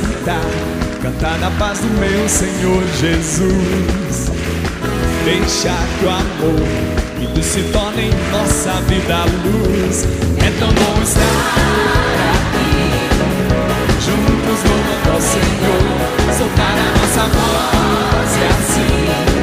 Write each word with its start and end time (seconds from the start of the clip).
Cantar, 0.00 0.44
cantar 1.02 1.38
na 1.38 1.50
paz 1.52 1.78
do 1.78 1.88
meu 1.98 2.28
Senhor 2.28 2.82
Jesus. 3.00 4.30
Deixar 5.24 5.86
que 5.98 6.04
o 6.04 6.10
amor 6.10 6.60
e 7.20 7.26
luz 7.34 7.46
se 7.46 7.62
torne 7.72 8.10
em 8.10 8.30
nossa 8.30 8.72
vida 8.82 9.24
luz. 9.44 10.04
É 10.44 10.50
tão 10.58 10.68
bom 10.68 11.02
estar 11.02 11.22
aqui, 12.44 12.76
juntos 14.04 14.62
louvando 14.64 15.12
ao 15.12 15.20
Senhor. 15.20 16.36
Soltar 16.36 16.72
a 16.72 16.90
nossa 16.98 17.22
voz 17.28 18.30
e 18.36 18.44
assim 18.44 19.35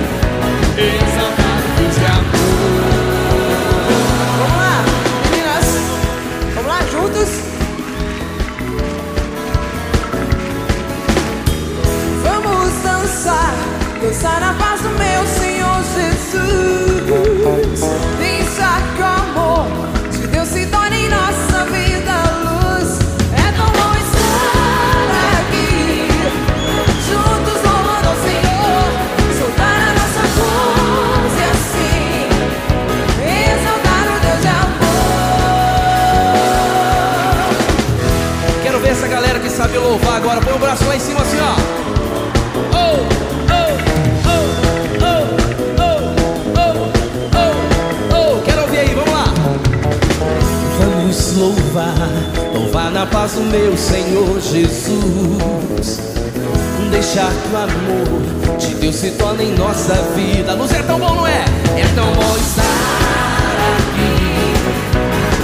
agora. 40.33 40.41
Põe 40.41 40.53
o 40.53 40.59
braço 40.59 40.85
lá 40.85 40.95
em 40.95 40.99
cima 40.99 41.21
assim, 41.21 41.37
ó. 41.39 41.55
Vamos 50.79 51.33
louvar, 51.37 51.95
louvar 52.53 52.91
na 52.91 53.05
paz 53.05 53.33
do 53.33 53.41
meu 53.41 53.77
Senhor 53.77 54.39
Jesus. 54.41 56.01
Deixar 56.89 57.29
que 57.29 57.53
o 57.53 57.57
amor 57.57 58.57
de 58.59 58.75
Deus 58.75 58.95
se 58.95 59.11
torne 59.11 59.45
em 59.45 59.55
nossa 59.55 59.93
vida. 60.15 60.53
Luz 60.53 60.71
é 60.71 60.83
tão 60.83 60.99
bom, 60.99 61.15
não 61.15 61.27
é? 61.27 61.45
É 61.77 61.87
tão 61.95 62.05
bom 62.13 62.35
estar 62.37 62.63
aqui, 63.73 64.53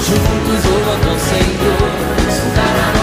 juntos 0.05 0.65
louvando 0.65 1.09
ao 1.09 1.19
Senhor. 1.19 1.89
Soltar 2.29 2.75
a 2.95 2.98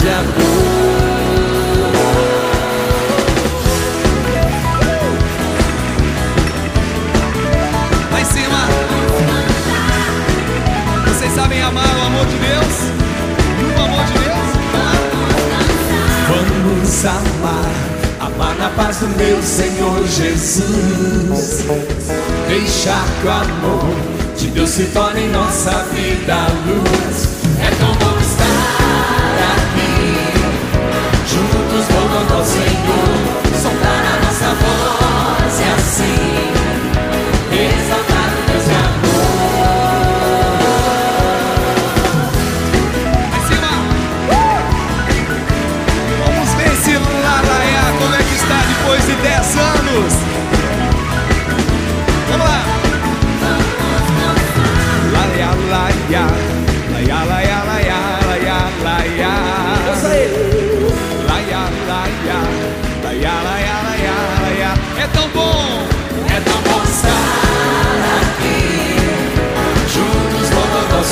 de 0.00 0.08
amor. 0.08 0.30
Lá 8.10 8.20
em 8.20 8.24
cima. 8.24 8.68
Vocês 11.06 11.32
sabem 11.34 11.62
amar 11.62 11.84
o 11.84 12.06
amor 12.06 12.26
de 12.26 12.36
Deus? 12.36 12.74
No 13.76 13.84
amor 13.84 14.04
de 14.06 14.12
Deus? 14.12 14.50
Vamos 16.28 17.04
amar, 17.04 17.70
amar 18.20 18.54
na 18.56 18.70
paz 18.70 18.98
do 18.98 19.08
meu 19.08 19.42
Senhor 19.42 20.06
Jesus. 20.06 21.66
Deixar 22.48 23.04
que 23.20 23.26
o 23.26 23.30
amor 23.30 23.94
de 24.38 24.46
Deus 24.48 24.70
se 24.70 24.84
torne 24.84 25.28
nossa 25.28 25.84
vida 25.92 26.36
luz. 26.66 27.09
Soltar 33.60 34.04
a 34.04 34.24
nossa 34.24 34.48
voz 34.54 35.60
e 35.60 35.64
assim 35.64 36.59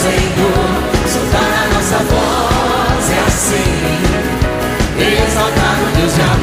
Senhor, 0.01 0.69
soltar 1.13 1.43
a 1.43 1.75
nossa 1.75 1.99
voz 2.05 3.11
e 3.11 3.19
assim 3.27 3.99
exaltar 5.27 5.77
o 5.83 5.97
Deus 5.97 6.15
de 6.15 6.21
amor. 6.21 6.39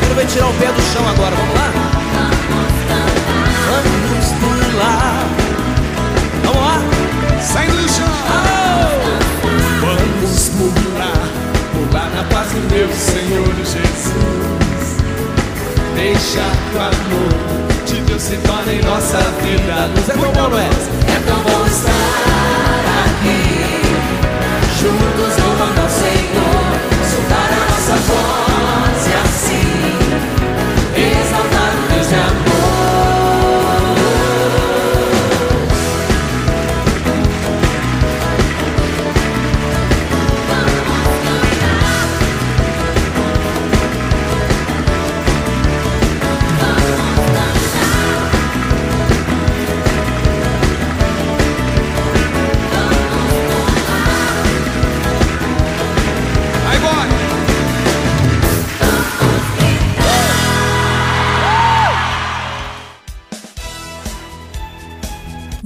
Quero 0.00 0.14
ver 0.14 0.26
tirar 0.26 0.48
o 0.48 0.54
pé 0.54 0.66
do 0.66 0.82
chão 0.92 1.08
agora? 1.08 1.34
Vamos 1.34 1.49
vida. 19.86 20.00
Nos 20.00 20.08
é 20.08 20.16
bom, 20.16 20.48
não 20.48 20.58
é? 20.58 20.79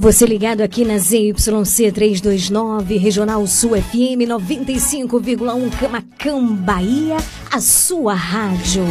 Você 0.05 0.23
ligado 0.23 0.61
aqui 0.61 0.85
na 0.85 0.99
ZYC 0.99 1.91
329, 1.91 2.95
Regional 2.95 3.47
Sul 3.47 3.71
FM 3.71 4.29
95,1 4.29 5.79
Camacão, 5.79 6.55
Bahia, 6.55 7.17
a 7.51 7.59
sua 7.59 8.13
rádio. 8.13 8.83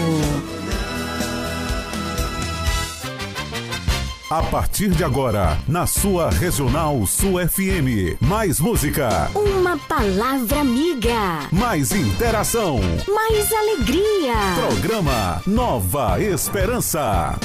A 4.28 4.42
partir 4.42 4.88
de 4.88 5.04
agora, 5.04 5.56
na 5.68 5.86
sua 5.86 6.30
Regional 6.30 7.06
Sul 7.06 7.34
FM. 7.38 8.20
Mais 8.20 8.58
música. 8.58 9.30
Uma 9.36 9.78
palavra 9.78 10.62
amiga. 10.62 11.48
Mais 11.52 11.92
interação. 11.92 12.80
Mais 13.06 13.52
alegria. 13.52 14.34
Programa 14.66 15.40
Nova 15.46 16.20
Esperança. 16.20 17.38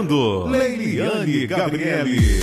Comunicando. 0.00 0.46
Leiliane 0.48 1.46
Gabriele. 1.46 2.40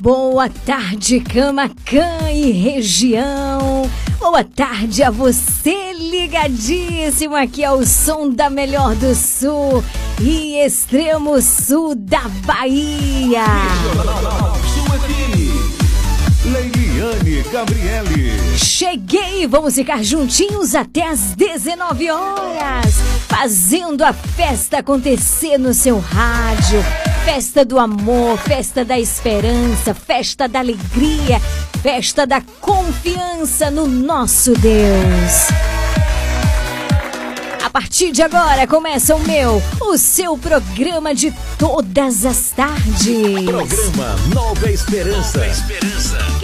Boa 0.00 0.50
tarde, 0.50 1.20
Camacan 1.20 2.30
e 2.30 2.50
região. 2.50 3.88
Boa 4.18 4.44
tarde 4.44 5.02
a 5.02 5.10
você 5.10 5.92
ligadíssimo 5.92 7.34
aqui 7.34 7.64
ao 7.64 7.84
som 7.84 8.30
da 8.30 8.50
Melhor 8.50 8.94
do 8.96 9.14
Sul 9.14 9.82
e 10.20 10.56
extremo 10.64 11.40
sul 11.40 11.94
da 11.94 12.28
Bahia. 12.44 13.44
Gabriele. 17.54 18.58
Cheguei, 18.58 19.46
vamos 19.46 19.76
ficar 19.76 20.02
juntinhos 20.02 20.74
até 20.74 21.08
as 21.08 21.36
19 21.36 22.10
horas, 22.10 22.94
fazendo 23.28 24.02
a 24.02 24.12
festa 24.12 24.78
acontecer 24.78 25.56
no 25.56 25.72
seu 25.72 26.00
rádio. 26.00 26.82
Festa 27.24 27.64
do 27.64 27.78
amor, 27.78 28.38
festa 28.38 28.84
da 28.84 28.98
esperança, 28.98 29.94
festa 29.94 30.48
da 30.48 30.58
alegria, 30.58 31.40
festa 31.80 32.26
da 32.26 32.42
confiança 32.60 33.70
no 33.70 33.86
nosso 33.86 34.52
Deus. 34.54 35.48
A 37.64 37.70
partir 37.70 38.10
de 38.10 38.20
agora 38.20 38.66
começa 38.66 39.14
o 39.14 39.20
meu, 39.20 39.62
o 39.80 39.96
seu 39.96 40.36
programa 40.36 41.14
de 41.14 41.32
todas 41.56 42.26
as 42.26 42.50
tardes. 42.50 43.44
Programa 43.44 44.16
Nova 44.34 44.70
Esperança. 44.70 45.38
Nova 45.38 45.46
Esperança. 45.46 46.18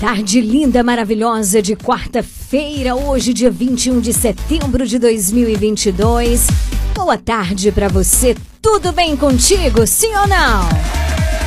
Tarde 0.00 0.40
linda, 0.40 0.84
maravilhosa 0.84 1.60
de 1.60 1.74
quarta-feira, 1.74 2.94
hoje, 2.94 3.34
dia 3.34 3.50
21 3.50 4.00
de 4.00 4.12
setembro 4.12 4.86
de 4.86 4.96
2022. 4.96 6.46
Boa 6.94 7.18
tarde 7.18 7.72
para 7.72 7.88
você. 7.88 8.36
Tudo 8.62 8.92
bem 8.92 9.16
contigo, 9.16 9.84
sim 9.88 10.14
ou 10.14 10.28
não? 10.28 10.68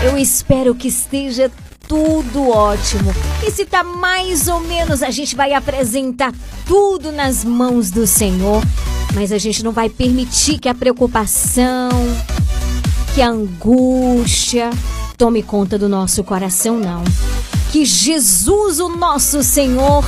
Eu 0.04 0.18
espero 0.18 0.76
que 0.76 0.90
esteja 0.90 1.50
tudo 1.88 2.50
ótimo. 2.50 3.14
E 3.48 3.50
se 3.52 3.66
tá 3.66 3.86
mais 3.86 4.50
ou 4.50 4.60
menos, 4.60 5.02
a 5.02 5.12
gente 5.12 5.34
vai 5.34 5.54
apresentar 5.54 6.34
tudo 6.68 7.10
nas 7.10 7.46
mãos 7.46 7.90
do 7.90 8.06
Senhor, 8.06 8.62
mas 9.16 9.32
a 9.32 9.38
gente 9.38 9.64
não 9.64 9.72
vai 9.72 9.88
permitir 9.88 10.60
que 10.60 10.68
a 10.68 10.76
preocupação, 10.76 11.90
que 13.16 13.22
a 13.22 13.30
angústia 13.30 14.72
tome 15.18 15.42
conta 15.42 15.80
do 15.80 15.88
nosso 15.88 16.22
coração, 16.22 16.78
não 16.78 17.02
que 17.72 17.86
Jesus, 17.86 18.80
o 18.80 18.90
nosso 18.90 19.42
Senhor, 19.42 20.04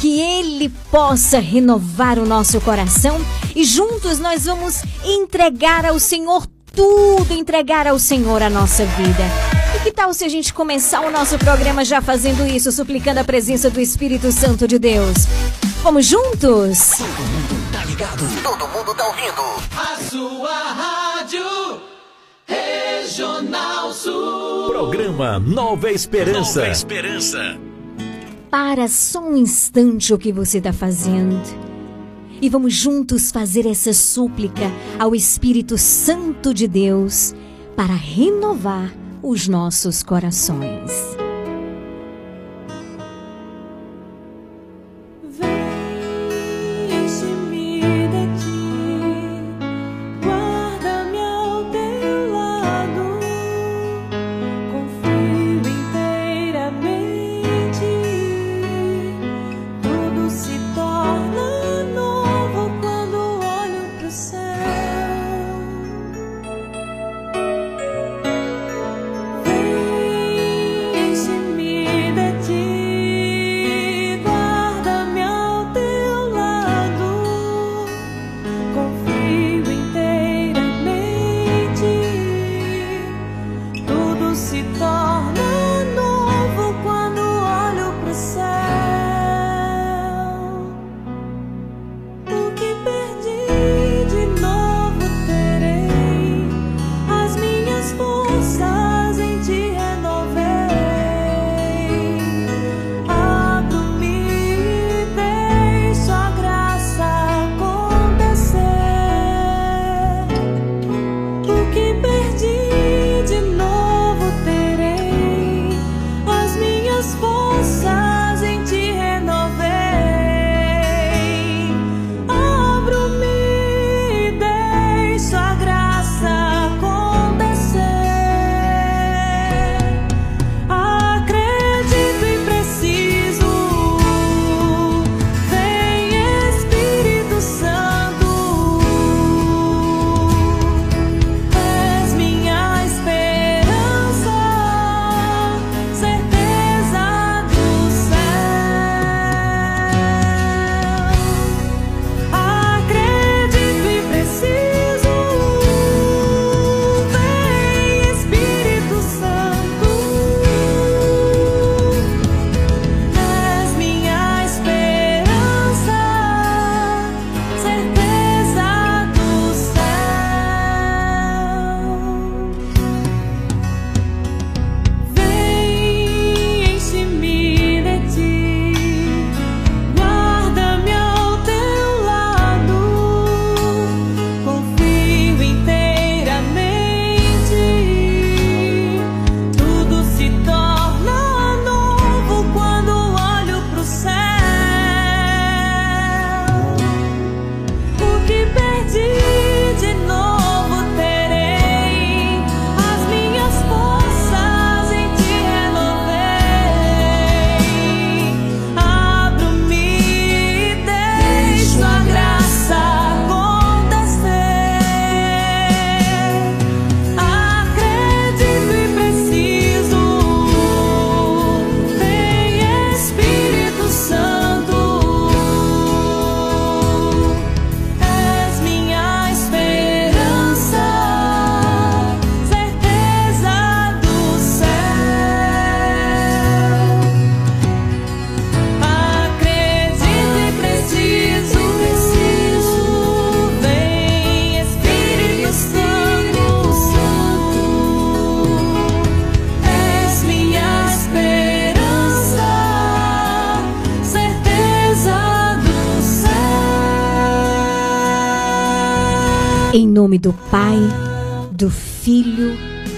que 0.00 0.20
Ele 0.20 0.70
possa 0.90 1.38
renovar 1.38 2.18
o 2.18 2.26
nosso 2.26 2.60
coração 2.62 3.20
e 3.54 3.64
juntos 3.64 4.18
nós 4.18 4.46
vamos 4.46 4.82
entregar 5.04 5.84
ao 5.84 5.98
Senhor 5.98 6.46
tudo, 6.74 7.32
entregar 7.32 7.86
ao 7.86 7.98
Senhor 7.98 8.42
a 8.42 8.48
nossa 8.48 8.86
vida. 8.86 9.22
E 9.76 9.80
que 9.80 9.92
tal 9.92 10.14
se 10.14 10.24
a 10.24 10.28
gente 10.28 10.52
começar 10.52 11.00
o 11.00 11.10
nosso 11.10 11.38
programa 11.38 11.84
já 11.84 12.00
fazendo 12.00 12.46
isso, 12.46 12.72
suplicando 12.72 13.20
a 13.20 13.24
presença 13.24 13.68
do 13.68 13.80
Espírito 13.80 14.32
Santo 14.32 14.66
de 14.66 14.78
Deus? 14.78 15.26
Vamos 15.82 16.06
juntos? 16.06 16.90
Todo 16.96 17.06
mundo 17.06 17.72
tá 17.72 17.84
ligado, 17.84 18.42
todo 18.42 18.68
mundo 18.68 18.94
tá 18.94 19.06
ouvindo. 19.06 19.42
A 19.76 19.98
sua 20.10 20.93
Regional 23.14 23.92
Sul. 23.92 24.70
Programa 24.70 25.38
Nova 25.38 25.88
Esperança. 25.88 26.58
Nova 26.58 26.72
Esperança. 26.72 27.56
Para 28.50 28.88
só 28.88 29.20
um 29.20 29.36
instante 29.36 30.12
o 30.12 30.18
que 30.18 30.32
você 30.32 30.58
está 30.58 30.72
fazendo. 30.72 31.40
E 32.42 32.48
vamos 32.48 32.74
juntos 32.74 33.30
fazer 33.30 33.66
essa 33.66 33.92
súplica 33.92 34.68
ao 34.98 35.14
Espírito 35.14 35.78
Santo 35.78 36.52
de 36.52 36.66
Deus 36.66 37.32
para 37.76 37.94
renovar 37.94 38.92
os 39.22 39.46
nossos 39.46 40.02
corações. 40.02 40.90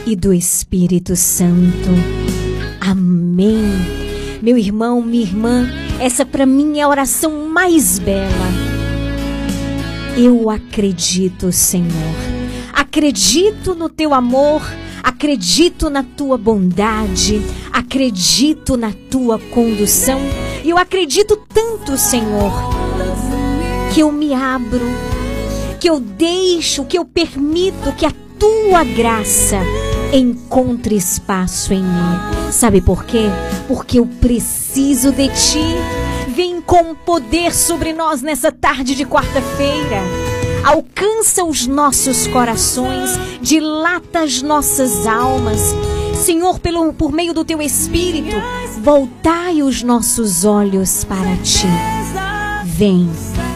E 0.07 0.15
do 0.15 0.33
Espírito 0.33 1.17
Santo. 1.17 1.91
Amém. 2.81 3.61
Meu 4.41 4.57
irmão, 4.57 5.03
minha 5.03 5.25
irmã, 5.25 5.69
essa 5.99 6.25
para 6.25 6.47
mim 6.47 6.79
é 6.79 6.83
a 6.83 6.89
oração 6.89 7.49
mais 7.49 7.99
bela. 7.99 8.47
Eu 10.17 10.49
acredito, 10.49 11.51
Senhor. 11.51 11.91
Acredito 12.73 13.75
no 13.75 13.89
teu 13.89 14.15
amor, 14.15 14.63
acredito 15.03 15.91
na 15.91 16.05
tua 16.05 16.39
bondade, 16.39 17.43
acredito 17.73 18.77
na 18.77 18.93
tua 19.11 19.41
condução. 19.41 20.21
E 20.63 20.71
eu 20.71 20.79
acredito 20.79 21.37
tanto, 21.53 21.99
Senhor, 21.99 22.53
que 23.93 24.01
eu 24.01 24.13
me 24.13 24.33
abro, 24.33 24.87
que 25.81 25.91
eu 25.91 25.99
deixo, 25.99 26.85
que 26.85 26.97
eu 26.97 27.05
permito 27.05 27.93
que 27.97 28.07
a 28.07 28.13
tua 28.39 28.85
graça 28.85 29.59
encontre 30.13 30.97
espaço 30.97 31.73
em 31.73 31.83
mim. 31.83 32.51
Sabe 32.51 32.81
por 32.81 33.05
quê? 33.05 33.27
Porque 33.69 33.99
eu 33.99 34.07
preciso 34.07 35.13
de 35.13 35.29
ti. 35.29 35.65
Vem 36.35 36.61
com 36.61 36.95
poder 36.95 37.55
sobre 37.55 37.93
nós 37.93 38.23
nessa 38.23 38.53
tarde 38.53 38.95
de 38.95 39.05
quarta-feira. 39.05 40.03
Alcança 40.65 41.45
os 41.45 41.67
nossos 41.67 42.27
corações, 42.27 43.11
dilata 43.41 44.21
as 44.21 44.43
nossas 44.43 45.07
almas. 45.07 45.61
Senhor, 46.15 46.59
pelo, 46.59 46.93
por 46.93 47.13
meio 47.13 47.33
do 47.33 47.45
teu 47.45 47.63
Espírito, 47.63 48.37
voltai 48.83 49.63
os 49.63 49.83
nossos 49.83 50.45
olhos 50.45 51.05
para 51.05 51.37
ti. 51.37 51.69
Vem, 52.65 53.09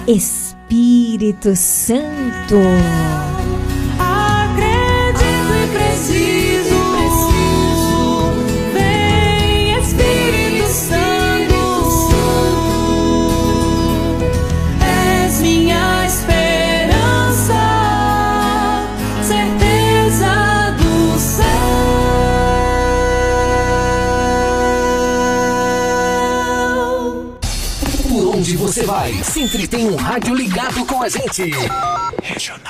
Espírito 0.06 1.56
Santo. 1.56 2.56
Você 28.80 28.86
vai, 28.86 29.12
sempre 29.22 29.68
tem 29.68 29.86
um 29.86 29.94
rádio 29.94 30.34
ligado 30.34 30.86
com 30.86 31.02
a 31.02 31.08
gente. 31.08 31.50
Regional. 32.22 32.69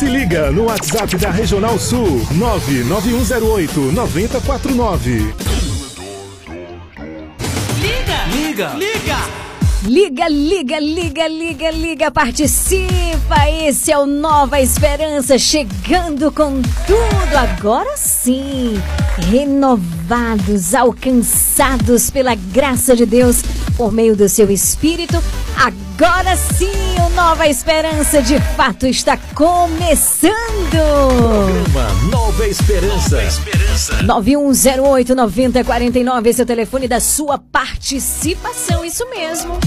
Se 0.00 0.06
liga 0.06 0.50
no 0.50 0.64
WhatsApp 0.64 1.14
da 1.18 1.30
Regional 1.30 1.78
Sul 1.78 2.26
99108 2.32 3.92
9049. 3.92 5.34
Liga! 7.78 8.24
Liga! 8.34 8.74
Liga! 8.76 9.40
Liga, 9.82 10.28
liga, 10.28 10.80
liga, 10.80 11.28
liga, 11.28 11.70
liga, 11.70 12.10
participa! 12.10 13.46
Esse 13.50 13.92
é 13.92 13.98
o 13.98 14.06
Nova 14.06 14.58
Esperança 14.58 15.38
chegando 15.38 16.32
com 16.32 16.62
tudo. 16.86 17.36
Agora 17.36 17.94
sim, 17.98 18.80
renovados, 19.30 20.74
alcançados 20.74 22.08
pela 22.08 22.34
graça 22.34 22.96
de 22.96 23.04
Deus 23.04 23.42
por 23.76 23.92
meio 23.92 24.16
do 24.16 24.30
seu 24.30 24.50
Espírito. 24.50 25.22
Agora 25.54 26.34
sim, 26.36 26.99
Nova 27.14 27.48
Esperança 27.48 28.22
de 28.22 28.38
fato 28.56 28.86
está 28.86 29.16
começando. 29.34 30.34
Programa 30.70 31.88
Nova 32.10 32.46
Esperança. 32.46 33.16
Nova 33.16 33.24
Esperança. 33.24 34.02
9108 34.02 35.14
9049, 35.14 36.30
esse 36.30 36.40
é 36.40 36.44
o 36.44 36.46
telefone 36.46 36.88
da 36.88 37.00
sua 37.00 37.38
participação, 37.38 38.84
isso 38.84 39.08
mesmo. 39.10 39.58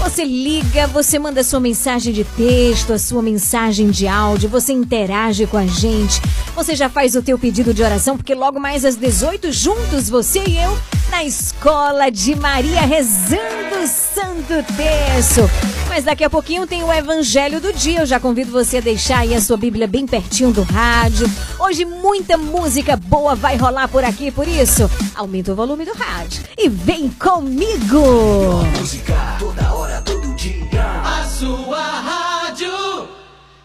Você 0.00 0.24
liga, 0.24 0.86
você 0.86 1.18
manda 1.18 1.42
sua 1.42 1.60
mensagem 1.60 2.12
de 2.12 2.24
texto, 2.24 2.92
a 2.92 2.98
sua 2.98 3.20
mensagem 3.22 3.90
de 3.90 4.06
áudio, 4.06 4.48
você 4.48 4.72
interage 4.72 5.46
com 5.46 5.56
a 5.56 5.66
gente. 5.66 6.20
Você 6.54 6.76
já 6.76 6.88
faz 6.88 7.14
o 7.16 7.22
teu 7.22 7.38
pedido 7.38 7.74
de 7.74 7.82
oração, 7.82 8.16
porque 8.16 8.34
logo 8.34 8.60
mais 8.60 8.84
às 8.84 8.96
18, 8.96 9.50
juntos, 9.52 10.08
você 10.08 10.42
e 10.46 10.56
eu, 10.56 10.78
na 11.10 11.24
Escola 11.24 12.10
de 12.10 12.36
Maria, 12.36 12.82
rezando 12.82 13.82
o 13.82 13.86
Santo 13.86 14.64
Terço. 14.76 15.48
Mas 15.88 16.04
daqui 16.04 16.22
a 16.22 16.30
pouquinho 16.30 16.66
tem 16.66 16.84
o 16.84 16.92
Evangelho 16.92 17.60
do 17.60 17.72
Dia. 17.72 18.00
Eu 18.00 18.06
já 18.06 18.20
convido 18.20 18.52
você 18.52 18.76
a 18.76 18.80
deixar 18.80 19.20
aí 19.20 19.34
a 19.34 19.40
sua 19.40 19.56
Bíblia 19.56 19.86
bem 19.86 20.06
pertinho 20.06 20.52
do 20.52 20.62
rádio. 20.62 21.28
Hoje 21.58 21.84
muita 21.84 22.36
música 22.36 22.96
boa 22.96 23.34
vai 23.34 23.56
rolar 23.56 23.88
por 23.88 24.04
aqui, 24.04 24.30
por 24.30 24.46
isso, 24.46 24.88
aumenta 25.14 25.52
o 25.52 25.56
volume 25.56 25.84
do 25.84 25.92
rádio 25.94 26.44
e 26.56 26.68
vem 26.68 27.08
comigo! 27.08 28.64
Música 28.78 29.36
toda 29.38 29.74
hora, 29.74 30.00
todo 30.02 30.34
dia. 30.34 30.58
A 31.04 31.24
sua 31.24 31.80
rádio 31.80 33.08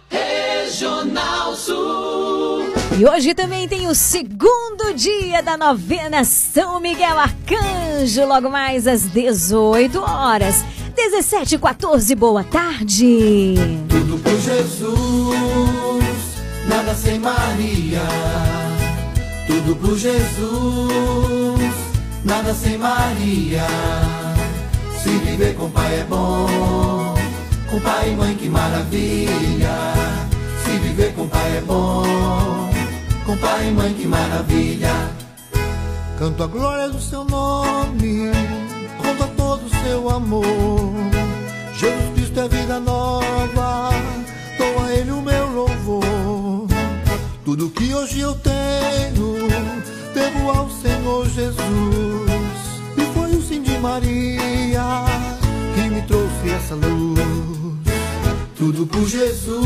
Regional 0.10 1.56
Sul. 1.56 2.74
E 2.98 3.06
hoje 3.06 3.34
também 3.34 3.68
tem 3.68 3.88
o 3.88 3.96
segundo 3.96 4.94
dia 4.96 5.42
da 5.42 5.58
novena 5.58 6.24
São 6.24 6.80
Miguel 6.80 7.18
Arcanjo, 7.18 8.26
logo 8.26 8.50
mais 8.50 8.88
às 8.88 9.04
18 9.04 10.00
horas. 10.00 10.64
17 10.96 11.58
14, 11.58 12.16
boa 12.16 12.44
tarde. 12.44 13.56
Tudo 13.90 14.18
por 14.20 14.40
Jesus, 14.40 14.96
nada 16.68 16.94
sem 16.94 17.20
Maria. 17.20 18.02
Tudo 19.48 19.76
por 19.76 19.98
Jesus, 19.98 21.74
nada 22.24 22.54
sem 22.54 22.78
Maria. 22.78 23.66
Se 25.02 25.10
viver 25.10 25.56
com 25.56 25.70
pai 25.72 26.00
é 26.00 26.04
bom, 26.04 27.16
com 27.70 27.80
pai 27.80 28.12
e 28.12 28.16
mãe 28.16 28.36
que 28.36 28.48
maravilha. 28.48 29.76
Se 30.64 30.78
viver 30.78 31.14
com 31.16 31.28
pai 31.28 31.58
é 31.58 31.62
bom, 31.62 32.72
com 33.26 33.36
pai 33.38 33.68
e 33.68 33.72
mãe 33.72 33.94
que 33.96 34.06
maravilha. 34.08 34.94
Canto 36.20 36.44
a 36.44 36.48
glória 36.48 36.88
do 36.90 37.02
seu 37.02 37.26
nome, 37.26 38.32
seu 39.84 40.10
amor. 40.10 40.92
Jesus 41.76 42.14
Cristo 42.16 42.40
é 42.40 42.48
vida 42.48 42.80
nova, 42.80 43.90
dou 44.58 44.84
a 44.84 44.94
ele 44.94 45.12
o 45.12 45.22
meu 45.22 45.48
louvor. 45.48 46.68
Tudo 47.44 47.70
que 47.70 47.94
hoje 47.94 48.22
eu 48.22 48.34
tenho, 48.36 49.48
devo 50.14 50.50
ao 50.50 50.70
Senhor 50.70 51.28
Jesus. 51.30 52.64
E 52.98 53.02
foi 53.14 53.32
o 53.36 53.42
sim 53.42 53.62
de 53.62 53.78
Maria 53.80 55.06
que 55.76 55.90
me 55.90 56.02
trouxe 56.04 56.50
essa 56.56 56.76
luz. 56.76 57.20
Tudo 58.58 58.88
por 58.88 59.06
Jesus, 59.06 59.60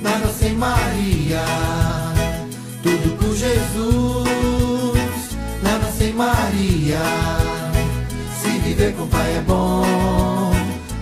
nada 0.00 0.28
sem 0.28 0.54
Maria. 0.54 1.44
Tudo 2.82 3.16
por 3.16 3.34
Jesus, 3.34 4.98
nada 5.62 5.90
sem 5.98 6.12
Maria. 6.12 7.43
Viver 8.76 8.92
com 8.96 9.06
pai 9.06 9.36
é 9.36 9.40
bom, 9.42 10.52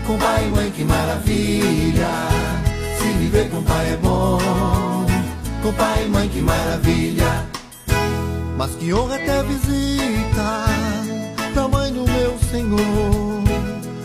com 0.06 0.18
pai 0.18 0.44
e 0.44 0.48
mãe 0.50 0.70
que 0.72 0.84
maravilha. 0.84 2.06
Se 2.98 3.08
viver 3.14 3.48
com 3.48 3.62
pai 3.62 3.94
é 3.94 3.96
bom, 3.96 4.38
com 5.62 5.72
pai 5.72 6.04
e 6.04 6.08
mãe 6.10 6.28
que 6.28 6.42
maravilha. 6.42 7.46
Mas 8.58 8.74
que 8.74 8.92
honra 8.92 9.16
até 9.16 9.42
visita 9.44 10.66
da 11.54 11.66
mãe 11.66 11.90
do 11.94 12.04
meu 12.04 12.38
Senhor, 12.50 13.42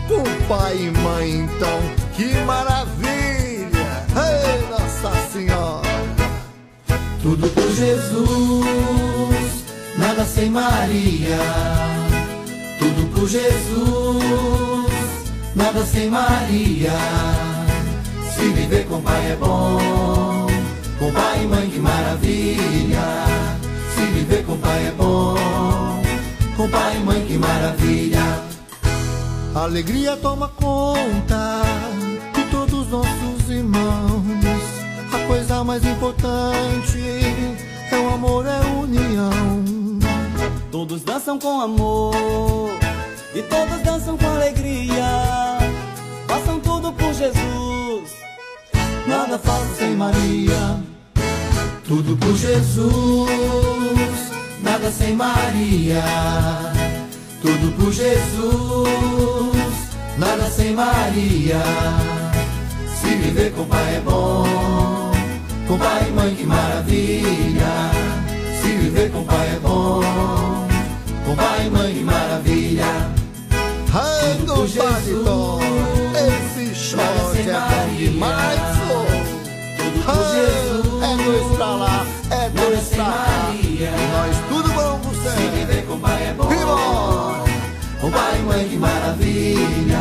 com 0.08 0.24
pai 0.48 0.78
e 0.78 0.92
mãe 0.92 1.32
então, 1.32 1.80
que 2.16 2.34
maravilha! 2.46 3.08
Nossa 4.70 5.12
Senhora! 5.32 5.88
Tudo 7.22 7.50
por 7.50 7.70
Jesus, 7.76 8.28
nada 9.98 10.24
sem 10.24 10.50
Maria. 10.50 11.38
Tudo 12.80 13.12
por 13.14 13.28
Jesus, 13.28 14.92
nada 15.56 15.86
sem 15.86 16.10
Maria. 16.10 16.94
Se 18.34 18.50
viver 18.50 18.86
com 18.86 19.02
pai 19.02 19.32
é 19.32 19.36
bom, 19.36 20.48
com 21.00 21.12
pai 21.12 21.44
e 21.44 21.48
mãe 21.48 21.70
que 21.70 21.80
maravilha. 21.80 23.47
Viver 24.28 24.44
com 24.44 24.58
pai 24.58 24.88
é 24.88 24.92
bom, 24.92 25.36
com 26.58 26.70
pai 26.70 26.98
e 26.98 27.00
mãe 27.00 27.26
que 27.26 27.38
maravilha. 27.38 28.44
Alegria 29.56 30.18
toma 30.18 30.50
conta 30.50 31.62
de 32.34 32.44
todos 32.52 32.90
nossos 32.90 33.50
irmãos. 33.50 34.62
A 35.14 35.28
coisa 35.28 35.64
mais 35.64 35.86
importante 35.86 37.00
é 37.90 37.98
o 37.98 38.10
amor, 38.16 38.46
é 38.46 38.58
a 38.58 38.68
união. 38.82 39.64
Todos 40.72 41.04
dançam 41.04 41.40
com 41.40 41.62
amor 41.62 42.14
e 43.34 43.42
todos 43.44 43.82
dançam 43.82 44.18
com 44.18 44.28
alegria. 44.28 45.58
Façam 46.28 46.60
tudo 46.60 46.92
por 46.92 47.14
Jesus. 47.14 48.12
Nada 49.08 49.40
falta 49.40 49.74
sem 49.80 49.96
Maria. 49.96 50.84
Tudo 51.88 52.18
por 52.18 52.36
Jesus, 52.36 53.30
nada 54.88 54.92
sem 54.92 55.16
Maria. 55.16 56.04
Tudo 57.42 57.76
por 57.76 57.92
Jesus, 57.92 58.88
nada 60.18 60.50
sem 60.50 60.74
Maria. 60.74 61.62
Se 62.96 63.08
viver 63.08 63.52
com 63.52 63.66
pai 63.66 63.96
é 63.96 64.00
bom, 64.00 65.12
com 65.68 65.78
pai 65.78 66.08
e 66.08 66.12
mãe 66.12 66.36
que 66.36 66.46
maravilha. 66.46 67.92
Se 68.62 68.70
viver 68.70 69.12
com 69.12 69.24
pai 69.26 69.56
é 69.56 69.60
bom, 69.60 70.02
com 71.26 71.36
pai 71.36 71.68
e 71.68 71.70
mãe 71.70 71.94
que 71.94 72.04
maravilha. 72.04 73.12
Ai, 73.94 74.34
do 74.46 75.26
Tom, 75.26 75.60
esse 76.16 76.76
short 76.76 77.40
é 77.40 77.54
bom 77.54 77.96
demais, 77.98 78.60
oh. 78.90 79.08
Ah, 80.10 81.12
é 81.12 81.24
dois 81.24 81.58
pra 81.58 81.76
lá, 81.76 82.06
é 82.32 82.50
dois 82.50 82.88
pra 82.90 83.04
cá. 83.04 83.38
Nós 84.12 84.36
tudo 84.50 84.77
você. 85.28 85.38
Se 85.38 85.48
viver 85.50 85.86
com 85.86 86.00
pai 86.00 86.28
é 86.28 86.34
bom, 86.34 87.46
com 88.00 88.12
pai 88.12 88.40
e 88.40 88.44
mãe 88.44 88.70
que 88.70 88.78
maravilha. 88.78 90.00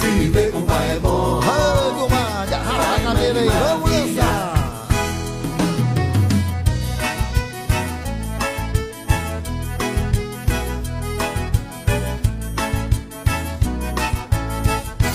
Se 0.00 0.06
viver 0.06 0.50
com 0.50 0.62
pai 0.62 0.90
é 0.92 0.98
bom, 0.98 1.40
do 1.40 2.08
Maga, 2.08 2.56
rala 2.58 2.96
a 2.96 3.00
cadeira 3.00 3.40
aí, 3.40 3.48
vamos 3.48 3.90
dançar. 3.90 4.54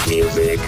Music. 0.07 0.59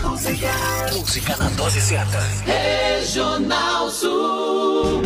Música 0.93 1.35
na 1.37 1.49
dose 1.49 1.81
certa. 1.81 2.19
Regional 2.45 3.89
Sul. 3.89 5.01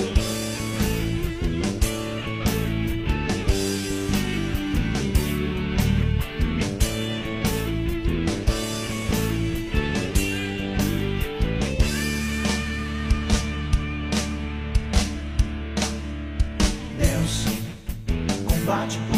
Combate 18.66 19.15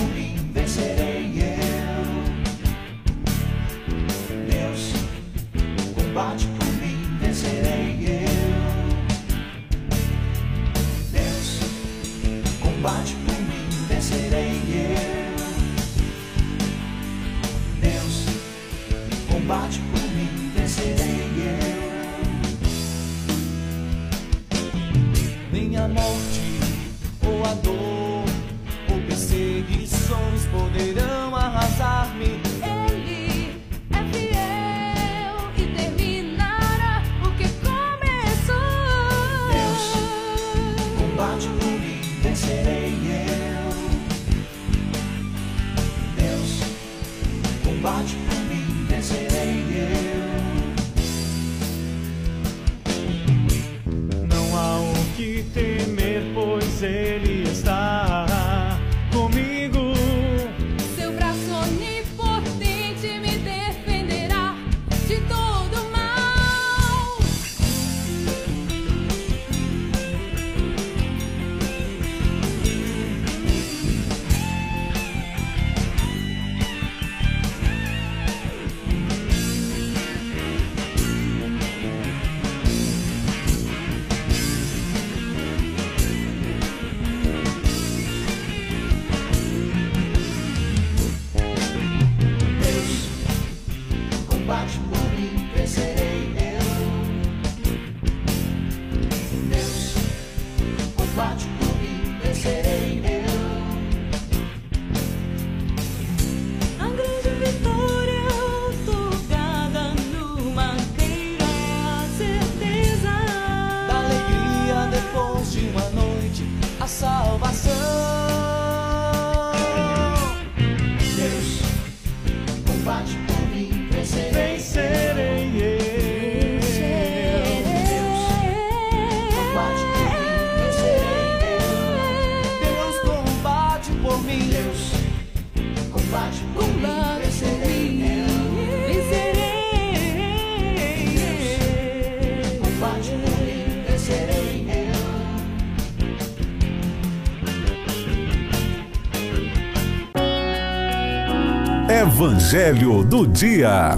Evangelho 152.18 153.04
do 153.04 153.28
Dia. 153.28 153.96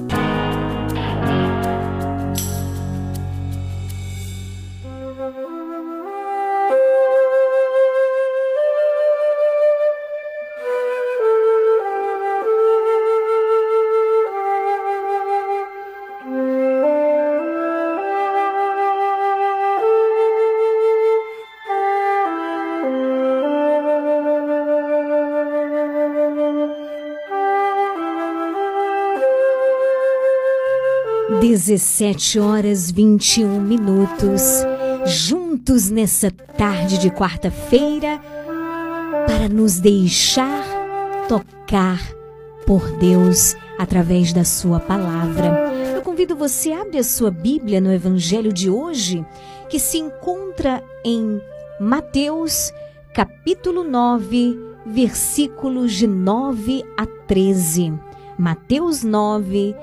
17 31.60 32.40
horas 32.40 32.90
21 32.90 33.60
minutos, 33.60 34.40
juntos 35.04 35.90
nessa 35.90 36.30
tarde 36.30 36.96
de 36.96 37.10
quarta-feira, 37.10 38.18
para 39.26 39.46
nos 39.46 39.78
deixar 39.78 40.64
tocar 41.28 42.00
por 42.66 42.90
Deus 42.92 43.54
através 43.78 44.32
da 44.32 44.42
Sua 44.42 44.80
palavra. 44.80 45.70
Eu 45.94 46.00
convido 46.00 46.34
você 46.34 46.72
a 46.72 46.80
abrir 46.80 47.00
a 47.00 47.04
sua 47.04 47.30
Bíblia 47.30 47.78
no 47.78 47.92
Evangelho 47.92 48.54
de 48.54 48.70
hoje, 48.70 49.22
que 49.68 49.78
se 49.78 49.98
encontra 49.98 50.82
em 51.04 51.42
Mateus, 51.78 52.72
capítulo 53.12 53.84
9, 53.84 54.58
versículos 54.86 55.92
de 55.92 56.06
9 56.06 56.82
a 56.96 57.04
13. 57.04 57.92
Mateus 58.38 59.04
9, 59.04 59.76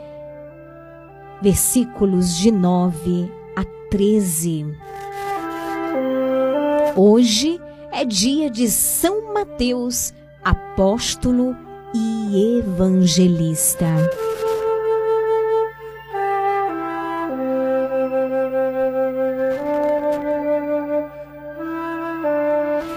versículos 1.41 2.35
de 2.37 2.51
9 2.51 3.31
a 3.55 3.63
13. 3.89 4.65
Hoje 6.95 7.61
é 7.91 8.03
dia 8.03 8.49
de 8.49 8.67
São 8.69 9.33
Mateus, 9.33 10.13
apóstolo 10.43 11.55
e 11.93 12.59
evangelista. 12.59 13.85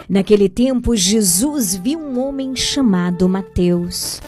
Naquele 0.09 0.49
tempo, 0.49 0.97
Jesus 0.97 1.77
viu 1.77 2.01
um 2.01 2.19
homem 2.19 2.57
chamado 2.57 3.29
Mateus 3.29 4.21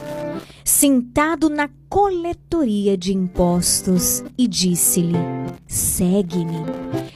sentado 0.65 1.49
na 1.49 1.69
coletoria 1.89 2.97
de 2.97 3.13
impostos 3.13 4.25
e 4.37 4.47
disse-lhe: 4.47 5.19
Segue-me. 5.67 6.65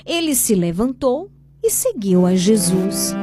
Ele 0.04 0.34
se 0.34 0.54
levantou 0.54 1.30
e 1.62 1.70
seguiu 1.70 2.26
a 2.26 2.34
Jesus. 2.34 3.14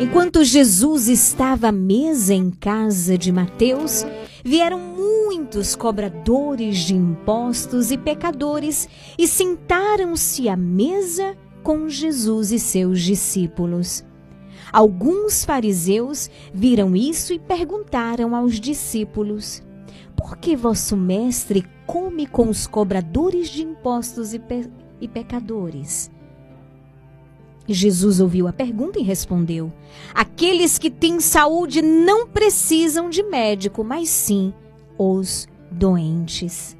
Enquanto 0.00 0.42
Jesus 0.44 1.08
estava 1.08 1.68
à 1.68 1.72
mesa 1.72 2.32
em 2.32 2.50
casa 2.50 3.18
de 3.18 3.30
Mateus, 3.30 4.04
vieram 4.44 4.78
muitos 4.78 5.76
cobradores 5.76 6.78
de 6.78 6.94
impostos 6.94 7.90
e 7.90 7.98
pecadores 7.98 8.88
e 9.18 9.28
sentaram-se 9.28 10.48
à 10.48 10.56
mesa 10.56 11.36
com 11.62 11.88
Jesus 11.88 12.50
e 12.50 12.58
seus 12.58 13.02
discípulos. 13.02 14.02
Alguns 14.72 15.44
fariseus 15.44 16.30
viram 16.52 16.94
isso 16.94 17.32
e 17.32 17.38
perguntaram 17.38 18.34
aos 18.36 18.60
discípulos: 18.60 19.62
Por 20.16 20.36
que 20.36 20.54
vosso 20.54 20.96
mestre 20.96 21.66
come 21.86 22.26
com 22.26 22.48
os 22.48 22.66
cobradores 22.66 23.48
de 23.48 23.62
impostos 23.62 24.32
e, 24.32 24.38
pe 24.38 24.70
e 25.00 25.08
pecadores? 25.08 26.10
Jesus 27.66 28.20
ouviu 28.20 28.46
a 28.46 28.52
pergunta 28.52 28.98
e 28.98 29.02
respondeu: 29.02 29.72
Aqueles 30.14 30.78
que 30.78 30.90
têm 30.90 31.20
saúde 31.20 31.82
não 31.82 32.26
precisam 32.26 33.10
de 33.10 33.22
médico, 33.22 33.82
mas 33.82 34.08
sim 34.08 34.52
os 34.98 35.48
doentes. 35.70 36.76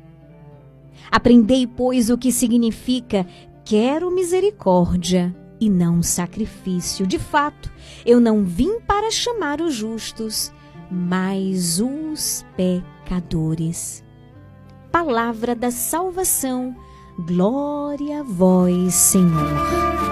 Aprendei, 1.10 1.66
pois, 1.66 2.08
o 2.08 2.16
que 2.16 2.30
significa 2.30 3.26
quero 3.64 4.10
misericórdia 4.10 5.34
e 5.60 5.68
não 5.68 6.02
sacrifício. 6.02 7.06
De 7.06 7.18
fato, 7.18 7.70
eu 8.04 8.18
não 8.20 8.44
vim 8.44 8.80
para 8.80 9.10
chamar 9.10 9.60
os 9.60 9.74
justos, 9.74 10.52
mas 10.90 11.80
os 11.80 12.44
pecadores. 12.56 14.02
Palavra 14.90 15.54
da 15.54 15.70
salvação, 15.70 16.74
glória 17.18 18.20
a 18.20 18.22
vós, 18.24 18.94
Senhor. 18.94 20.09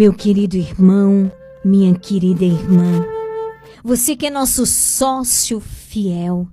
Meu 0.00 0.14
querido 0.14 0.56
irmão, 0.56 1.30
minha 1.62 1.94
querida 1.94 2.42
irmã, 2.42 3.04
você 3.84 4.16
que 4.16 4.28
é 4.28 4.30
nosso 4.30 4.64
sócio 4.64 5.60
fiel, 5.60 6.48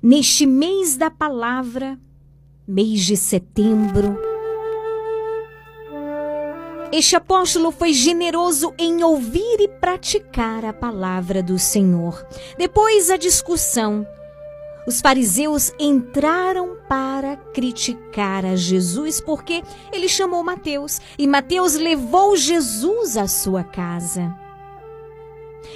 neste 0.00 0.46
mês 0.46 0.96
da 0.96 1.10
palavra, 1.10 1.98
mês 2.64 3.00
de 3.00 3.16
setembro, 3.16 4.16
este 6.92 7.16
apóstolo 7.16 7.72
foi 7.72 7.92
generoso 7.92 8.72
em 8.78 9.02
ouvir 9.02 9.56
e 9.58 9.66
praticar 9.66 10.64
a 10.64 10.72
palavra 10.72 11.42
do 11.42 11.58
Senhor. 11.58 12.24
Depois 12.56 13.10
a 13.10 13.16
discussão 13.16 14.06
os 14.86 15.00
fariseus 15.00 15.72
entraram 15.76 16.69
para 16.90 17.36
criticar 17.36 18.44
a 18.44 18.56
Jesus 18.56 19.20
porque 19.20 19.62
ele 19.92 20.08
chamou 20.08 20.42
Mateus 20.42 21.00
e 21.16 21.24
Mateus 21.24 21.74
levou 21.74 22.36
Jesus 22.36 23.16
à 23.16 23.28
sua 23.28 23.62
casa. 23.62 24.36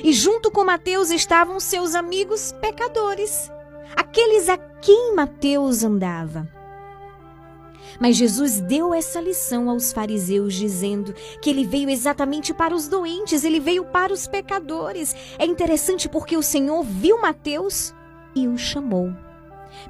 E 0.03 0.13
junto 0.13 0.51
com 0.51 0.65
Mateus 0.65 1.13
estavam 1.13 1.61
seus 1.61 1.95
amigos 1.95 2.51
pecadores, 2.61 3.49
aqueles 3.95 4.49
a 4.49 4.59
quem 4.59 5.15
Mateus 5.15 5.85
andava. 5.85 6.49
Mas 8.01 8.17
Jesus 8.17 8.61
deu 8.61 8.93
essa 8.93 9.21
lição 9.21 9.71
aos 9.71 9.93
fariseus, 9.93 10.53
dizendo 10.53 11.15
que 11.41 11.49
ele 11.49 11.65
veio 11.65 11.89
exatamente 11.91 12.53
para 12.53 12.75
os 12.75 12.89
doentes, 12.89 13.45
ele 13.45 13.61
veio 13.61 13.85
para 13.85 14.13
os 14.13 14.27
pecadores. 14.27 15.15
É 15.39 15.47
interessante 15.47 16.09
porque 16.09 16.37
o 16.37 16.43
Senhor 16.43 16.83
viu 16.83 17.21
Mateus 17.21 17.95
e 18.35 18.49
o 18.49 18.59
chamou. 18.59 19.13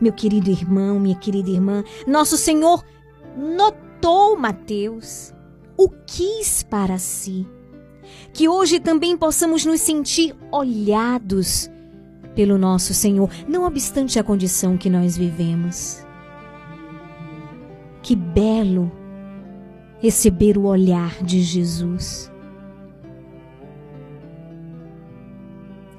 Meu 0.01 0.13
querido 0.13 0.51
irmão, 0.51 0.99
minha 0.99 1.17
querida 1.17 1.51
irmã, 1.51 1.85
nosso 2.07 2.37
Senhor 2.37 2.85
notou 3.37 4.37
Mateus, 4.37 5.33
o 5.77 5.89
quis 6.07 6.63
para 6.63 6.99
si. 6.99 7.47
Que 8.33 8.49
hoje 8.49 8.81
também 8.81 9.17
possamos 9.17 9.65
nos 9.65 9.81
sentir 9.81 10.35
olhados 10.51 11.71
pelo 12.35 12.59
nosso 12.59 12.93
Senhor, 12.93 13.31
não 13.49 13.65
obstante 13.65 14.19
a 14.19 14.25
condição 14.25 14.77
que 14.77 14.91
nós 14.91 15.17
vivemos. 15.17 16.05
Que 18.03 18.15
belo 18.15 18.91
receber 20.01 20.59
o 20.59 20.65
olhar 20.65 21.23
de 21.23 21.41
Jesus. 21.41 22.31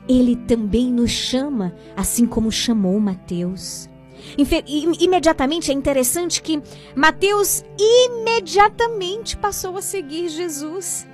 Ele 0.08 0.36
também 0.36 0.92
nos 0.92 1.12
chama, 1.12 1.76
assim 1.96 2.26
como 2.26 2.52
chamou 2.52 3.00
Mateus. 3.00 3.90
Imediatamente 5.00 5.72
é 5.72 5.74
interessante 5.74 6.42
que 6.42 6.62
Mateus 6.96 7.64
imediatamente 7.78 9.38
passou 9.38 9.78
a 9.78 9.82
seguir 9.82 10.30
Jesus. 10.30 11.08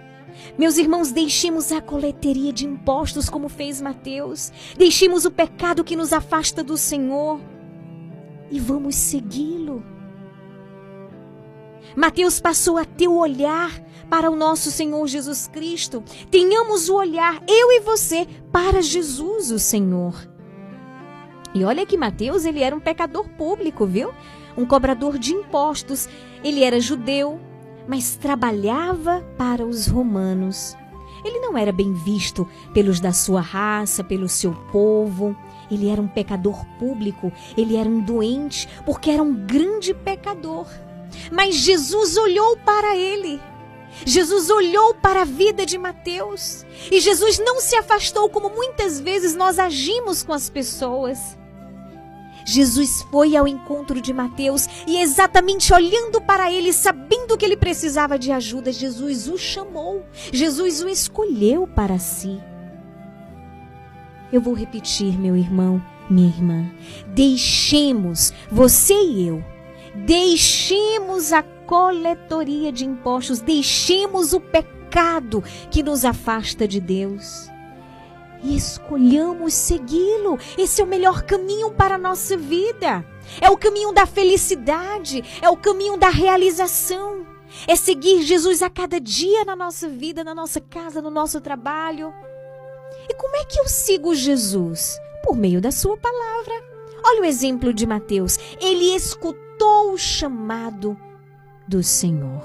Meus 0.57 0.77
irmãos, 0.77 1.11
deixemos 1.11 1.71
a 1.71 1.81
coleteria 1.81 2.53
de 2.53 2.65
impostos 2.65 3.29
como 3.29 3.49
fez 3.49 3.81
Mateus. 3.81 4.51
Deixemos 4.77 5.25
o 5.25 5.31
pecado 5.31 5.83
que 5.83 5.95
nos 5.95 6.13
afasta 6.13 6.63
do 6.63 6.77
Senhor 6.77 7.39
e 8.49 8.59
vamos 8.59 8.95
segui-lo. 8.95 9.83
Mateus 11.95 12.39
passou 12.39 12.77
a 12.77 12.85
ter 12.85 13.07
o 13.07 13.17
olhar 13.17 13.71
para 14.11 14.29
o 14.29 14.35
nosso 14.35 14.69
Senhor 14.69 15.07
Jesus 15.07 15.47
Cristo. 15.47 16.03
Tenhamos 16.29 16.89
o 16.89 16.95
olhar, 16.97 17.41
eu 17.47 17.71
e 17.71 17.79
você, 17.79 18.27
para 18.51 18.81
Jesus, 18.81 19.51
o 19.51 19.57
Senhor. 19.57 20.13
E 21.55 21.63
olha 21.63 21.85
que 21.85 21.95
Mateus, 21.95 22.43
ele 22.43 22.61
era 22.61 22.75
um 22.75 22.79
pecador 22.81 23.29
público, 23.29 23.85
viu? 23.85 24.11
Um 24.57 24.65
cobrador 24.65 25.17
de 25.17 25.33
impostos. 25.33 26.09
Ele 26.43 26.61
era 26.61 26.81
judeu, 26.81 27.39
mas 27.87 28.17
trabalhava 28.17 29.25
para 29.37 29.65
os 29.65 29.87
romanos. 29.87 30.75
Ele 31.23 31.39
não 31.39 31.57
era 31.57 31.71
bem 31.71 31.93
visto 31.93 32.45
pelos 32.73 32.99
da 32.99 33.13
sua 33.13 33.39
raça, 33.39 34.03
pelo 34.03 34.27
seu 34.27 34.51
povo. 34.73 35.33
Ele 35.71 35.87
era 35.87 36.01
um 36.01 36.07
pecador 36.07 36.65
público, 36.77 37.31
ele 37.55 37.77
era 37.77 37.87
um 37.87 38.01
doente, 38.01 38.67
porque 38.85 39.09
era 39.09 39.23
um 39.23 39.33
grande 39.33 39.93
pecador. 39.93 40.67
Mas 41.31 41.55
Jesus 41.55 42.17
olhou 42.17 42.57
para 42.57 42.97
ele. 42.97 43.39
Jesus 44.05 44.49
olhou 44.49 44.93
para 44.95 45.21
a 45.21 45.25
vida 45.25 45.65
de 45.65 45.77
Mateus. 45.77 46.65
E 46.91 46.99
Jesus 46.99 47.39
não 47.39 47.59
se 47.59 47.75
afastou 47.75 48.29
como 48.29 48.49
muitas 48.49 48.99
vezes 48.99 49.35
nós 49.35 49.59
agimos 49.59 50.23
com 50.23 50.33
as 50.33 50.49
pessoas. 50.49 51.37
Jesus 52.45 53.03
foi 53.11 53.35
ao 53.35 53.47
encontro 53.47 54.01
de 54.01 54.13
Mateus 54.13 54.67
e, 54.87 54.99
exatamente 54.99 55.73
olhando 55.73 56.19
para 56.21 56.51
ele, 56.51 56.73
sabendo 56.73 57.37
que 57.37 57.45
ele 57.45 57.55
precisava 57.57 58.17
de 58.17 58.31
ajuda, 58.31 58.71
Jesus 58.71 59.27
o 59.27 59.37
chamou, 59.37 60.03
Jesus 60.31 60.81
o 60.81 60.89
escolheu 60.89 61.67
para 61.67 61.99
si. 61.99 62.41
Eu 64.31 64.41
vou 64.41 64.53
repetir, 64.53 65.19
meu 65.19 65.35
irmão, 65.35 65.81
minha 66.09 66.29
irmã. 66.29 66.71
Deixemos, 67.07 68.33
você 68.49 68.93
e 68.93 69.27
eu, 69.27 69.43
deixemos 69.93 71.33
a 71.33 71.43
coletoria 71.71 72.69
de 72.69 72.85
impostos, 72.85 73.39
deixemos 73.39 74.33
o 74.33 74.41
pecado 74.41 75.41
que 75.71 75.81
nos 75.81 76.03
afasta 76.03 76.67
de 76.67 76.81
Deus 76.81 77.49
e 78.43 78.57
escolhamos 78.57 79.53
segui-lo. 79.53 80.37
Esse 80.57 80.81
é 80.81 80.83
o 80.83 80.87
melhor 80.87 81.21
caminho 81.21 81.71
para 81.71 81.95
a 81.95 81.97
nossa 81.97 82.35
vida. 82.35 83.05
É 83.39 83.49
o 83.49 83.55
caminho 83.55 83.93
da 83.93 84.05
felicidade, 84.05 85.23
é 85.41 85.49
o 85.49 85.55
caminho 85.55 85.95
da 85.95 86.09
realização. 86.09 87.25
É 87.65 87.77
seguir 87.77 88.21
Jesus 88.21 88.61
a 88.61 88.69
cada 88.69 88.99
dia 88.99 89.45
na 89.45 89.55
nossa 89.55 89.87
vida, 89.87 90.25
na 90.25 90.35
nossa 90.35 90.59
casa, 90.59 91.01
no 91.01 91.09
nosso 91.09 91.39
trabalho. 91.39 92.13
E 93.07 93.13
como 93.13 93.37
é 93.37 93.45
que 93.45 93.57
eu 93.57 93.69
sigo 93.69 94.13
Jesus? 94.13 94.99
Por 95.23 95.37
meio 95.37 95.61
da 95.61 95.71
sua 95.71 95.95
palavra. 95.95 96.53
Olha 97.01 97.21
o 97.21 97.25
exemplo 97.25 97.71
de 97.71 97.87
Mateus. 97.87 98.37
Ele 98.59 98.93
escutou 98.93 99.93
o 99.93 99.97
chamado 99.97 100.97
do 101.67 101.83
Senhor. 101.83 102.43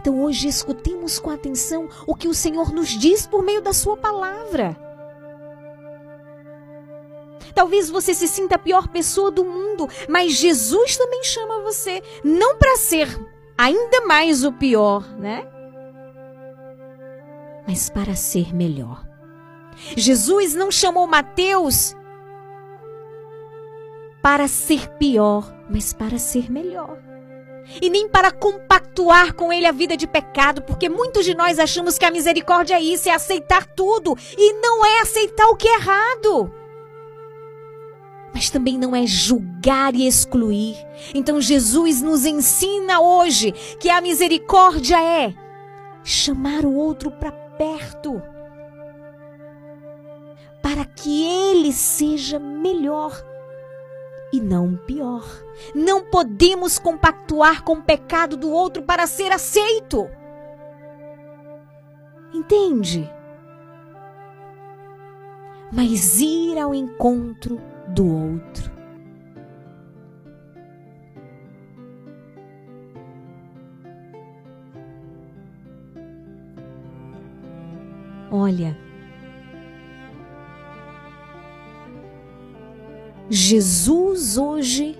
Então 0.00 0.20
hoje 0.20 0.48
escutemos 0.48 1.18
com 1.18 1.30
atenção 1.30 1.88
o 2.06 2.14
que 2.14 2.26
o 2.26 2.34
Senhor 2.34 2.72
nos 2.72 2.88
diz 2.88 3.26
por 3.26 3.42
meio 3.42 3.62
da 3.62 3.72
Sua 3.72 3.96
palavra. 3.96 4.76
Talvez 7.54 7.88
você 7.88 8.14
se 8.14 8.26
sinta 8.26 8.56
a 8.56 8.58
pior 8.58 8.88
pessoa 8.88 9.30
do 9.30 9.44
mundo, 9.44 9.88
mas 10.08 10.32
Jesus 10.32 10.96
também 10.96 11.22
chama 11.22 11.62
você 11.62 12.02
não 12.24 12.56
para 12.56 12.76
ser 12.76 13.08
ainda 13.56 14.00
mais 14.06 14.42
o 14.42 14.52
pior, 14.52 15.06
né? 15.18 15.46
Mas 17.66 17.88
para 17.88 18.16
ser 18.16 18.54
melhor. 18.54 19.06
Jesus 19.96 20.54
não 20.54 20.70
chamou 20.70 21.06
Mateus 21.06 21.94
para 24.22 24.46
ser 24.46 24.88
pior, 24.90 25.52
mas 25.68 25.92
para 25.92 26.18
ser 26.18 26.50
melhor 26.50 27.12
e 27.80 27.88
nem 27.88 28.08
para 28.08 28.30
compactuar 28.30 29.34
com 29.34 29.52
ele 29.52 29.66
a 29.66 29.72
vida 29.72 29.96
de 29.96 30.06
pecado, 30.06 30.62
porque 30.62 30.88
muitos 30.88 31.24
de 31.24 31.34
nós 31.34 31.58
achamos 31.58 31.96
que 31.96 32.04
a 32.04 32.10
misericórdia 32.10 32.74
é 32.74 32.80
isso, 32.80 33.08
é 33.08 33.12
aceitar 33.12 33.66
tudo, 33.66 34.16
e 34.36 34.52
não 34.54 34.84
é 34.84 35.00
aceitar 35.00 35.46
o 35.48 35.56
que 35.56 35.68
é 35.68 35.76
errado. 35.76 36.52
Mas 38.34 38.50
também 38.50 38.78
não 38.78 38.96
é 38.96 39.06
julgar 39.06 39.94
e 39.94 40.06
excluir. 40.06 40.76
Então 41.14 41.40
Jesus 41.40 42.00
nos 42.00 42.24
ensina 42.24 43.00
hoje 43.00 43.52
que 43.78 43.90
a 43.90 44.00
misericórdia 44.00 45.00
é 45.02 45.34
chamar 46.02 46.64
o 46.64 46.74
outro 46.74 47.10
para 47.10 47.30
perto, 47.30 48.22
para 50.62 50.84
que 50.84 51.24
ele 51.24 51.72
seja 51.72 52.38
melhor 52.38 53.31
e 54.32 54.40
não 54.40 54.76
pior. 54.76 55.24
Não 55.74 56.02
podemos 56.02 56.78
compactuar 56.78 57.62
com 57.62 57.74
o 57.74 57.82
pecado 57.82 58.36
do 58.36 58.50
outro 58.50 58.82
para 58.82 59.06
ser 59.06 59.30
aceito. 59.30 60.08
Entende? 62.32 63.08
Mas 65.70 66.20
ir 66.20 66.58
ao 66.58 66.74
encontro 66.74 67.60
do 67.88 68.06
outro. 68.06 68.72
Olha, 78.30 78.74
Jesus 83.30 84.36
hoje 84.36 84.98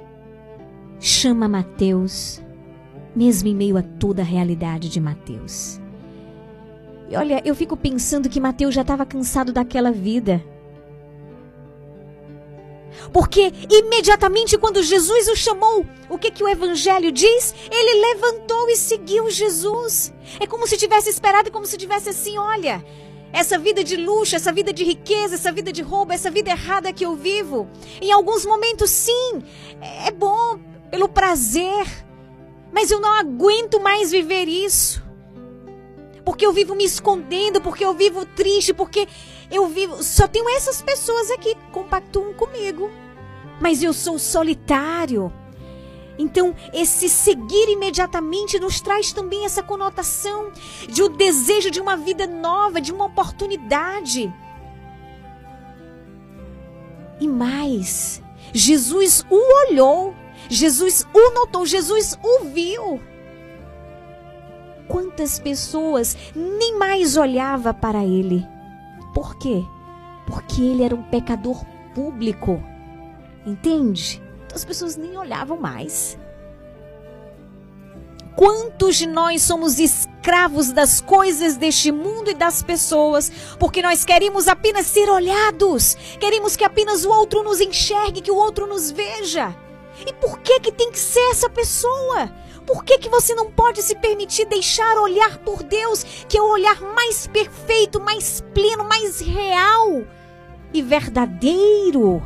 chama 0.99 1.49
Mateus, 1.49 2.41
mesmo 3.15 3.49
em 3.49 3.55
meio 3.55 3.77
a 3.77 3.83
toda 3.83 4.23
a 4.23 4.25
realidade 4.25 4.89
de 4.89 5.01
Mateus. 5.01 5.81
E 7.11 7.17
olha, 7.17 7.43
eu 7.45 7.55
fico 7.55 7.77
pensando 7.77 8.29
que 8.29 8.41
Mateus 8.41 8.75
já 8.75 8.83
estava 8.83 9.05
cansado 9.05 9.53
daquela 9.53 9.93
vida. 9.93 10.43
Porque 13.13 13.53
imediatamente 13.71 14.57
quando 14.57 14.83
Jesus 14.83 15.29
o 15.29 15.37
chamou, 15.37 15.85
o 16.09 16.17
que 16.17 16.31
que 16.31 16.43
o 16.43 16.49
evangelho 16.49 17.11
diz? 17.11 17.55
Ele 17.71 18.15
levantou 18.15 18.69
e 18.71 18.77
seguiu 18.77 19.31
Jesus. 19.31 20.13
É 20.41 20.47
como 20.47 20.67
se 20.67 20.77
tivesse 20.77 21.11
esperado, 21.11 21.51
como 21.51 21.67
se 21.67 21.77
tivesse 21.77 22.11
assim, 22.11 22.39
olha, 22.39 22.85
essa 23.33 23.59
vida 23.59 23.83
de 23.83 23.97
luxo, 23.97 24.37
essa 24.37 24.53
vida 24.53 24.73
de 24.73 24.85
riqueza, 24.85 25.37
essa 25.37 25.51
vida 25.51 25.73
de 25.73 25.83
roubo, 25.83 26.13
essa 26.13 26.31
vida 26.31 26.51
errada 26.51 26.93
que 26.93 27.05
eu 27.05 27.17
vivo. 27.17 27.69
Em 28.01 28.13
alguns 28.13 28.45
momentos, 28.45 28.91
sim, 28.91 29.43
é 30.07 30.11
bom 30.11 30.59
pelo 30.91 31.09
prazer, 31.09 31.87
mas 32.73 32.91
eu 32.91 33.01
não 33.01 33.13
aguento 33.13 33.81
mais 33.81 34.11
viver 34.11 34.49
isso. 34.49 35.03
Porque 36.25 36.47
eu 36.47 36.53
vivo 36.53 36.75
me 36.75 36.85
escondendo, 36.85 37.61
porque 37.61 37.85
eu 37.85 37.95
vivo 37.95 38.25
triste, 38.25 38.73
porque 38.73 39.09
eu 39.51 39.67
vivo. 39.67 40.03
Só 40.03 40.29
tenho 40.29 40.49
essas 40.51 40.81
pessoas 40.81 41.31
aqui 41.31 41.55
que 41.55 41.71
compactuam 41.73 42.33
comigo. 42.35 42.91
Mas 43.61 43.83
eu 43.83 43.93
sou 43.93 44.19
solitário. 44.19 45.33
Então, 46.19 46.55
esse 46.73 47.09
seguir 47.09 47.71
imediatamente 47.71 48.59
nos 48.59 48.81
traz 48.81 49.13
também 49.13 49.45
essa 49.45 49.63
conotação 49.63 50.53
de 50.89 51.03
o 51.03 51.07
um 51.07 51.17
desejo 51.17 51.71
de 51.71 51.81
uma 51.81 51.97
vida 51.97 52.27
nova, 52.27 52.81
de 52.81 52.93
uma 52.93 53.07
oportunidade. 53.07 54.33
E 57.19 57.27
mais, 57.27 58.23
Jesus 58.53 59.25
o 59.31 59.71
olhou, 59.71 60.15
Jesus 60.49 61.07
o 61.15 61.35
notou, 61.35 61.65
Jesus 61.65 62.19
o 62.23 62.45
viu. 62.45 63.01
Quantas 64.87 65.39
pessoas 65.39 66.17
nem 66.35 66.77
mais 66.77 67.17
olhava 67.17 67.73
para 67.73 68.05
ele? 68.05 68.47
Por 69.15 69.37
quê? 69.37 69.65
Porque 70.27 70.63
ele 70.63 70.83
era 70.83 70.95
um 70.95 71.03
pecador 71.03 71.65
público. 71.95 72.63
Entende? 73.47 74.22
As 74.55 74.65
pessoas 74.65 74.97
nem 74.97 75.17
olhavam 75.17 75.57
mais. 75.57 76.19
Quantos 78.37 78.97
de 78.97 79.07
nós 79.07 79.43
somos 79.43 79.79
escravos 79.79 80.73
das 80.73 81.01
coisas 81.01 81.57
deste 81.57 81.93
mundo 81.93 82.31
e 82.31 82.35
das 82.35 82.63
pessoas, 82.63 83.31
porque 83.59 83.83
nós 83.83 84.05
queremos 84.05 84.49
apenas 84.49 84.87
ser 84.87 85.09
olhados, 85.11 85.95
queremos 86.19 86.57
que 86.57 86.65
apenas 86.65 87.05
o 87.05 87.11
outro 87.11 87.43
nos 87.43 87.61
enxergue, 87.61 88.23
que 88.23 88.31
o 88.31 88.37
outro 88.37 88.67
nos 88.67 88.91
veja. 88.91 89.55
E 90.07 90.13
por 90.15 90.39
que 90.41 90.61
que 90.61 90.73
tem 90.73 90.91
que 90.91 90.99
ser 90.99 91.31
essa 91.31 91.51
pessoa? 91.51 92.33
Por 92.67 92.85
que 92.85 92.99
que 92.99 93.09
você 93.09 93.35
não 93.35 93.51
pode 93.51 93.83
se 93.83 93.95
permitir 93.97 94.47
deixar 94.47 94.97
olhar 94.97 95.39
por 95.39 95.63
Deus, 95.63 96.03
que 96.29 96.39
é 96.39 96.41
o 96.41 96.51
olhar 96.51 96.81
mais 96.81 97.27
perfeito, 97.27 98.01
mais 98.01 98.43
pleno, 98.55 98.85
mais 98.85 99.21
real 99.21 100.03
e 100.73 100.81
verdadeiro? 100.81 102.23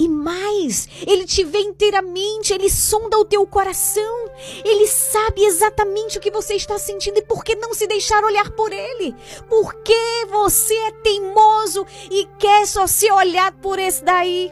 E 0.00 0.08
mais, 0.08 0.88
ele 1.06 1.26
te 1.26 1.44
vê 1.44 1.58
inteiramente, 1.58 2.54
ele 2.54 2.70
sonda 2.70 3.18
o 3.18 3.24
teu 3.24 3.46
coração, 3.46 4.30
ele 4.64 4.86
sabe 4.86 5.44
exatamente 5.44 6.16
o 6.16 6.20
que 6.22 6.30
você 6.30 6.54
está 6.54 6.78
sentindo 6.78 7.18
e 7.18 7.22
por 7.22 7.44
que 7.44 7.54
não 7.54 7.74
se 7.74 7.86
deixar 7.86 8.24
olhar 8.24 8.50
por 8.52 8.72
ele? 8.72 9.14
Por 9.46 9.74
que 9.82 10.24
você 10.30 10.74
é 10.74 10.90
teimoso 10.90 11.86
e 12.10 12.26
quer 12.38 12.66
só 12.66 12.86
ser 12.86 13.12
olhado 13.12 13.58
por 13.58 13.78
esse 13.78 14.02
daí? 14.02 14.50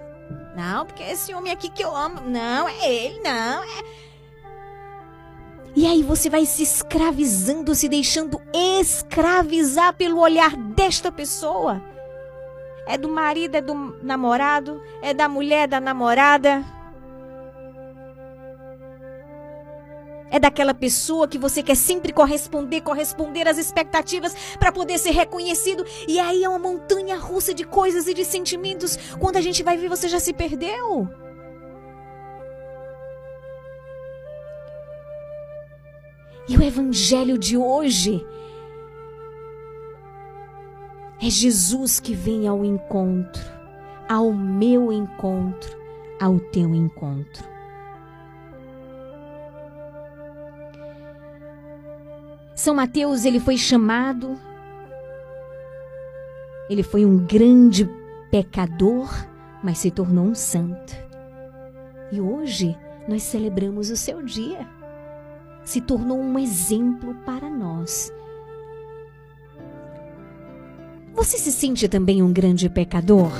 Não, 0.54 0.84
porque 0.84 1.02
é 1.02 1.12
esse 1.12 1.32
homem 1.32 1.50
aqui 1.50 1.70
que 1.70 1.82
eu 1.82 1.96
amo, 1.96 2.20
não, 2.20 2.68
é 2.68 2.94
ele, 2.94 3.18
não, 3.20 3.64
é. 3.64 3.84
E 5.74 5.86
aí 5.86 6.02
você 6.02 6.28
vai 6.28 6.44
se 6.44 6.62
escravizando, 6.62 7.74
se 7.74 7.88
deixando 7.88 8.38
escravizar 8.52 9.94
pelo 9.94 10.20
olhar 10.20 10.54
desta 10.54 11.10
pessoa. 11.10 11.82
É 12.88 12.96
do 12.96 13.06
marido, 13.06 13.54
é 13.54 13.60
do 13.60 13.74
namorado, 14.02 14.82
é 15.02 15.12
da 15.12 15.28
mulher, 15.28 15.68
da 15.68 15.78
namorada. 15.78 16.64
É 20.30 20.38
daquela 20.38 20.72
pessoa 20.72 21.28
que 21.28 21.36
você 21.36 21.62
quer 21.62 21.74
sempre 21.74 22.14
corresponder, 22.14 22.80
corresponder 22.80 23.46
às 23.46 23.58
expectativas 23.58 24.34
para 24.58 24.72
poder 24.72 24.96
ser 24.96 25.10
reconhecido. 25.10 25.84
E 26.08 26.18
aí 26.18 26.42
é 26.42 26.48
uma 26.48 26.58
montanha 26.58 27.18
russa 27.18 27.52
de 27.52 27.64
coisas 27.64 28.08
e 28.08 28.14
de 28.14 28.24
sentimentos. 28.24 28.96
Quando 29.18 29.36
a 29.36 29.42
gente 29.42 29.62
vai 29.62 29.76
ver, 29.76 29.90
você 29.90 30.08
já 30.08 30.18
se 30.18 30.32
perdeu. 30.32 31.06
E 36.48 36.56
o 36.56 36.62
evangelho 36.62 37.36
de 37.36 37.54
hoje 37.54 38.24
é 41.20 41.28
Jesus 41.28 41.98
que 41.98 42.14
vem 42.14 42.46
ao 42.46 42.64
encontro, 42.64 43.42
ao 44.08 44.32
meu 44.32 44.92
encontro, 44.92 45.76
ao 46.20 46.38
teu 46.38 46.74
encontro. 46.74 47.44
São 52.54 52.74
Mateus, 52.74 53.24
ele 53.24 53.40
foi 53.40 53.56
chamado, 53.56 54.38
ele 56.70 56.82
foi 56.82 57.04
um 57.04 57.18
grande 57.18 57.88
pecador, 58.30 59.08
mas 59.62 59.78
se 59.78 59.90
tornou 59.90 60.26
um 60.26 60.34
santo. 60.34 60.94
E 62.12 62.20
hoje 62.20 62.76
nós 63.08 63.22
celebramos 63.22 63.90
o 63.90 63.96
seu 63.96 64.22
dia. 64.22 64.66
Se 65.64 65.80
tornou 65.80 66.18
um 66.18 66.38
exemplo 66.38 67.14
para 67.26 67.50
nós 67.50 68.12
você 71.18 71.36
se 71.36 71.50
sente 71.50 71.88
também 71.88 72.22
um 72.22 72.32
grande 72.32 72.68
pecador? 72.68 73.32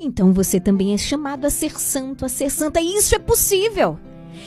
Então 0.00 0.32
você 0.32 0.58
também 0.58 0.92
é 0.92 0.98
chamado 0.98 1.44
a 1.44 1.50
ser 1.50 1.78
santo, 1.78 2.24
a 2.24 2.28
ser 2.28 2.50
santa, 2.50 2.80
e 2.80 2.96
isso 2.96 3.14
é 3.14 3.18
possível. 3.20 3.96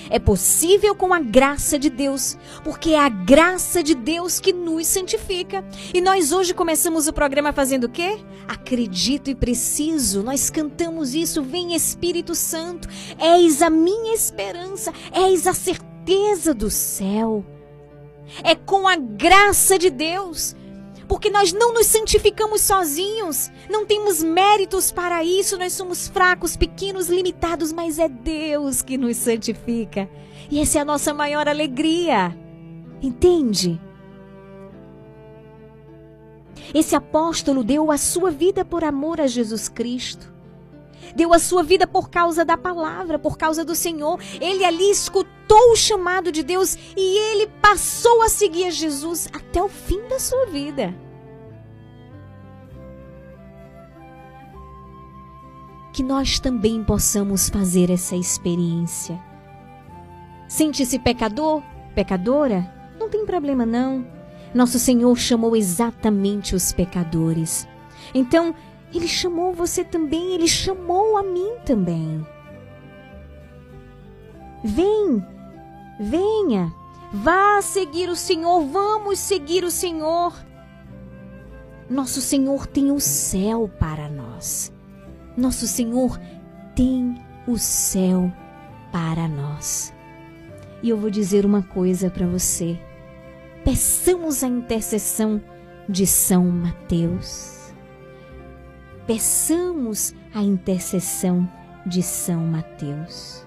É 0.09 0.19
possível 0.19 0.93
com 0.93 1.13
a 1.13 1.21
graça 1.21 1.79
de 1.79 1.89
Deus, 1.89 2.37
porque 2.65 2.89
é 2.89 2.99
a 2.99 3.07
graça 3.07 3.81
de 3.81 3.95
Deus 3.95 4.41
que 4.41 4.51
nos 4.51 4.87
santifica. 4.87 5.63
E 5.93 6.01
nós 6.01 6.33
hoje 6.33 6.53
começamos 6.53 7.07
o 7.07 7.13
programa 7.13 7.53
fazendo 7.53 7.85
o 7.85 7.89
quê? 7.89 8.17
Acredito 8.45 9.29
e 9.29 9.35
preciso. 9.35 10.23
Nós 10.23 10.49
cantamos 10.49 11.15
isso, 11.15 11.41
vem 11.41 11.73
Espírito 11.73 12.35
Santo, 12.35 12.89
eis 13.17 13.61
a 13.61 13.69
minha 13.69 14.13
esperança, 14.13 14.91
eis 15.15 15.47
a 15.47 15.53
certeza 15.53 16.53
do 16.53 16.69
céu. 16.69 17.45
É 18.43 18.53
com 18.53 18.85
a 18.85 18.97
graça 18.97 19.79
de 19.79 19.89
Deus 19.89 20.55
porque 21.11 21.29
nós 21.29 21.51
não 21.51 21.73
nos 21.73 21.87
santificamos 21.87 22.61
sozinhos, 22.61 23.51
não 23.69 23.85
temos 23.85 24.23
méritos 24.23 24.93
para 24.93 25.21
isso, 25.25 25.57
nós 25.57 25.73
somos 25.73 26.07
fracos, 26.07 26.55
pequenos, 26.55 27.09
limitados, 27.09 27.73
mas 27.73 27.99
é 27.99 28.07
Deus 28.07 28.81
que 28.81 28.97
nos 28.97 29.17
santifica. 29.17 30.09
E 30.49 30.61
essa 30.61 30.77
é 30.77 30.81
a 30.81 30.85
nossa 30.85 31.13
maior 31.13 31.49
alegria. 31.49 32.33
Entende? 33.01 33.77
Esse 36.73 36.95
apóstolo 36.95 37.61
deu 37.61 37.91
a 37.91 37.97
sua 37.97 38.31
vida 38.31 38.63
por 38.63 38.81
amor 38.81 39.19
a 39.19 39.27
Jesus 39.27 39.67
Cristo. 39.67 40.31
Deu 41.15 41.33
a 41.33 41.39
sua 41.39 41.63
vida 41.63 41.85
por 41.85 42.09
causa 42.09 42.45
da 42.45 42.57
palavra, 42.57 43.19
por 43.19 43.37
causa 43.37 43.63
do 43.65 43.75
Senhor. 43.75 44.19
Ele 44.39 44.63
ali 44.63 44.89
escutou 44.89 45.71
o 45.71 45.75
chamado 45.75 46.31
de 46.31 46.43
Deus 46.43 46.77
e 46.95 47.17
ele 47.31 47.47
passou 47.61 48.21
a 48.21 48.29
seguir 48.29 48.65
a 48.65 48.69
Jesus 48.69 49.27
até 49.33 49.61
o 49.61 49.69
fim 49.69 50.01
da 50.07 50.19
sua 50.19 50.45
vida. 50.45 50.95
Que 55.93 56.03
nós 56.03 56.39
também 56.39 56.83
possamos 56.83 57.49
fazer 57.49 57.89
essa 57.89 58.15
experiência. 58.15 59.19
Sente-se 60.47 60.99
pecador, 60.99 61.61
pecadora? 61.93 62.73
Não 62.99 63.09
tem 63.09 63.25
problema 63.25 63.65
não. 63.65 64.05
Nosso 64.53 64.77
Senhor 64.79 65.17
chamou 65.17 65.55
exatamente 65.55 66.55
os 66.55 66.73
pecadores. 66.73 67.67
Então, 68.13 68.53
ele 68.93 69.07
chamou 69.07 69.53
você 69.53 69.83
também, 69.83 70.33
ele 70.33 70.47
chamou 70.47 71.17
a 71.17 71.23
mim 71.23 71.55
também. 71.65 72.25
Vem, 74.63 75.25
venha, 75.99 76.73
vá 77.13 77.61
seguir 77.61 78.09
o 78.09 78.15
Senhor, 78.15 78.61
vamos 78.65 79.17
seguir 79.17 79.63
o 79.63 79.71
Senhor. 79.71 80.33
Nosso 81.89 82.21
Senhor 82.21 82.67
tem 82.67 82.91
o 82.91 82.99
céu 82.99 83.69
para 83.79 84.09
nós. 84.09 84.73
Nosso 85.37 85.67
Senhor 85.67 86.19
tem 86.75 87.15
o 87.47 87.57
céu 87.57 88.31
para 88.91 89.27
nós. 89.27 89.93
E 90.83 90.89
eu 90.89 90.97
vou 90.97 91.09
dizer 91.09 91.45
uma 91.45 91.61
coisa 91.61 92.09
para 92.09 92.27
você. 92.27 92.79
Peçamos 93.63 94.43
a 94.43 94.47
intercessão 94.47 95.41
de 95.87 96.05
São 96.07 96.45
Mateus 96.45 97.50
peçamos 99.05 100.13
a 100.33 100.41
intercessão 100.41 101.49
de 101.85 102.01
São 102.01 102.45
Mateus. 102.45 103.45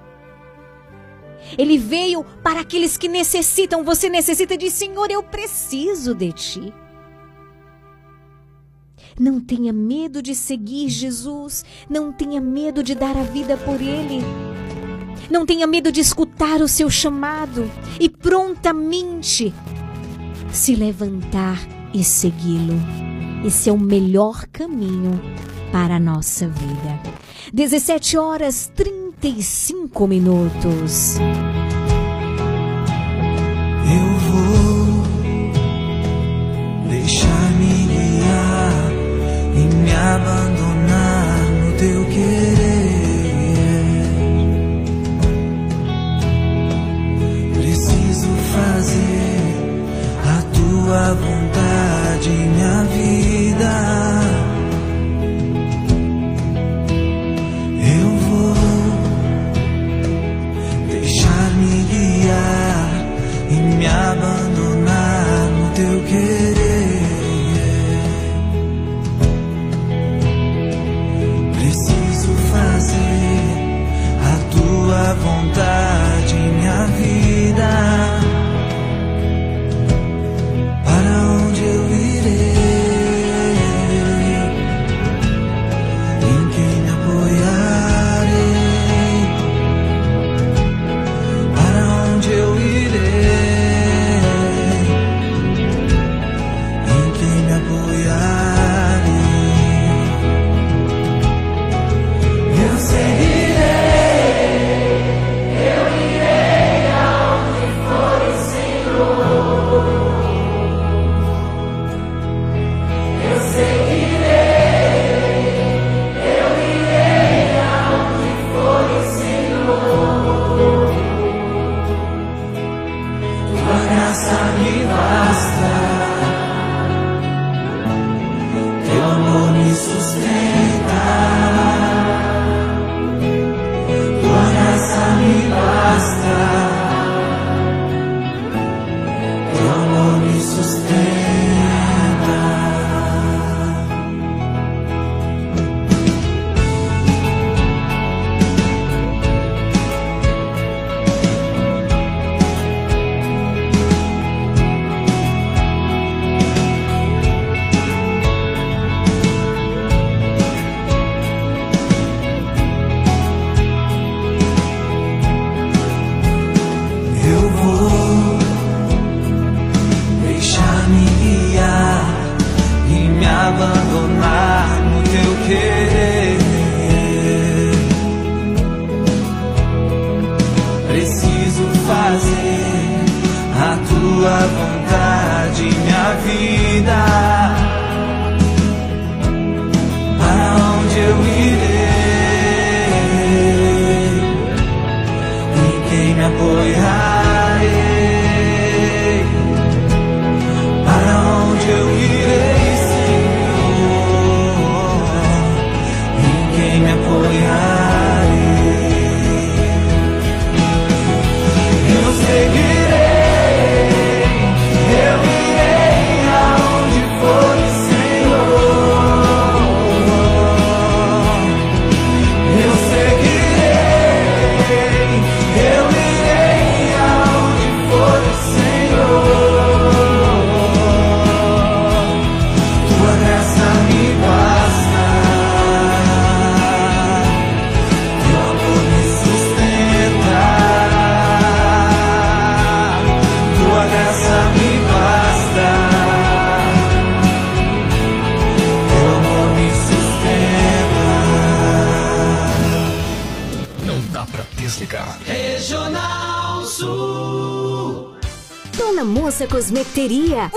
Ele 1.59 1.77
veio 1.79 2.25
para 2.43 2.61
aqueles 2.61 2.97
que 2.97 3.09
necessitam. 3.09 3.85
Você 3.85 4.09
necessita 4.09 4.57
de 4.57 4.71
Senhor, 4.71 5.11
eu 5.11 5.23
preciso 5.23 6.15
de 6.15 6.33
ti. 6.33 6.75
Não 9.19 9.41
tenha 9.41 9.73
medo 9.73 10.21
de 10.23 10.35
seguir 10.35 10.89
Jesus. 10.89 11.65
Não 11.89 12.13
tenha 12.13 12.41
medo 12.41 12.83
de 12.83 12.95
dar 12.95 13.17
a 13.17 13.23
vida 13.23 13.57
por 13.57 13.81
Ele. 13.81 14.23
Não 15.31 15.47
tenha 15.47 15.67
medo 15.67 15.93
de 15.93 16.01
escutar 16.01 16.61
o 16.61 16.69
seu 16.69 16.91
chamado 16.91 17.71
e 18.01 18.09
prontamente 18.09 19.55
se 20.53 20.75
levantar 20.75 21.59
e 21.93 22.03
segui-lo. 22.03 23.14
Esse 23.45 23.69
é 23.69 23.73
o 23.73 23.79
melhor 23.79 24.47
caminho 24.51 25.21
para 25.71 25.97
a 25.97 26.01
nossa 26.01 26.49
vida. 26.49 26.99
17 27.53 28.17
horas 28.17 28.73
35 28.75 30.07
minutos. 30.07 31.19
Eu 33.87 34.19
vou 34.31 35.05
deixar-me 36.89 37.87
guiar 37.87 38.93
e 39.55 39.75
me 39.75 39.93
abandonar 39.93 40.54
tua 50.85 51.15
vontade, 51.15 52.29
minha 52.29 52.85
vida. 52.85 54.34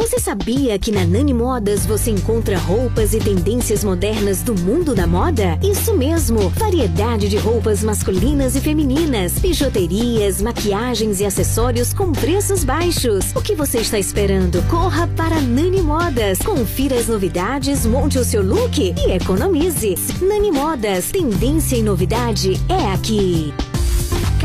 você 0.00 0.18
sabia 0.18 0.78
que 0.78 0.90
na 0.90 1.04
Nani 1.04 1.34
Modas 1.34 1.84
você 1.84 2.10
encontra 2.10 2.56
roupas 2.56 3.12
e 3.12 3.18
tendências 3.18 3.84
modernas 3.84 4.40
do 4.40 4.54
mundo 4.54 4.94
da 4.94 5.06
moda? 5.06 5.58
Isso 5.62 5.94
mesmo, 5.94 6.48
variedade 6.56 7.28
de 7.28 7.36
roupas 7.36 7.84
masculinas 7.84 8.56
e 8.56 8.62
femininas, 8.62 9.38
bijuterias, 9.38 10.40
maquiagens 10.40 11.20
e 11.20 11.26
acessórios 11.26 11.92
com 11.92 12.12
preços 12.12 12.64
baixos. 12.64 13.30
O 13.36 13.42
que 13.42 13.54
você 13.54 13.80
está 13.80 13.98
esperando? 13.98 14.62
Corra 14.70 15.06
para 15.08 15.38
Nani 15.38 15.82
Modas, 15.82 16.38
confira 16.38 16.96
as 16.96 17.06
novidades, 17.06 17.84
monte 17.84 18.18
o 18.18 18.24
seu 18.24 18.42
look 18.42 18.78
e 18.80 19.12
economize. 19.12 19.96
Nani 20.22 20.50
Modas, 20.50 21.10
tendência 21.10 21.76
e 21.76 21.82
novidade 21.82 22.58
é 22.70 22.90
aqui. 22.94 23.52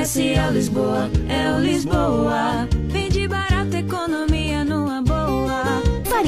Comercial 0.00 0.50
Lisboa, 0.52 1.10
é 1.28 1.52
o 1.52 1.60
Lisboa. 1.60 2.66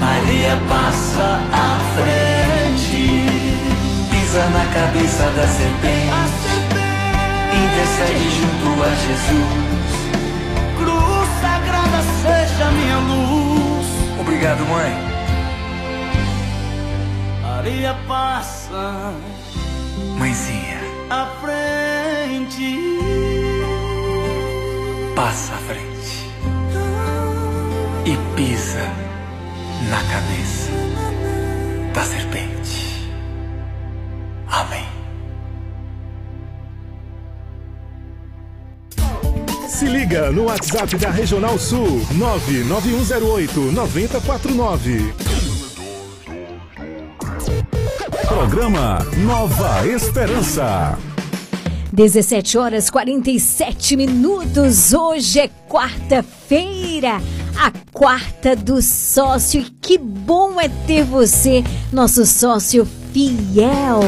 Maria 0.00 0.58
passa 0.68 1.40
à 1.52 1.78
frente, 1.96 3.26
pisa 4.10 4.44
na 4.50 4.64
cabeça 4.72 5.24
da 5.30 5.46
serpente, 5.46 6.50
intercede 7.64 8.30
junto 8.40 8.82
a 8.82 8.90
Jesus. 9.04 9.94
Cruz 10.78 11.28
sagrada 11.40 12.02
seja 12.22 12.70
minha 12.70 12.98
luz. 12.98 13.86
Obrigado, 14.20 14.64
mãe. 14.66 15.14
Maria 17.42 17.96
passa 18.06 19.14
Mãezinha, 20.18 20.80
à 21.10 21.26
frente. 21.40 22.94
passa 25.14 25.54
à 25.54 25.58
frente 25.58 26.30
e 28.04 28.16
pisa 28.36 29.03
na 29.90 30.02
cabeça 30.04 30.70
da 31.92 32.02
serpente. 32.02 33.10
Amém. 34.48 34.84
Se 39.68 39.86
liga 39.86 40.30
no 40.30 40.44
WhatsApp 40.44 40.96
da 40.96 41.10
Regional 41.10 41.58
Sul 41.58 42.00
99108 42.12 43.60
9049. 43.72 45.14
Programa 48.28 48.98
Nova 49.24 49.86
Esperança. 49.86 50.98
17 51.92 52.58
horas 52.58 52.90
47 52.90 53.96
minutos. 53.96 54.92
Hoje 54.92 55.38
é 55.38 55.48
quarta-feira, 55.68 57.20
a 57.58 57.72
quarta 57.92 58.54
do 58.56 58.80
sócio. 58.82 59.60
E 59.60 59.64
que 59.64 59.98
bom 59.98 60.60
é 60.60 60.68
ter 60.68 61.04
você, 61.04 61.64
nosso 61.92 62.26
sócio 62.26 62.86
fiel. 63.12 64.00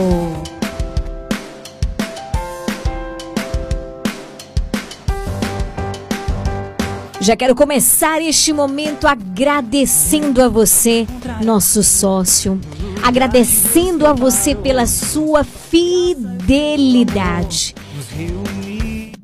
Já 7.27 7.35
quero 7.35 7.57
começar 7.57 8.23
este 8.23 8.53
momento 8.53 9.09
agradecendo 9.09 10.41
a 10.41 10.49
você, 10.49 11.09
nosso 11.43 11.83
sócio, 11.83 12.61
agradecendo 13.03 14.07
a 14.07 14.13
você 14.13 14.55
pela 14.55 14.87
sua 14.87 15.43
fidelidade. 15.43 16.55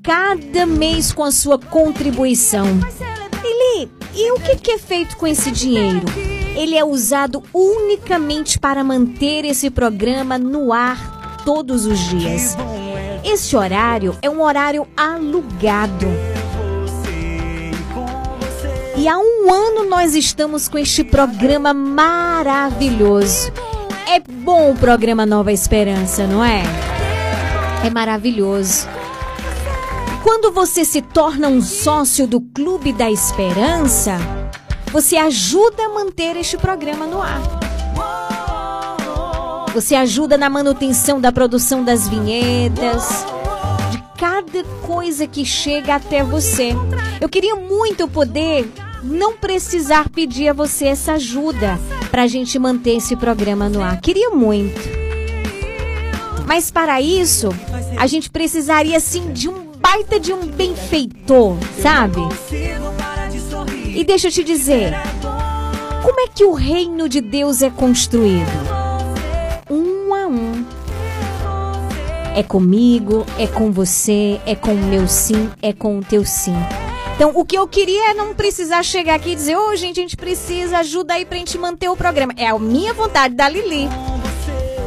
Cada 0.02 0.66
mês 0.66 1.12
com 1.12 1.22
a 1.22 1.30
sua 1.30 1.60
contribuição. 1.60 2.66
Ele, 3.44 3.88
E 4.14 4.30
o 4.32 4.40
que, 4.40 4.56
que 4.56 4.72
é 4.72 4.78
feito 4.78 5.16
com 5.16 5.26
esse 5.26 5.50
dinheiro? 5.50 6.06
Ele 6.54 6.76
é 6.76 6.84
usado 6.84 7.42
unicamente 7.52 8.58
para 8.58 8.84
manter 8.84 9.44
esse 9.44 9.70
programa 9.70 10.38
no 10.38 10.72
ar 10.72 11.38
todos 11.44 11.86
os 11.86 11.98
dias. 11.98 12.56
Esse 13.24 13.56
horário 13.56 14.16
é 14.20 14.28
um 14.28 14.42
horário 14.42 14.86
alugado. 14.96 16.06
E 18.96 19.08
há 19.08 19.16
um 19.18 19.50
ano 19.50 19.88
nós 19.88 20.14
estamos 20.14 20.68
com 20.68 20.76
este 20.76 21.02
programa 21.02 21.72
maravilhoso. 21.72 23.50
É 24.06 24.20
bom 24.20 24.72
o 24.72 24.76
programa 24.76 25.24
Nova 25.24 25.52
Esperança, 25.52 26.26
não 26.26 26.44
é? 26.44 26.62
É 27.84 27.88
maravilhoso. 27.88 28.86
Quando 30.34 30.50
você 30.50 30.82
se 30.82 31.02
torna 31.02 31.46
um 31.46 31.60
sócio 31.60 32.26
do 32.26 32.40
Clube 32.40 32.90
da 32.90 33.10
Esperança, 33.10 34.16
você 34.90 35.18
ajuda 35.18 35.84
a 35.84 35.88
manter 35.90 36.38
este 36.38 36.56
programa 36.56 37.06
no 37.06 37.20
ar. 37.20 37.42
Você 39.74 39.94
ajuda 39.94 40.38
na 40.38 40.48
manutenção 40.48 41.20
da 41.20 41.30
produção 41.30 41.84
das 41.84 42.08
vinhetas, 42.08 43.26
de 43.90 44.02
cada 44.18 44.64
coisa 44.86 45.26
que 45.26 45.44
chega 45.44 45.96
até 45.96 46.24
você. 46.24 46.70
Eu 47.20 47.28
queria 47.28 47.54
muito 47.54 48.08
poder 48.08 48.66
não 49.04 49.34
precisar 49.36 50.08
pedir 50.08 50.48
a 50.48 50.54
você 50.54 50.86
essa 50.86 51.12
ajuda 51.12 51.78
para 52.10 52.22
a 52.22 52.26
gente 52.26 52.58
manter 52.58 52.96
esse 52.96 53.16
programa 53.16 53.68
no 53.68 53.82
ar. 53.82 54.00
Queria 54.00 54.30
muito. 54.30 54.80
Mas 56.46 56.70
para 56.70 57.02
isso, 57.02 57.50
a 57.98 58.06
gente 58.06 58.30
precisaria 58.30 58.98
sim 58.98 59.30
de 59.30 59.50
um 59.50 59.71
baita 59.82 60.20
de 60.20 60.32
um 60.32 60.46
benfeitor, 60.46 61.56
sabe? 61.82 62.20
E 63.84 64.04
deixa 64.04 64.28
eu 64.28 64.32
te 64.32 64.44
dizer, 64.44 64.94
como 66.02 66.20
é 66.20 66.28
que 66.28 66.44
o 66.44 66.52
reino 66.52 67.08
de 67.08 67.20
Deus 67.20 67.60
é 67.60 67.68
construído? 67.68 68.48
Um 69.68 70.14
a 70.14 70.26
um. 70.28 70.64
É 72.34 72.42
comigo, 72.42 73.26
é 73.36 73.46
com 73.46 73.72
você, 73.72 74.40
é 74.46 74.54
com 74.54 74.72
o 74.72 74.86
meu 74.86 75.06
sim, 75.08 75.50
é 75.60 75.72
com 75.72 75.98
o 75.98 76.04
teu 76.04 76.24
sim. 76.24 76.56
Então, 77.14 77.32
o 77.34 77.44
que 77.44 77.58
eu 77.58 77.68
queria 77.68 78.12
é 78.12 78.14
não 78.14 78.34
precisar 78.34 78.82
chegar 78.82 79.16
aqui 79.16 79.32
e 79.32 79.34
dizer, 79.34 79.56
ô 79.56 79.68
oh, 79.68 79.76
gente, 79.76 80.00
a 80.00 80.02
gente 80.02 80.16
precisa, 80.16 80.78
ajuda 80.78 81.14
aí 81.14 81.26
pra 81.26 81.36
gente 81.36 81.58
manter 81.58 81.88
o 81.88 81.96
programa. 81.96 82.32
É 82.36 82.46
a 82.46 82.58
minha 82.58 82.94
vontade 82.94 83.34
da 83.34 83.48
Lili. 83.48 83.88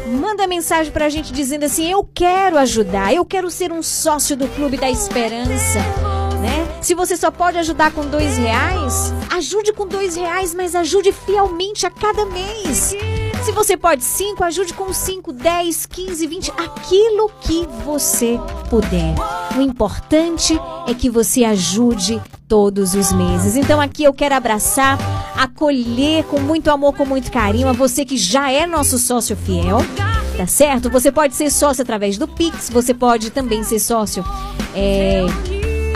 Manda 0.06 0.46
mensagem 0.46 0.92
para 0.92 1.06
a 1.06 1.08
gente 1.08 1.32
dizendo 1.32 1.64
assim: 1.64 1.90
Eu 1.90 2.06
quero 2.12 2.58
ajudar, 2.58 3.14
eu 3.14 3.24
quero 3.24 3.50
ser 3.50 3.72
um 3.72 3.82
sócio 3.82 4.36
do 4.36 4.46
Clube 4.48 4.76
da 4.76 4.90
Esperança. 4.90 5.78
Né? 6.42 6.68
Se 6.82 6.92
você 6.92 7.16
só 7.16 7.30
pode 7.30 7.56
ajudar 7.56 7.90
com 7.92 8.04
dois 8.04 8.36
reais, 8.36 9.14
ajude 9.30 9.72
com 9.72 9.88
dois 9.88 10.14
reais, 10.14 10.52
mas 10.52 10.74
ajude 10.74 11.10
fielmente 11.10 11.86
a 11.86 11.90
cada 11.90 12.26
mês. 12.26 12.94
Se 13.42 13.50
você 13.50 13.76
pode 13.76 14.04
5, 14.04 14.44
ajude 14.44 14.72
com 14.72 14.92
5, 14.92 15.32
10, 15.32 15.86
15, 15.86 16.26
20, 16.28 16.52
aquilo 16.52 17.28
que 17.40 17.66
você 17.84 18.38
puder. 18.70 19.14
O 19.56 19.60
importante 19.60 20.56
é 20.86 20.94
que 20.94 21.10
você 21.10 21.42
ajude 21.42 22.22
todos 22.46 22.94
os 22.94 23.12
meses. 23.12 23.56
Então 23.56 23.80
aqui 23.80 24.04
eu 24.04 24.14
quero 24.14 24.36
abraçar, 24.36 24.96
acolher 25.36 26.22
com 26.24 26.38
muito 26.38 26.70
amor, 26.70 26.94
com 26.94 27.04
muito 27.04 27.32
carinho 27.32 27.68
a 27.68 27.72
você 27.72 28.04
que 28.04 28.16
já 28.16 28.50
é 28.50 28.64
nosso 28.64 28.96
sócio 28.96 29.36
fiel. 29.36 29.78
Tá 30.36 30.46
certo? 30.46 30.88
Você 30.88 31.10
pode 31.10 31.34
ser 31.34 31.50
sócio 31.50 31.82
através 31.82 32.16
do 32.16 32.28
Pix, 32.28 32.70
você 32.70 32.94
pode 32.94 33.30
também 33.30 33.64
ser 33.64 33.80
sócio 33.80 34.24
é, 34.74 35.26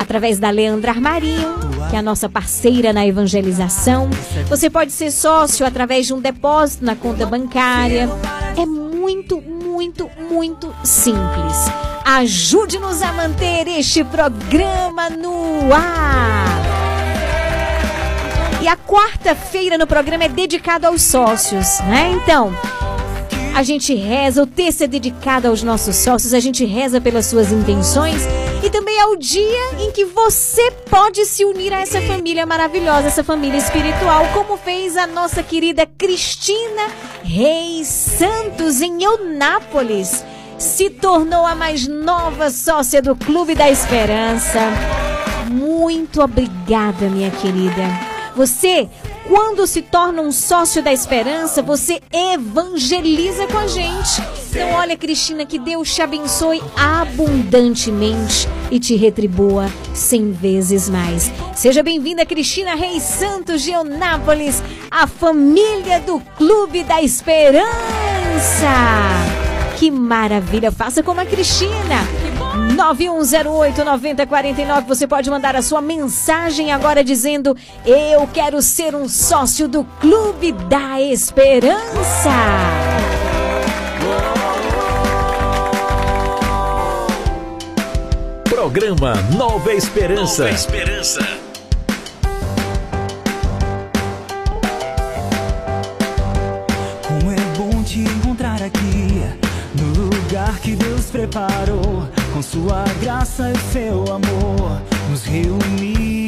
através 0.07 0.39
da 0.39 0.51
Leandra 0.51 0.93
Armarinho 0.93 1.67
que 1.89 1.97
é 1.97 1.99
a 1.99 2.03
nossa 2.03 2.29
parceira 2.29 2.93
na 2.93 3.07
evangelização. 3.07 4.09
Você 4.49 4.69
pode 4.69 4.93
ser 4.93 5.11
sócio 5.11 5.65
através 5.65 6.07
de 6.07 6.15
um 6.15 6.21
depósito 6.21 6.85
na 6.85 6.97
conta 6.97 7.25
bancária. 7.27 8.09
É 8.61 8.67
muito, 8.67 9.41
muito, 9.41 10.11
muito 10.29 10.75
simples. 10.83 11.57
Ajude-nos 12.05 13.03
a 13.03 13.13
manter 13.13 13.69
este 13.69 14.03
programa 14.05 15.11
no 15.11 15.73
ar. 15.73 16.57
E 18.63 18.69
a 18.69 18.77
quarta-feira 18.77 19.79
no 19.79 19.87
programa 19.87 20.25
é 20.25 20.29
dedicado 20.29 20.87
aos 20.87 21.03
sócios, 21.03 21.79
né? 21.81 22.11
Então, 22.21 22.53
a 23.57 23.63
gente 23.63 23.95
reza, 23.95 24.43
o 24.43 24.47
texto 24.47 24.83
é 24.83 24.87
dedicado 24.87 25.49
aos 25.49 25.63
nossos 25.63 25.97
sócios, 25.97 26.35
a 26.35 26.41
gente 26.41 26.63
reza 26.67 27.01
pelas 27.01 27.25
suas 27.25 27.51
intenções 27.51 28.21
e 28.63 28.69
também 28.69 28.99
é 28.99 29.07
o 29.07 29.17
dia 29.17 29.81
em 29.81 29.91
que 29.93 30.05
você 30.05 30.71
pode 30.91 31.25
se 31.25 31.43
unir 31.43 31.73
a 31.73 31.81
essa 31.81 32.03
família 32.03 32.45
maravilhosa, 32.45 33.07
essa 33.07 33.25
família 33.25 33.57
espiritual, 33.57 34.27
como 34.35 34.59
fez 34.59 34.95
a 34.95 35.07
nossa 35.07 35.43
querida 35.43 35.87
Cristina 35.87 36.89
Reis 37.25 37.87
Santos 37.87 38.83
em 38.83 39.03
Eunápolis. 39.03 40.23
Se 40.59 40.91
tornou 40.91 41.47
a 41.47 41.55
mais 41.55 41.89
nova 41.89 42.51
sócia 42.51 43.01
do 43.01 43.17
Clube 43.17 43.55
da 43.55 43.71
Esperança. 43.71 44.61
Muito 45.51 46.21
obrigada, 46.21 47.09
minha 47.09 47.31
querida. 47.31 47.83
Você 48.37 48.87
quando 49.29 49.67
se 49.67 49.83
torna 49.83 50.23
um 50.23 50.31
sócio 50.33 50.83
da 50.83 50.93
esperança, 50.93 51.63
você 51.63 52.01
evangeliza 52.13 53.47
com 53.47 53.59
a 53.59 53.67
gente. 53.67 54.23
Então, 54.51 54.73
olha, 54.73 54.97
Cristina, 54.97 55.45
que 55.45 55.59
Deus 55.59 55.95
te 55.95 56.01
abençoe 56.01 56.63
abundantemente 56.77 58.49
e 58.71 58.79
te 58.79 58.95
retribua 58.97 59.71
cem 59.95 60.33
vezes 60.33 60.89
mais. 60.89 61.31
Seja 61.55 61.83
bem-vinda, 61.83 62.25
Cristina 62.25 62.75
Reis 62.75 63.03
Santos 63.03 63.63
de 63.63 63.73
Eunápolis, 63.73 64.63
a 64.91 65.07
família 65.07 66.01
do 66.01 66.21
Clube 66.37 66.85
da 66.85 67.03
Esperança. 67.03 67.67
Que 69.77 69.91
maravilha! 69.91 70.73
Faça 70.73 71.03
como 71.03 71.21
a 71.21 71.27
Cristina. 71.27 72.01
9108 72.75 73.85
9049. 73.85 74.87
Você 74.87 75.07
pode 75.07 75.29
mandar 75.29 75.55
a 75.55 75.63
sua 75.63 75.83
mensagem 75.83 76.73
agora 76.73 77.05
dizendo: 77.05 77.55
Eu 77.85 78.27
quero 78.33 78.61
ser 78.63 78.95
um 78.95 79.07
sócio 79.09 79.69
do 79.69 79.85
Clube 80.01 80.53
da 80.53 81.01
Esperança. 81.01 82.31
Programa 88.49 89.15
Nova 89.37 89.75
Esperança. 89.75 90.45
Nova 90.45 90.55
Esperança. 90.55 91.46
Deus 101.07 101.11
preparou, 101.11 102.09
com 102.33 102.43
sua 102.43 102.85
graça 103.01 103.53
e 103.53 103.73
seu 103.73 104.05
amor, 104.13 104.81
nos 105.09 105.25
reuniu. 105.25 106.26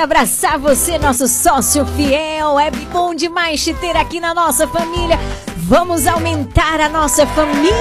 Quero 0.00 0.12
abraçar 0.14 0.58
você, 0.58 0.98
nosso 0.98 1.28
sócio 1.28 1.84
fiel. 1.84 2.58
É 2.58 2.70
bom 2.70 3.14
demais 3.14 3.62
te 3.62 3.74
ter 3.74 3.94
aqui 3.98 4.18
na 4.18 4.32
nossa 4.32 4.66
família. 4.66 5.18
Vamos 5.58 6.06
aumentar 6.06 6.80
a 6.80 6.88
nossa 6.88 7.26
família. 7.26 7.74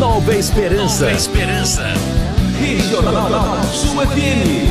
Nova 0.02 0.34
Esperança. 0.34 1.06
Nova 1.06 1.16
Esperança. 1.16 1.84
Regional 2.60 3.64
Sul 3.72 4.02
FM. 4.08 4.71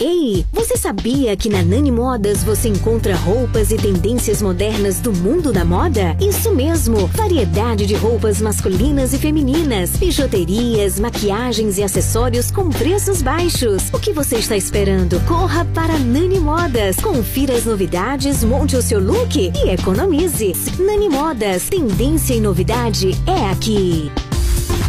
Ei, 0.00 0.46
você 0.52 0.76
sabia 0.76 1.36
que 1.36 1.48
na 1.48 1.60
Nani 1.60 1.90
Modas 1.90 2.44
você 2.44 2.68
encontra 2.68 3.16
roupas 3.16 3.72
e 3.72 3.76
tendências 3.76 4.40
modernas 4.40 5.00
do 5.00 5.12
mundo 5.12 5.52
da 5.52 5.64
moda? 5.64 6.16
Isso 6.20 6.54
mesmo, 6.54 7.08
variedade 7.08 7.84
de 7.84 7.94
roupas 7.94 8.40
masculinas 8.40 9.12
e 9.12 9.18
femininas, 9.18 9.96
bijuterias, 9.96 11.00
maquiagens 11.00 11.78
e 11.78 11.82
acessórios 11.82 12.48
com 12.48 12.70
preços 12.70 13.22
baixos. 13.22 13.88
O 13.92 13.98
que 13.98 14.12
você 14.12 14.36
está 14.36 14.56
esperando? 14.56 15.18
Corra 15.26 15.64
para 15.74 15.98
Nani 15.98 16.38
Modas, 16.38 16.96
confira 16.96 17.54
as 17.54 17.64
novidades, 17.64 18.44
monte 18.44 18.76
o 18.76 18.82
seu 18.82 19.00
look 19.00 19.36
e 19.36 19.68
economize. 19.70 20.52
Nani 20.78 21.08
Modas, 21.08 21.68
tendência 21.68 22.34
e 22.34 22.40
novidade 22.40 23.18
é 23.26 23.50
aqui. 23.50 24.12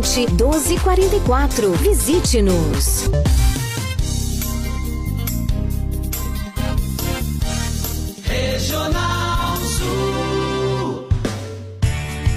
1244. 0.00 1.72
Visite-nos. 1.72 3.10
Regional 8.22 9.56
Sul. 9.56 11.08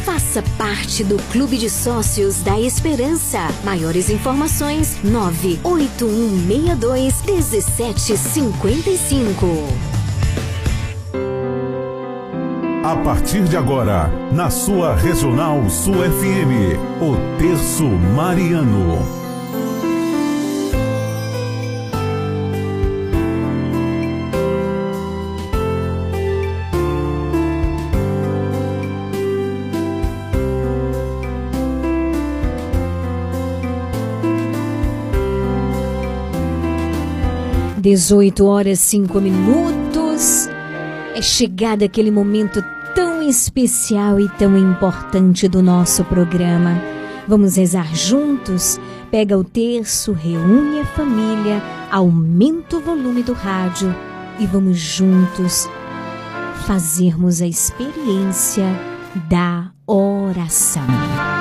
Faça 0.03 0.41
parte 0.57 1.03
do 1.03 1.17
Clube 1.31 1.59
de 1.59 1.69
Sócios 1.69 2.41
da 2.41 2.59
Esperança. 2.59 3.47
Maiores 3.63 4.09
informações: 4.09 4.97
98162 5.03 7.21
1755. 7.21 10.00
A 12.83 12.95
partir 12.95 13.43
de 13.43 13.55
agora, 13.55 14.09
na 14.33 14.49
sua 14.49 14.95
Regional 14.95 15.69
Sul 15.69 15.93
FM, 15.93 16.79
o 16.99 17.15
Terço 17.37 17.85
Mariano. 17.85 18.97
Dezoito 37.77 38.47
horas 38.47 38.79
cinco 38.79 39.21
minutos. 39.21 40.49
É 41.13 41.21
chegado 41.21 41.83
aquele 41.83 42.09
momento 42.09 42.63
tão 42.95 43.21
especial 43.21 44.19
e 44.19 44.29
tão 44.29 44.57
importante 44.57 45.47
do 45.47 45.61
nosso 45.61 46.03
programa. 46.05 46.81
Vamos 47.27 47.57
rezar 47.57 47.93
juntos? 47.95 48.79
Pega 49.09 49.37
o 49.37 49.43
terço, 49.43 50.13
reúne 50.13 50.79
a 50.79 50.85
família, 50.85 51.61
aumenta 51.91 52.77
o 52.77 52.81
volume 52.81 53.23
do 53.23 53.33
rádio 53.33 53.93
e 54.39 54.45
vamos 54.45 54.77
juntos 54.77 55.67
fazermos 56.65 57.41
a 57.41 57.47
experiência 57.47 58.65
da 59.29 59.69
oração. 59.85 61.40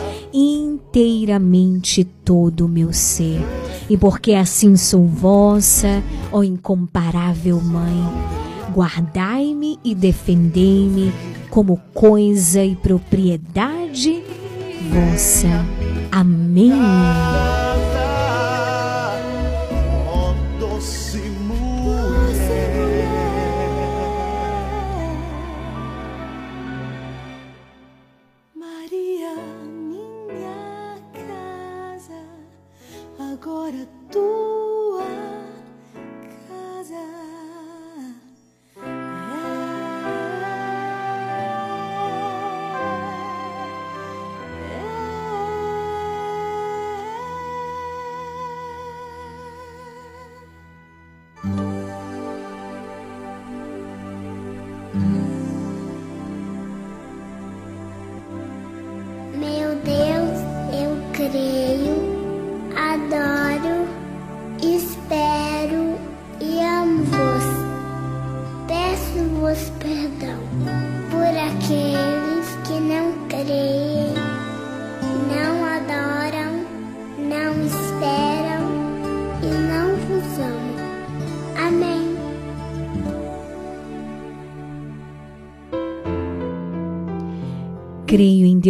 inteiramente 0.33 2.03
todo 2.03 2.65
o 2.65 2.69
meu 2.69 2.93
ser. 2.93 3.41
E 3.89 3.97
porque 3.97 4.33
assim 4.33 4.75
sou 4.75 5.05
vossa, 5.05 6.03
ó 6.31 6.43
incomparável 6.43 7.59
Mãe, 7.61 8.03
guardai-me 8.73 9.79
e 9.83 9.93
defendei-me 9.93 11.11
como 11.49 11.77
coisa 11.93 12.63
e 12.63 12.75
propriedade 12.75 14.23
vossa. 14.89 15.65
Amém. 16.11 16.71
Agora 34.13 34.40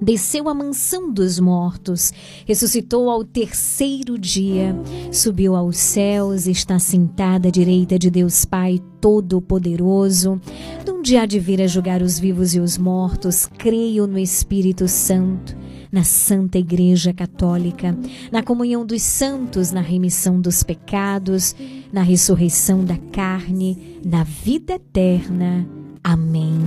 desceu 0.00 0.48
à 0.48 0.54
mansão 0.54 1.12
dos 1.12 1.38
mortos, 1.38 2.12
ressuscitou 2.46 3.10
ao 3.10 3.24
terceiro 3.24 4.18
dia, 4.18 4.76
subiu 5.12 5.54
aos 5.56 5.76
céus, 5.76 6.46
está 6.46 6.78
sentada 6.78 7.48
à 7.48 7.50
direita 7.50 7.98
de 7.98 8.10
Deus 8.10 8.44
Pai 8.44 8.80
Todo-Poderoso, 9.00 10.40
donde 10.84 11.16
há 11.16 11.26
de 11.26 11.38
vir 11.38 11.60
a 11.60 11.66
julgar 11.66 12.02
os 12.02 12.18
vivos 12.18 12.54
e 12.54 12.60
os 12.60 12.78
mortos, 12.78 13.46
creio 13.58 14.06
no 14.06 14.18
Espírito 14.18 14.88
Santo. 14.88 15.64
Na 15.92 16.02
Santa 16.02 16.58
Igreja 16.58 17.12
Católica, 17.12 17.96
na 18.32 18.42
comunhão 18.42 18.84
dos 18.84 19.00
santos, 19.00 19.70
na 19.70 19.80
remissão 19.80 20.40
dos 20.40 20.64
pecados, 20.64 21.54
na 21.92 22.02
ressurreição 22.02 22.84
da 22.84 22.96
carne, 23.12 24.00
na 24.04 24.24
vida 24.24 24.72
eterna. 24.74 25.64
Amém. 26.02 26.58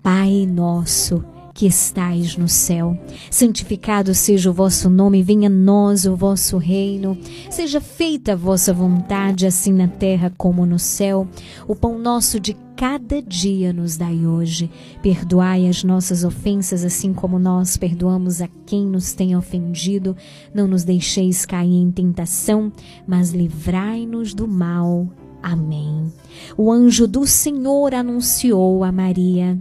Pai 0.00 0.46
nosso, 0.46 1.24
que 1.60 1.66
estais 1.66 2.38
no 2.38 2.48
céu. 2.48 2.98
Santificado 3.30 4.14
seja 4.14 4.48
o 4.48 4.54
vosso 4.54 4.88
nome, 4.88 5.22
venha 5.22 5.48
a 5.48 5.52
nós 5.52 6.06
o 6.06 6.16
vosso 6.16 6.56
reino. 6.56 7.18
Seja 7.50 7.82
feita 7.82 8.32
a 8.32 8.34
vossa 8.34 8.72
vontade, 8.72 9.44
assim 9.44 9.70
na 9.70 9.86
terra 9.86 10.32
como 10.38 10.64
no 10.64 10.78
céu. 10.78 11.28
O 11.68 11.76
pão 11.76 11.98
nosso 11.98 12.40
de 12.40 12.56
cada 12.74 13.20
dia 13.20 13.74
nos 13.74 13.98
dai 13.98 14.24
hoje. 14.24 14.70
Perdoai 15.02 15.68
as 15.68 15.84
nossas 15.84 16.24
ofensas, 16.24 16.82
assim 16.82 17.12
como 17.12 17.38
nós 17.38 17.76
perdoamos 17.76 18.40
a 18.40 18.48
quem 18.64 18.86
nos 18.86 19.12
tem 19.12 19.36
ofendido. 19.36 20.16
Não 20.54 20.66
nos 20.66 20.82
deixeis 20.82 21.44
cair 21.44 21.74
em 21.74 21.90
tentação, 21.90 22.72
mas 23.06 23.32
livrai-nos 23.32 24.32
do 24.32 24.48
mal. 24.48 25.10
Amém. 25.42 26.06
O 26.56 26.72
anjo 26.72 27.06
do 27.06 27.26
Senhor 27.26 27.94
anunciou 27.94 28.82
a 28.82 28.90
Maria 28.90 29.60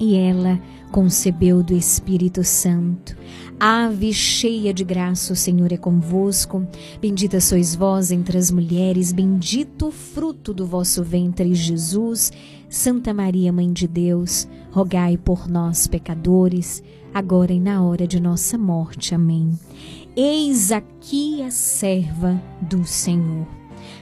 e 0.00 0.16
ela 0.16 0.60
concebeu 0.88 1.62
do 1.62 1.74
Espírito 1.74 2.42
Santo. 2.42 3.16
Ave 3.60 4.12
cheia 4.12 4.72
de 4.72 4.84
graça, 4.84 5.32
o 5.32 5.36
Senhor 5.36 5.72
é 5.72 5.76
convosco. 5.76 6.66
Bendita 7.00 7.40
sois 7.40 7.74
vós 7.74 8.10
entre 8.10 8.38
as 8.38 8.50
mulheres, 8.50 9.12
bendito 9.12 9.88
o 9.88 9.90
fruto 9.90 10.54
do 10.54 10.66
vosso 10.66 11.02
ventre, 11.02 11.54
Jesus. 11.54 12.32
Santa 12.68 13.12
Maria, 13.12 13.52
Mãe 13.52 13.72
de 13.72 13.88
Deus, 13.88 14.46
rogai 14.70 15.16
por 15.16 15.48
nós, 15.48 15.86
pecadores, 15.86 16.82
agora 17.12 17.52
e 17.52 17.58
na 17.58 17.82
hora 17.82 18.06
de 18.06 18.20
nossa 18.20 18.56
morte. 18.56 19.14
Amém. 19.14 19.50
Eis 20.14 20.70
aqui 20.70 21.42
a 21.42 21.50
serva 21.50 22.40
do 22.60 22.84
Senhor. 22.84 23.46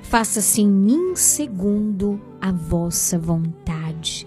Faça-se 0.03 0.63
em 0.63 0.69
mim 0.69 1.17
segundo 1.17 2.21
a 2.41 2.53
vossa 2.53 3.19
vontade. 3.19 4.27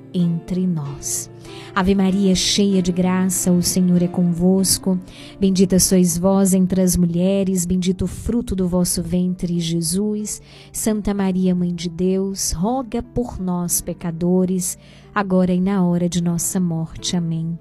entre 0.13 0.65
nós. 0.67 1.29
Ave 1.73 1.95
Maria, 1.95 2.35
cheia 2.35 2.81
de 2.81 2.91
graça, 2.91 3.51
o 3.51 3.61
Senhor 3.61 4.01
é 4.01 4.07
convosco. 4.07 4.99
Bendita 5.39 5.79
sois 5.79 6.17
vós 6.17 6.53
entre 6.53 6.81
as 6.81 6.97
mulheres, 6.97 7.65
bendito 7.65 8.03
o 8.03 8.07
fruto 8.07 8.55
do 8.55 8.67
vosso 8.67 9.01
ventre, 9.01 9.59
Jesus. 9.59 10.41
Santa 10.71 11.13
Maria, 11.13 11.55
Mãe 11.55 11.73
de 11.73 11.89
Deus, 11.89 12.51
roga 12.51 13.01
por 13.01 13.39
nós, 13.39 13.79
pecadores, 13.79 14.77
agora 15.15 15.53
e 15.53 15.61
na 15.61 15.85
hora 15.85 16.09
de 16.09 16.21
nossa 16.21 16.59
morte. 16.59 17.15
Amém. 17.15 17.57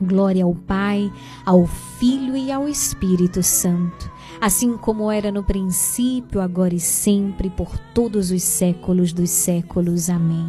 Glória 0.00 0.44
ao 0.44 0.54
Pai, 0.54 1.10
ao 1.44 1.66
Filho 1.98 2.36
e 2.36 2.52
ao 2.52 2.68
Espírito 2.68 3.42
Santo 3.42 4.18
assim 4.40 4.76
como 4.76 5.10
era 5.10 5.32
no 5.32 5.42
princípio, 5.42 6.40
agora 6.40 6.74
e 6.74 6.80
sempre, 6.80 7.50
por 7.50 7.76
todos 7.94 8.30
os 8.30 8.42
séculos 8.42 9.12
dos 9.12 9.30
séculos. 9.30 10.08
Amém. 10.08 10.46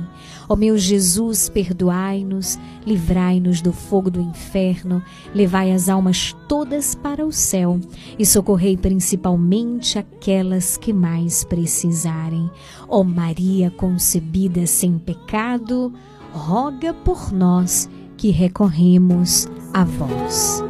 Ó 0.50 0.56
meu 0.56 0.76
Jesus, 0.80 1.48
perdoai-nos, 1.48 2.58
livrai-nos 2.84 3.62
do 3.62 3.72
fogo 3.72 4.10
do 4.10 4.20
inferno, 4.20 5.00
levai 5.34 5.72
as 5.72 5.88
almas 5.88 6.36
todas 6.48 6.96
para 6.96 7.24
o 7.24 7.32
céu 7.32 7.80
e 8.18 8.26
socorrei 8.26 8.76
principalmente 8.76 10.00
aquelas 10.00 10.76
que 10.76 10.92
mais 10.92 11.44
precisarem. 11.44 12.50
Ó 12.88 13.04
Maria 13.04 13.70
concebida 13.70 14.66
sem 14.66 14.98
pecado, 14.98 15.94
roga 16.34 16.96
por 16.96 17.32
nós 17.32 17.88
que 18.18 18.32
recorremos 18.32 19.48
a 19.72 19.84
vós. 19.84 20.64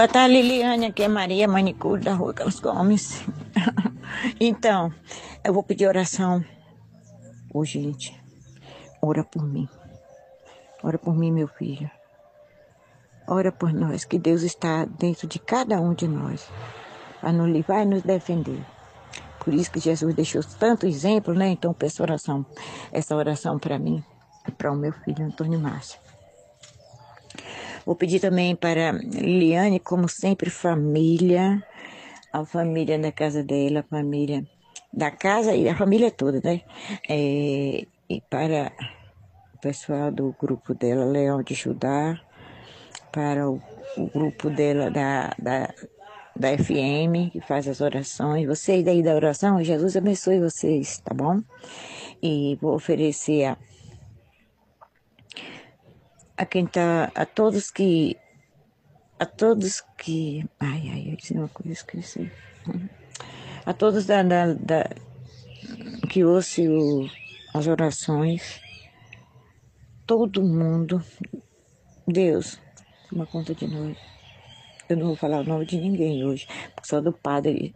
Boa 0.00 0.08
tarde, 0.08 0.40
Liliane. 0.40 0.86
Aqui 0.86 1.02
é 1.02 1.08
Maria 1.08 1.46
Manicure, 1.46 2.02
da 2.02 2.14
Rua 2.14 2.32
Carlos 2.32 2.58
Gomes. 2.58 3.22
então, 4.40 4.90
eu 5.44 5.52
vou 5.52 5.62
pedir 5.62 5.86
oração. 5.86 6.42
Ô, 7.52 7.66
gente, 7.66 8.18
ora 9.02 9.22
por 9.22 9.46
mim. 9.46 9.68
Ora 10.82 10.96
por 10.96 11.14
mim, 11.14 11.30
meu 11.30 11.46
filho. 11.48 11.90
Ora 13.28 13.52
por 13.52 13.74
nós, 13.74 14.06
que 14.06 14.18
Deus 14.18 14.40
está 14.40 14.86
dentro 14.86 15.28
de 15.28 15.38
cada 15.38 15.78
um 15.78 15.92
de 15.92 16.08
nós, 16.08 16.48
para 17.20 17.30
nos 17.30 17.50
livrar 17.50 17.82
e 17.82 17.84
nos 17.84 18.02
defender. 18.02 18.64
Por 19.44 19.52
isso 19.52 19.70
que 19.70 19.80
Jesus 19.80 20.14
deixou 20.14 20.42
tanto 20.58 20.86
exemplo, 20.86 21.34
né? 21.34 21.48
Então, 21.50 21.74
peço 21.74 22.02
oração, 22.02 22.46
essa 22.90 23.14
oração 23.14 23.58
para 23.58 23.78
mim 23.78 24.02
para 24.56 24.72
o 24.72 24.76
meu 24.76 24.92
filho 24.92 25.26
Antônio 25.26 25.60
Márcio. 25.60 26.00
Vou 27.84 27.94
pedir 27.94 28.20
também 28.20 28.54
para 28.54 28.92
Liliane, 28.92 29.80
como 29.80 30.08
sempre, 30.08 30.50
família, 30.50 31.62
a 32.32 32.44
família 32.44 32.98
da 32.98 33.10
casa 33.10 33.42
dela, 33.42 33.80
a 33.80 33.82
família 33.82 34.46
da 34.92 35.10
casa 35.10 35.54
e 35.54 35.68
a 35.68 35.76
família 35.76 36.10
toda, 36.10 36.40
né? 36.42 36.60
É, 37.08 37.86
e 38.08 38.20
para 38.28 38.72
o 39.54 39.58
pessoal 39.58 40.10
do 40.10 40.34
grupo 40.38 40.74
dela, 40.74 41.04
Leão 41.04 41.42
de 41.42 41.54
Judá, 41.54 42.20
para 43.12 43.48
o, 43.48 43.60
o 43.96 44.06
grupo 44.06 44.50
dela 44.50 44.90
da, 44.90 45.34
da, 45.38 45.72
da 46.36 46.58
FM, 46.58 47.30
que 47.32 47.40
faz 47.40 47.66
as 47.66 47.80
orações. 47.80 48.46
Vocês 48.46 48.84
daí 48.84 49.02
da 49.02 49.14
oração, 49.14 49.62
Jesus 49.62 49.96
abençoe 49.96 50.40
vocês, 50.40 50.98
tá 50.98 51.14
bom? 51.14 51.40
E 52.22 52.58
vou 52.60 52.74
oferecer 52.74 53.44
a 53.44 53.58
a 56.40 56.46
quem 56.46 56.66
tá, 56.66 57.12
a 57.14 57.26
todos 57.26 57.70
que, 57.70 58.16
a 59.18 59.26
todos 59.26 59.82
que, 59.98 60.42
ai, 60.58 60.88
ai, 60.90 61.12
eu 61.12 61.16
disse 61.16 61.34
uma 61.34 61.48
coisa, 61.48 61.72
esqueci. 61.72 62.32
A 63.66 63.74
todos 63.74 64.06
da, 64.06 64.22
da, 64.22 64.54
da 64.54 64.88
que 66.08 66.24
ouçam 66.24 67.10
as 67.52 67.66
orações, 67.66 68.58
todo 70.06 70.42
mundo, 70.42 71.04
Deus, 72.08 72.58
Toma 73.10 73.26
conta 73.26 73.54
de 73.54 73.66
nós. 73.66 73.98
Eu 74.88 74.96
não 74.96 75.08
vou 75.08 75.16
falar 75.16 75.40
o 75.40 75.44
nome 75.44 75.66
de 75.66 75.76
ninguém 75.76 76.24
hoje, 76.24 76.48
só 76.82 77.02
do 77.02 77.12
padre 77.12 77.74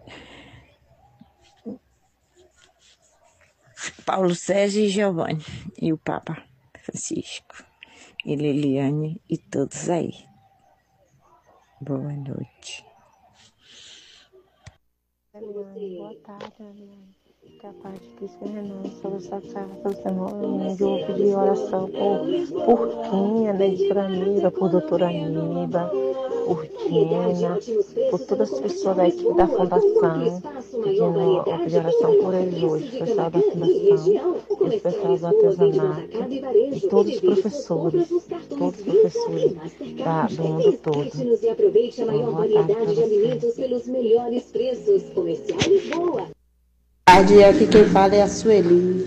Paulo 4.06 4.34
Sérgio 4.34 4.84
e 4.84 4.88
Giovanni, 4.88 5.44
e 5.76 5.92
o 5.92 5.98
Papa 5.98 6.42
Francisco, 6.80 7.73
e 8.24 8.34
Liliane 8.36 9.20
e 9.28 9.36
todos 9.36 9.88
aí. 9.90 10.12
Boa 11.80 12.12
noite. 12.12 12.84
Boa 15.32 16.14
tarde, 16.22 16.62
Eliane. 16.62 17.23
Que 17.64 17.68
a 17.68 17.72
paz 17.82 17.98
de 17.98 18.08
Cristo 18.18 18.44
renove 18.44 18.90
sobre 19.00 19.16
essa 19.16 19.40
serva 19.40 19.74
pelo 19.76 19.94
Senhor. 19.94 20.30
Eu 20.42 20.76
vou 20.76 21.06
pedir 21.06 21.34
oração 21.34 21.88
por, 21.88 22.66
por 22.66 22.78
Quinha, 23.08 23.52
Aníba, 24.04 24.50
por 24.50 24.68
doutora 24.68 25.06
Aníba, 25.06 25.90
por 26.44 26.66
Tina, 26.66 27.58
por 28.10 28.20
todas 28.20 28.52
as 28.52 28.60
pessoas 28.60 28.96
da 28.98 29.08
equipe 29.08 29.32
da 29.32 29.46
Fundação, 29.46 30.42
pedindo 30.82 31.20
eu 31.20 31.58
pedir 31.60 31.78
oração 31.78 32.14
por 32.22 32.34
eles 32.34 32.62
hoje, 32.62 32.96
o 32.96 32.98
pessoal 32.98 33.30
da 33.30 33.40
Fundação, 33.40 34.36
o 34.50 34.80
pessoal 34.80 35.16
do 35.16 35.26
artesanato 35.26 36.10
e 36.70 36.80
todos 36.80 37.14
os 37.14 37.20
professores, 37.20 38.08
todos 38.50 38.78
os 38.78 38.84
professores 38.84 39.56
da, 40.04 40.26
do 40.26 40.44
mundo 40.44 40.72
todo. 40.82 41.10
Boa 42.44 42.66
tarde 42.66 42.94
de 42.94 43.04
pra 46.12 46.33
tarde, 47.14 47.44
aqui 47.44 47.68
quem 47.68 47.84
fala 47.84 48.16
é 48.16 48.22
a 48.22 48.28
Sueli. 48.28 49.06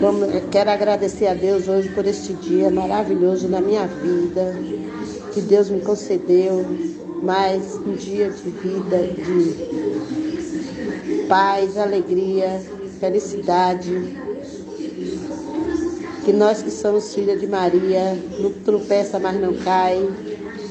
Vamos- 0.00 0.28
quero 0.50 0.68
agradecer 0.70 1.28
a 1.28 1.34
Deus 1.34 1.68
hoje 1.68 1.90
por 1.90 2.04
este 2.06 2.32
dia 2.32 2.70
maravilhoso 2.70 3.46
na 3.46 3.60
minha 3.60 3.86
vida, 3.86 4.56
que 5.32 5.40
Deus 5.40 5.70
me 5.70 5.80
concedeu 5.80 6.66
mais 7.22 7.76
um 7.86 7.92
dia 7.92 8.30
de 8.30 8.50
vida, 8.50 8.98
de 9.14 9.54
paz, 11.28 11.76
alegria, 11.76 12.62
felicidade. 12.98 14.16
Que 16.24 16.32
nós 16.32 16.62
que 16.62 16.70
somos 16.72 17.14
filhas 17.14 17.40
de 17.40 17.46
Maria, 17.46 18.18
não 18.40 18.50
tropeça, 18.50 19.20
mas 19.20 19.40
não 19.40 19.54
cai. 19.54 20.04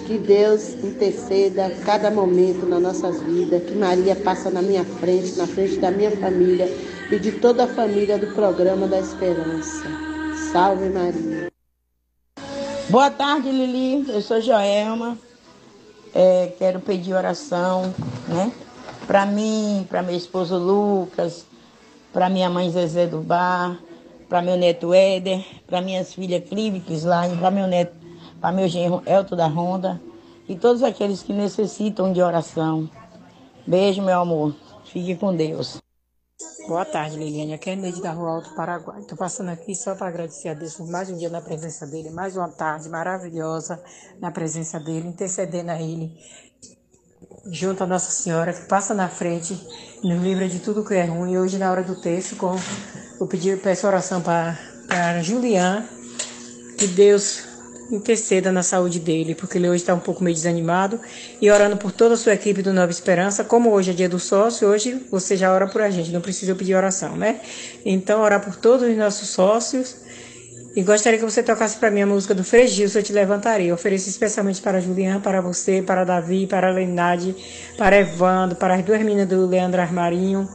Que 0.08 0.18
Deus 0.18 0.70
interceda 0.86 1.70
cada 1.86 2.10
momento 2.10 2.66
nas 2.66 2.82
nossas 2.82 3.22
vidas. 3.22 3.62
Que 3.64 3.76
Maria 3.76 4.16
passa 4.16 4.50
na 4.50 4.62
minha 4.62 4.86
frente, 4.86 5.38
na 5.38 5.46
frente 5.46 5.80
da 5.80 5.92
minha 5.92 6.12
família 6.12 6.66
e 7.12 7.20
de 7.20 7.34
toda 7.34 7.66
a 7.66 7.68
família 7.68 8.18
do 8.18 8.28
programa 8.28 8.88
da 8.88 9.00
Esperança. 9.00 9.84
Salve 10.54 10.88
Maria. 10.88 11.52
Boa 12.90 13.12
tarde, 13.12 13.52
Lili. 13.52 14.10
Eu 14.10 14.22
sou 14.22 14.40
Joelma. 14.40 15.18
É, 16.16 16.54
quero 16.58 16.80
pedir 16.80 17.14
oração, 17.14 17.94
né? 18.30 18.50
Para 19.06 19.26
mim, 19.26 19.86
para 19.90 20.02
meu 20.02 20.16
esposo 20.16 20.58
Lucas, 20.58 21.46
para 22.14 22.30
minha 22.30 22.50
mãe 22.50 22.72
Zezé 22.72 23.08
do 23.08 23.20
Bar, 23.20 23.78
para 24.30 24.42
meu 24.42 24.56
neto 24.56 24.94
Éder, 24.94 25.46
para 25.68 25.82
minhas 25.82 26.14
filhas 26.14 26.48
Clive 26.48 26.80
Kislaine, 26.80 27.36
para 27.36 27.52
meu 27.52 27.68
neto, 27.68 27.97
para 28.42 28.56
meu 28.56 28.68
genro 28.68 29.02
Elton 29.06 29.36
da 29.36 29.48
Ronda 29.48 30.02
e 30.48 30.56
todos 30.56 30.84
aqueles 30.84 31.22
que 31.22 31.34
necessitam 31.34 32.14
de 32.14 32.22
oração. 32.22 32.90
Beijo, 33.66 34.02
meu 34.02 34.20
amor. 34.20 34.56
Fique 34.86 35.16
com 35.16 35.36
Deus. 35.36 35.78
Boa 36.68 36.86
tarde, 36.86 37.18
Liliane. 37.18 37.54
Aqui 37.54 37.72
é 37.72 37.76
Neide 37.76 38.02
da 38.02 38.12
Rua 38.12 38.36
Alto 38.36 38.54
Paraguai. 38.56 39.00
Estou 39.00 39.18
passando 39.18 39.50
aqui 39.50 39.74
só 39.76 39.96
para 39.96 40.08
agradecer 40.08 40.50
a 40.50 40.54
Deus 40.54 40.76
por 40.76 40.88
mais 40.88 41.10
um 41.10 41.18
dia 41.18 41.30
na 41.30 41.42
presença 41.42 41.88
dele, 41.88 42.10
mais 42.10 42.36
uma 42.36 42.50
tarde 42.50 42.90
maravilhosa 42.90 43.82
na 44.20 44.32
presença 44.32 44.80
dele, 44.80 45.08
intercedendo 45.08 45.72
a 45.72 45.82
ele, 45.82 46.14
junto 47.52 47.84
a 47.84 47.88
Nossa 47.88 48.12
Senhora, 48.12 48.54
que 48.54 48.68
passa 48.68 48.94
na 48.94 49.08
frente, 49.08 49.54
nos 50.04 50.22
livra 50.22 50.48
de 50.48 50.60
tudo 50.60 50.84
que 50.84 50.94
é 50.94 51.06
ruim. 51.06 51.32
E 51.32 51.40
hoje, 51.40 51.58
na 51.58 51.72
hora 51.72 51.84
do 51.84 52.00
texto, 52.02 52.36
com, 52.36 52.56
eu 53.20 53.28
pedi, 53.28 53.56
peço 53.58 53.88
oração 53.88 54.22
para 54.22 55.22
Julian, 55.24 55.86
que 56.78 56.88
Deus 56.88 57.47
interceda 57.92 58.52
na 58.52 58.64
saúde 58.64 59.00
dele, 59.00 59.34
porque 59.36 59.58
ele 59.58 59.70
hoje 59.70 59.84
está 59.84 59.94
um 59.94 60.00
pouco 60.00 60.24
meio 60.24 60.36
desanimado. 60.36 61.00
E 61.42 61.50
orando 61.50 61.78
por 61.78 61.92
toda 61.92 62.14
a 62.14 62.18
sua 62.18 62.34
equipe 62.34 62.62
do 62.62 62.74
Nova 62.74 62.92
Esperança, 62.92 63.44
como 63.44 63.72
hoje 63.72 63.92
é 63.92 63.94
dia 63.94 64.10
do 64.10 64.20
sócio, 64.20 64.68
hoje 64.68 65.06
você 65.10 65.36
já 65.38 65.54
ora 65.54 65.68
por 65.68 65.82
a 65.82 65.90
gente, 65.90 66.12
não 66.12 66.22
precisa 66.22 66.54
pedir 66.56 66.76
oração, 66.76 67.16
né? 67.16 67.42
Então, 67.86 68.22
orar 68.22 68.44
por 68.44 68.56
todos 68.56 68.88
os 68.88 68.98
nossos 68.98 69.30
sócios. 69.30 69.96
E 70.76 70.84
gostaria 70.84 71.18
que 71.18 71.26
você 71.26 71.42
tocasse 71.42 71.76
para 71.78 71.90
mim 71.90 72.04
a 72.04 72.06
música 72.06 72.36
do 72.36 72.44
Frei 72.44 72.68
Gilson, 72.68 73.00
Eu 73.00 73.04
Te 73.04 73.12
Levantarei. 73.12 73.72
Eu 73.72 73.74
ofereço 73.74 74.10
especialmente 74.10 74.62
para 74.62 74.80
Juliana, 74.80 75.20
para 75.20 75.42
você, 75.42 75.82
para 75.82 76.04
Davi, 76.04 76.46
para 76.46 76.70
Lenade, 76.70 77.36
para 77.80 77.98
Evandro, 77.98 78.56
para 78.56 78.76
as 78.76 78.86
duas 78.86 79.00
meninas 79.00 79.28
do 79.28 79.48
Leandro 79.48 79.82
Armarinho, 79.82 80.48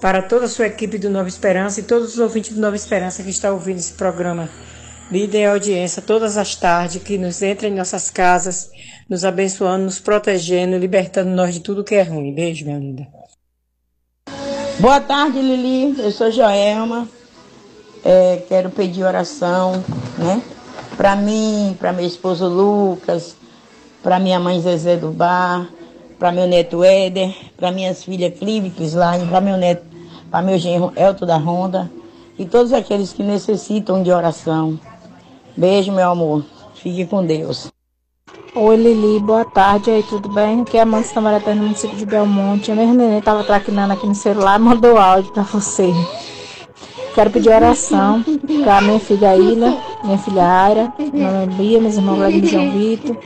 para 0.00 0.22
toda 0.22 0.46
a 0.46 0.48
sua 0.48 0.66
equipe 0.66 0.96
do 0.96 1.10
Nova 1.10 1.28
Esperança 1.28 1.80
e 1.80 1.82
todos 1.82 2.14
os 2.14 2.18
ouvintes 2.18 2.54
do 2.54 2.60
Nova 2.62 2.76
Esperança 2.76 3.22
que 3.22 3.28
estão 3.28 3.52
ouvindo 3.52 3.76
esse 3.76 3.92
programa. 3.92 4.48
Líder 5.10 5.46
audiência 5.46 6.02
todas 6.02 6.36
as 6.36 6.56
tardes, 6.56 7.00
que 7.00 7.16
nos 7.16 7.40
entra 7.40 7.68
em 7.68 7.74
nossas 7.74 8.10
casas, 8.10 8.70
nos 9.08 9.24
abençoando, 9.24 9.84
nos 9.84 10.00
protegendo, 10.00 10.76
libertando 10.76 11.30
nós 11.30 11.54
de 11.54 11.60
tudo 11.60 11.84
que 11.84 11.94
é 11.94 12.02
ruim. 12.02 12.34
Beijo, 12.34 12.64
minha 12.64 12.78
linda. 12.78 13.06
Boa 14.80 15.00
tarde, 15.00 15.40
Lili. 15.40 15.94
Eu 16.00 16.10
sou 16.10 16.30
Joelma. 16.30 17.08
É, 18.04 18.42
quero 18.48 18.68
pedir 18.68 19.04
oração, 19.04 19.84
né? 20.18 20.42
Para 20.96 21.14
mim, 21.14 21.76
para 21.78 21.92
meu 21.92 22.06
esposo 22.06 22.48
Lucas, 22.48 23.36
para 24.02 24.18
minha 24.18 24.40
mãe 24.40 24.60
Zezé 24.60 24.96
do 24.96 25.10
Bar, 25.10 25.68
para 26.18 26.32
meu 26.32 26.46
neto 26.46 26.82
Éder, 26.82 27.34
para 27.56 27.70
minhas 27.70 28.02
filhas 28.02 28.36
Clive 28.38 28.70
Kislaine, 28.70 29.26
para 29.26 29.40
meu 29.40 29.56
neto, 29.56 29.84
para 30.30 30.42
meu 30.42 30.58
genro 30.58 30.92
Elton 30.96 31.26
da 31.26 31.36
Ronda 31.36 31.90
e 32.38 32.44
todos 32.44 32.72
aqueles 32.72 33.12
que 33.12 33.22
necessitam 33.22 34.02
de 34.02 34.10
oração. 34.10 34.78
Beijo, 35.56 35.90
meu 35.90 36.10
amor. 36.10 36.44
Fique 36.74 37.06
com 37.06 37.24
Deus. 37.24 37.72
Oi 38.54 38.76
Lili, 38.76 39.18
boa 39.20 39.44
tarde 39.44 39.90
aí, 39.90 40.02
tudo 40.02 40.28
bem? 40.28 40.60
Aqui 40.60 40.76
é 40.76 40.80
a 40.80 40.82
Amanda 40.82 41.04
Samaritana 41.04 41.56
no 41.56 41.62
município 41.62 41.96
de 41.96 42.04
Belmonte. 42.04 42.70
A 42.70 42.74
minha 42.74 42.92
neném 42.92 43.18
estava 43.18 43.42
traquinando 43.42 43.94
aqui 43.94 44.06
no 44.06 44.14
celular, 44.14 44.58
mandou 44.60 44.98
áudio 44.98 45.32
para 45.32 45.44
você. 45.44 45.90
Quero 47.14 47.30
pedir 47.30 47.48
oração 47.48 48.22
para 48.62 48.82
minha 48.82 49.00
filha 49.00 49.34
Ilha, 49.34 49.74
minha 50.04 50.18
filha 50.18 50.44
Aira, 50.44 50.92
meu 50.98 51.32
nome 51.32 51.44
é 51.44 51.56
Bia, 51.56 51.80
meus 51.80 51.94
irmãos 51.96 52.16
Vladimir 52.16 52.44
e 52.44 52.48
João 52.48 52.70
Vitor, 52.72 53.16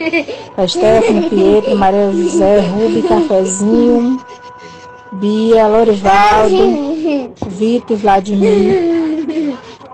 a 0.57 0.69
Stephanie, 0.69 1.29
Pietro, 1.29 1.77
Maria 1.77 2.13
José, 2.13 2.61
Rubi, 2.61 3.03
Cafezinho, 3.03 4.25
Bia, 5.15 5.67
Lorivaldo, 5.67 7.35
Vitor, 7.49 7.97
Vladimir. 7.97 9.00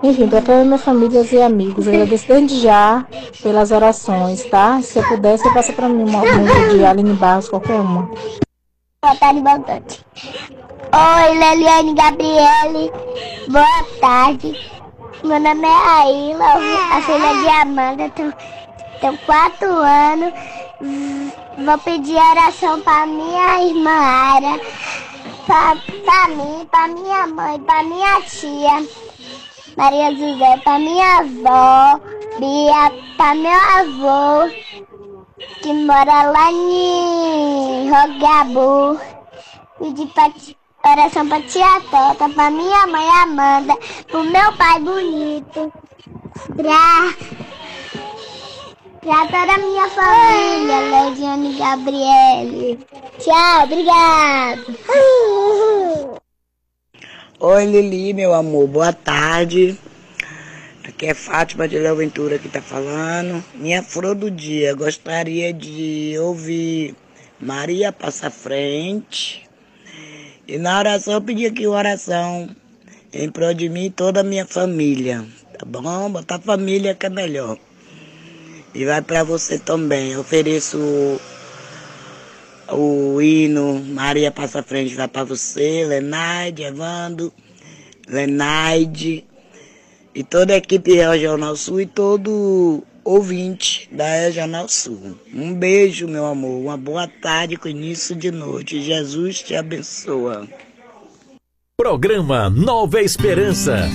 Enfim, 0.07 0.29
para 0.29 0.39
toda 0.39 0.61
a 0.61 0.63
minha 0.63 0.77
família 0.77 1.21
e 1.29 1.41
amigos, 1.41 1.85
agradeço 1.85 2.29
desde 2.29 2.61
já 2.61 3.05
pelas 3.43 3.71
orações, 3.71 4.41
tá? 4.45 4.81
Se 4.81 4.99
eu 4.99 5.05
puder, 5.05 5.37
você 5.37 5.49
passa 5.51 5.73
para 5.73 5.89
mim 5.89 6.09
uma 6.09 6.21
música 6.21 6.69
de 6.69 6.85
Aline 6.85 7.11
Barros, 7.11 7.49
qualquer 7.49 7.73
uma. 7.73 8.09
Boa 9.03 9.15
tarde, 9.19 9.41
boa 9.41 9.59
tarde. 9.59 10.05
Oi, 10.93 11.37
Leliane 11.37 11.93
Gabriele. 11.93 12.89
Boa 13.49 13.85
tarde. 13.99 14.53
Meu 15.25 15.41
nome 15.41 15.67
é 15.67 15.89
Aila, 15.89 16.53
a 16.93 17.01
filha 17.01 17.33
de 17.41 17.49
Amanda. 17.49 18.09
Tenho, 18.11 18.33
tenho 19.01 19.17
quatro 19.25 19.69
anos. 19.69 20.33
Vou 21.65 21.77
pedir 21.79 22.15
oração 22.15 22.79
para 22.79 23.05
minha 23.07 23.61
irmã 23.61 23.91
Ara, 23.91 24.57
para 25.45 26.27
mim, 26.29 26.65
para 26.71 26.87
minha 26.87 27.27
mãe, 27.27 27.59
para 27.59 27.83
minha 27.83 28.21
tia. 28.21 28.87
Maria 29.77 30.11
José, 30.15 30.57
para 30.63 30.79
minha 30.79 31.19
avó, 31.19 31.99
Bia, 32.39 32.91
para 33.15 33.35
meu 33.35 33.51
avô, 33.51 34.49
que 35.61 35.71
mora 35.71 36.31
lá 36.31 36.51
em 36.51 37.87
Rogabu. 37.87 38.99
Pedi 39.77 40.07
pra 40.07 40.31
oração 40.83 41.29
pra 41.29 41.41
tia 41.43 41.79
Tota, 41.91 42.27
pra 42.27 42.49
minha 42.49 42.87
mãe 42.87 43.07
Amanda, 43.21 43.77
pro 44.07 44.23
meu 44.23 44.51
pai 44.53 44.79
bonito, 44.79 45.71
pra, 46.55 47.13
pra 49.01 49.27
toda 49.27 49.53
a 49.53 49.57
minha 49.59 49.87
família, 49.89 50.79
Leidiane 50.79 51.53
e 51.53 51.57
Gabriele. 51.59 52.79
Tchau, 53.19 53.63
obrigado. 53.63 54.65
Oi, 57.39 57.67
Lili, 57.67 58.13
meu 58.15 58.33
amor, 58.33 58.67
boa 58.67 58.91
tarde. 58.91 59.77
Aqui 60.83 61.05
é 61.05 61.13
Fátima 61.13 61.67
de 61.67 61.77
Léo 61.77 61.95
Ventura 61.95 62.39
que 62.39 62.49
tá 62.49 62.63
falando. 62.63 63.45
Minha 63.53 63.83
flor 63.83 64.15
do 64.15 64.31
dia, 64.31 64.73
gostaria 64.73 65.53
de 65.53 66.15
ouvir 66.19 66.95
Maria 67.39 67.91
Passa 67.91 68.31
Frente. 68.31 69.47
E 70.47 70.57
na 70.57 70.79
oração 70.79 71.13
eu 71.13 71.21
pedi 71.21 71.45
aqui 71.45 71.67
oração 71.67 72.49
em 73.13 73.29
prol 73.29 73.53
de 73.53 73.69
mim 73.69 73.85
e 73.85 73.91
toda 73.91 74.21
a 74.21 74.23
minha 74.23 74.47
família. 74.47 75.23
Tá 75.59 75.63
bom? 75.63 76.09
Botar 76.09 76.39
família 76.39 76.95
que 76.95 77.05
é 77.05 77.09
melhor. 77.09 77.59
E 78.73 78.83
vai 78.83 79.03
para 79.03 79.23
você 79.23 79.59
também. 79.59 80.13
Eu 80.13 80.21
ofereço 80.21 81.21
o, 82.71 83.21
hino 83.21 83.83
Maria 83.83 84.31
Passa 84.31 84.61
Frente, 84.63 84.95
vai 84.95 85.07
para 85.07 85.23
você, 85.23 85.85
Lenaide, 85.85 86.63
Evando, 86.63 87.31
Lenaide 88.07 89.25
e 90.13 90.23
toda 90.23 90.53
a 90.53 90.57
equipe 90.57 90.93
Regional 90.93 91.55
Sul 91.55 91.81
e 91.81 91.85
todo 91.85 92.83
ouvinte 93.03 93.89
da 93.91 94.05
Regional 94.05 94.67
Sul. 94.67 95.17
Um 95.33 95.53
beijo, 95.53 96.07
meu 96.07 96.25
amor. 96.25 96.59
Uma 96.59 96.77
boa 96.77 97.07
tarde 97.07 97.55
com 97.55 97.69
início 97.69 98.15
de 98.15 98.31
noite. 98.31 98.81
Jesus 98.81 99.41
te 99.41 99.55
abençoa. 99.55 100.47
Programa 101.77 102.49
Nova 102.49 103.01
Esperança. 103.01 103.89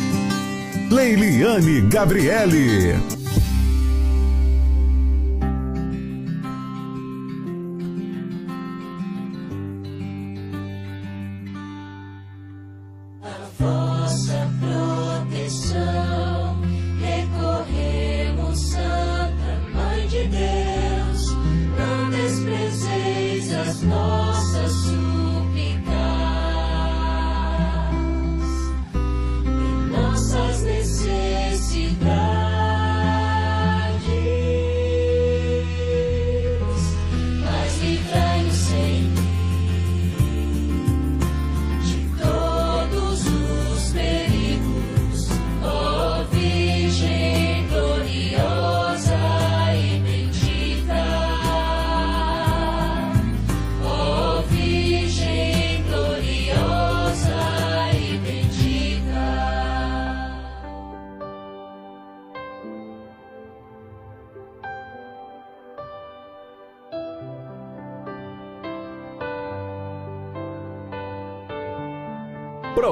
Leiliane 0.91 1.81
Gabriele. 1.89 3.22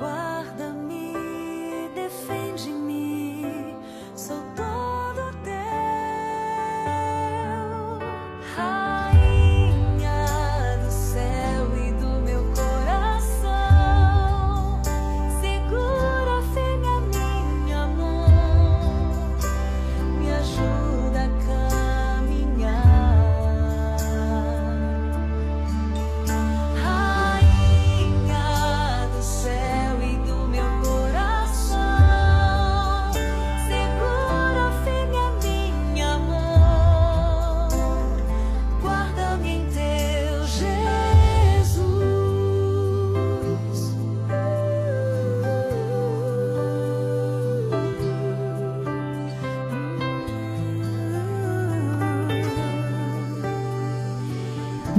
Mãe, 0.00 0.33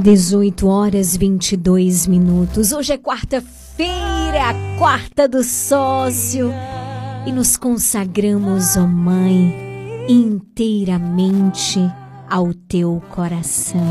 18 0.06 0.68
horas 0.68 1.18
22 1.18 2.06
minutos. 2.06 2.72
Hoje 2.72 2.94
é 2.94 2.98
quarta-feira, 2.98 4.38
é 4.38 4.40
a 4.40 4.78
quarta 4.78 5.28
do 5.28 5.44
sócio. 5.44 6.52
E 7.26 7.32
nos 7.32 7.58
consagramos, 7.58 8.78
ó 8.78 8.84
oh 8.84 8.88
Mãe, 8.88 10.06
inteiramente 10.08 11.80
ao 12.30 12.54
teu 12.54 13.02
coração. 13.10 13.82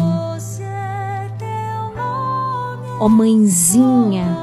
Ó 3.00 3.06
oh 3.06 3.08
Mãezinha, 3.08 4.38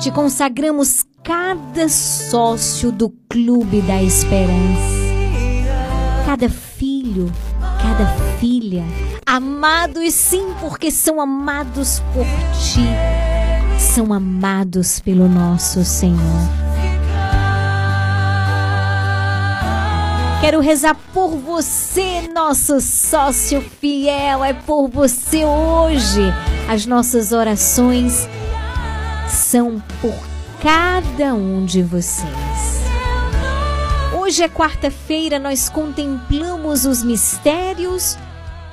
te 0.00 0.12
consagramos 0.12 1.04
cada 1.24 1.88
sócio 1.88 2.92
do 2.92 3.10
Clube 3.28 3.82
da 3.82 4.00
Esperança, 4.00 4.94
cada 6.24 6.48
filho, 6.48 7.32
cada 7.82 8.06
filha 8.38 8.84
amados 9.34 10.14
sim, 10.14 10.54
porque 10.60 10.92
são 10.92 11.20
amados 11.20 12.00
por 12.12 12.24
ti, 12.56 12.86
são 13.80 14.12
amados 14.12 15.00
pelo 15.00 15.28
nosso 15.28 15.84
Senhor. 15.84 16.48
Quero 20.40 20.60
rezar 20.60 20.96
por 21.12 21.30
você, 21.30 22.30
nosso 22.32 22.80
sócio 22.80 23.60
fiel, 23.80 24.44
é 24.44 24.52
por 24.52 24.88
você 24.88 25.44
hoje. 25.44 26.22
As 26.68 26.86
nossas 26.86 27.32
orações 27.32 28.28
são 29.28 29.82
por 30.00 30.14
cada 30.62 31.34
um 31.34 31.64
de 31.64 31.82
vocês. 31.82 32.84
Hoje 34.16 34.44
é 34.44 34.48
quarta-feira, 34.48 35.40
nós 35.40 35.68
contemplamos 35.68 36.84
os 36.84 37.02
mistérios 37.02 38.16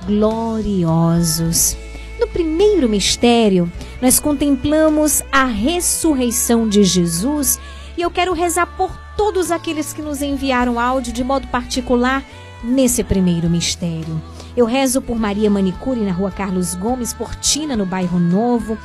gloriosos. 0.06 1.78
No 2.20 2.28
primeiro 2.28 2.88
mistério, 2.88 3.72
nós 4.02 4.20
contemplamos 4.20 5.24
a 5.32 5.46
ressurreição 5.46 6.68
de 6.68 6.84
Jesus 6.84 7.60
e 7.98 8.02
eu 8.02 8.12
quero 8.12 8.34
rezar 8.34 8.66
por 8.78 8.96
todos 9.18 9.52
aqueles 9.52 9.94
que 9.94 10.02
nos 10.02 10.22
enviaram 10.22 10.80
áudio 10.80 11.14
de 11.14 11.24
modo 11.24 11.48
particular 11.48 12.24
nesse 12.64 13.04
primeiro 13.04 13.50
mistério. 13.50 14.22
Eu 14.56 14.66
rezo 14.66 15.02
por 15.02 15.18
Maria 15.18 15.50
Manicure 15.50 16.00
na 16.02 16.12
rua 16.12 16.32
Carlos 16.32 16.76
Gomes, 16.76 17.14
por 17.14 17.36
Tina 17.36 17.76
no 17.76 17.86
bairro 17.86 18.20
Novo, 18.20 18.78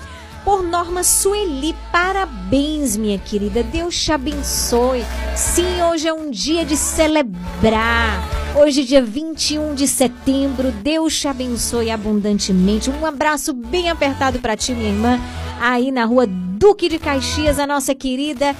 por 0.44 0.62
Norma 0.62 1.02
Sueli. 1.02 1.74
Parabéns, 1.90 2.96
minha 2.96 3.18
querida. 3.18 3.62
Deus 3.62 4.00
te 4.00 4.12
abençoe. 4.12 5.04
Sim, 5.34 5.82
hoje 5.82 6.06
é 6.06 6.12
um 6.12 6.30
dia 6.30 6.64
de 6.64 6.76
celebrar. 6.76 8.45
Hoje, 8.58 8.84
dia 8.84 9.02
21 9.02 9.74
de 9.74 9.86
setembro. 9.86 10.72
Deus 10.72 11.20
te 11.20 11.28
abençoe 11.28 11.90
abundantemente. 11.90 12.88
Um 12.88 13.04
abraço 13.04 13.52
bem 13.52 13.90
apertado 13.90 14.38
para 14.38 14.56
ti, 14.56 14.72
minha 14.72 14.88
irmã, 14.88 15.20
aí 15.60 15.92
na 15.92 16.06
rua 16.06 16.26
Duque 16.26 16.88
de 16.88 16.98
Caxias, 16.98 17.58
a 17.58 17.66
nossa 17.66 17.94
querida 17.94 18.56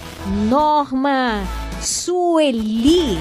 Norma 0.51 1.43
Sueli. 1.81 3.17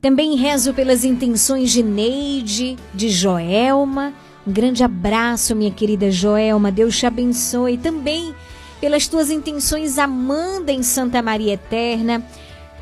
Também 0.00 0.34
rezo 0.34 0.72
pelas 0.72 1.04
intenções 1.04 1.70
de 1.70 1.82
Neide, 1.82 2.78
de 2.94 3.10
Joelma. 3.10 4.14
Um 4.46 4.52
grande 4.52 4.82
abraço, 4.82 5.54
minha 5.54 5.70
querida 5.70 6.10
Joelma. 6.10 6.72
Deus 6.72 6.96
te 6.96 7.04
abençoe. 7.04 7.76
Também 7.76 8.34
pelas 8.80 9.06
tuas 9.06 9.30
intenções, 9.30 9.98
Amanda 9.98 10.72
em 10.72 10.82
Santa 10.82 11.20
Maria 11.20 11.52
Eterna. 11.52 12.24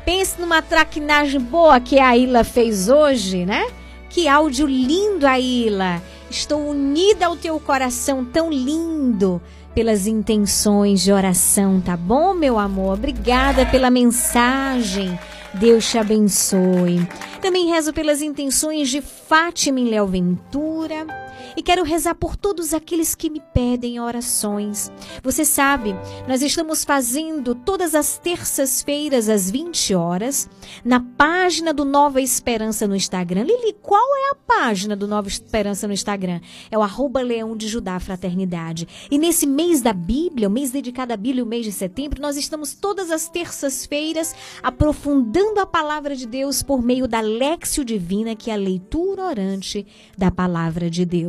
Pense 0.05 0.39
numa 0.39 0.61
traquinagem 0.61 1.41
boa 1.41 1.79
que 1.79 1.99
a 1.99 2.15
Ilha 2.15 2.43
fez 2.43 2.87
hoje, 2.89 3.43
né? 3.45 3.67
Que 4.09 4.27
áudio 4.27 4.67
lindo, 4.67 5.25
a 5.25 5.39
Ilha. 5.39 6.01
Estou 6.29 6.69
unida 6.69 7.25
ao 7.25 7.35
teu 7.35 7.59
coração 7.59 8.23
tão 8.23 8.51
lindo 8.51 9.41
pelas 9.73 10.07
intenções 10.07 11.01
de 11.01 11.11
oração, 11.11 11.81
tá 11.81 11.97
bom, 11.97 12.33
meu 12.33 12.57
amor? 12.57 12.93
Obrigada 12.93 13.65
pela 13.65 13.89
mensagem. 13.89 15.19
Deus 15.53 15.89
te 15.89 15.97
abençoe. 15.97 17.05
Também 17.41 17.69
rezo 17.69 17.91
pelas 17.91 18.21
intenções 18.21 18.89
de 18.89 19.01
Fátima 19.01 19.79
em 19.79 19.89
Léo 19.89 20.07
Ventura. 20.07 21.24
E 21.55 21.63
quero 21.63 21.83
rezar 21.83 22.15
por 22.15 22.35
todos 22.35 22.73
aqueles 22.73 23.15
que 23.15 23.29
me 23.29 23.41
pedem 23.53 23.99
orações. 23.99 24.91
Você 25.23 25.45
sabe, 25.45 25.95
nós 26.27 26.41
estamos 26.41 26.83
fazendo 26.83 27.55
todas 27.55 27.95
as 27.95 28.17
terças-feiras 28.17 29.29
às 29.29 29.49
20 29.49 29.95
horas 29.95 30.49
na 30.83 30.99
página 30.99 31.73
do 31.73 31.85
Nova 31.85 32.21
Esperança 32.21 32.87
no 32.87 32.95
Instagram. 32.95 33.43
Lili, 33.43 33.75
qual 33.81 34.15
é 34.17 34.31
a 34.31 34.35
página 34.35 34.95
do 34.95 35.07
Nova 35.07 35.27
Esperança 35.27 35.87
no 35.87 35.93
Instagram? 35.93 36.39
É 36.69 36.77
o 36.77 36.81
arroba 36.81 37.21
Leão 37.21 37.55
de 37.55 37.67
Judá 37.67 37.99
Fraternidade. 37.99 38.87
E 39.09 39.17
nesse 39.17 39.45
mês 39.45 39.81
da 39.81 39.93
Bíblia, 39.93 40.47
o 40.47 40.51
mês 40.51 40.71
dedicado 40.71 41.13
à 41.13 41.17
Bíblia, 41.17 41.43
o 41.43 41.47
mês 41.47 41.65
de 41.65 41.71
setembro, 41.71 42.21
nós 42.21 42.37
estamos 42.37 42.73
todas 42.73 43.11
as 43.11 43.29
terças-feiras 43.29 44.35
aprofundando 44.61 45.59
a 45.59 45.65
palavra 45.65 46.15
de 46.15 46.25
Deus 46.25 46.61
por 46.61 46.81
meio 46.81 47.07
da 47.07 47.21
Lexio 47.21 47.83
Divina, 47.85 48.35
que 48.35 48.49
é 48.49 48.53
a 48.53 48.57
leitura 48.57 49.23
orante 49.23 49.85
da 50.17 50.31
palavra 50.31 50.89
de 50.89 51.05
Deus. 51.05 51.24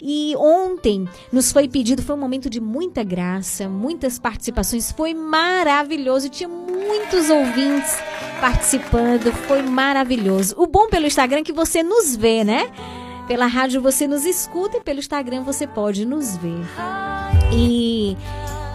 E 0.00 0.34
ontem 0.36 1.08
nos 1.32 1.52
foi 1.52 1.68
pedido, 1.68 2.02
foi 2.02 2.16
um 2.16 2.18
momento 2.18 2.50
de 2.50 2.60
muita 2.60 3.04
graça, 3.04 3.68
muitas 3.68 4.18
participações, 4.18 4.90
foi 4.90 5.14
maravilhoso, 5.14 6.28
tinha 6.28 6.48
muitos 6.48 7.30
ouvintes 7.30 7.96
participando, 8.40 9.32
foi 9.46 9.62
maravilhoso. 9.62 10.54
O 10.58 10.66
bom 10.66 10.88
pelo 10.88 11.06
Instagram 11.06 11.40
é 11.40 11.44
que 11.44 11.52
você 11.52 11.82
nos 11.82 12.16
vê, 12.16 12.42
né? 12.42 12.70
Pela 13.28 13.46
rádio 13.46 13.80
você 13.80 14.08
nos 14.08 14.24
escuta 14.24 14.78
e 14.78 14.80
pelo 14.80 14.98
Instagram 14.98 15.42
você 15.42 15.66
pode 15.66 16.04
nos 16.04 16.36
ver. 16.36 16.60
E 17.52 18.16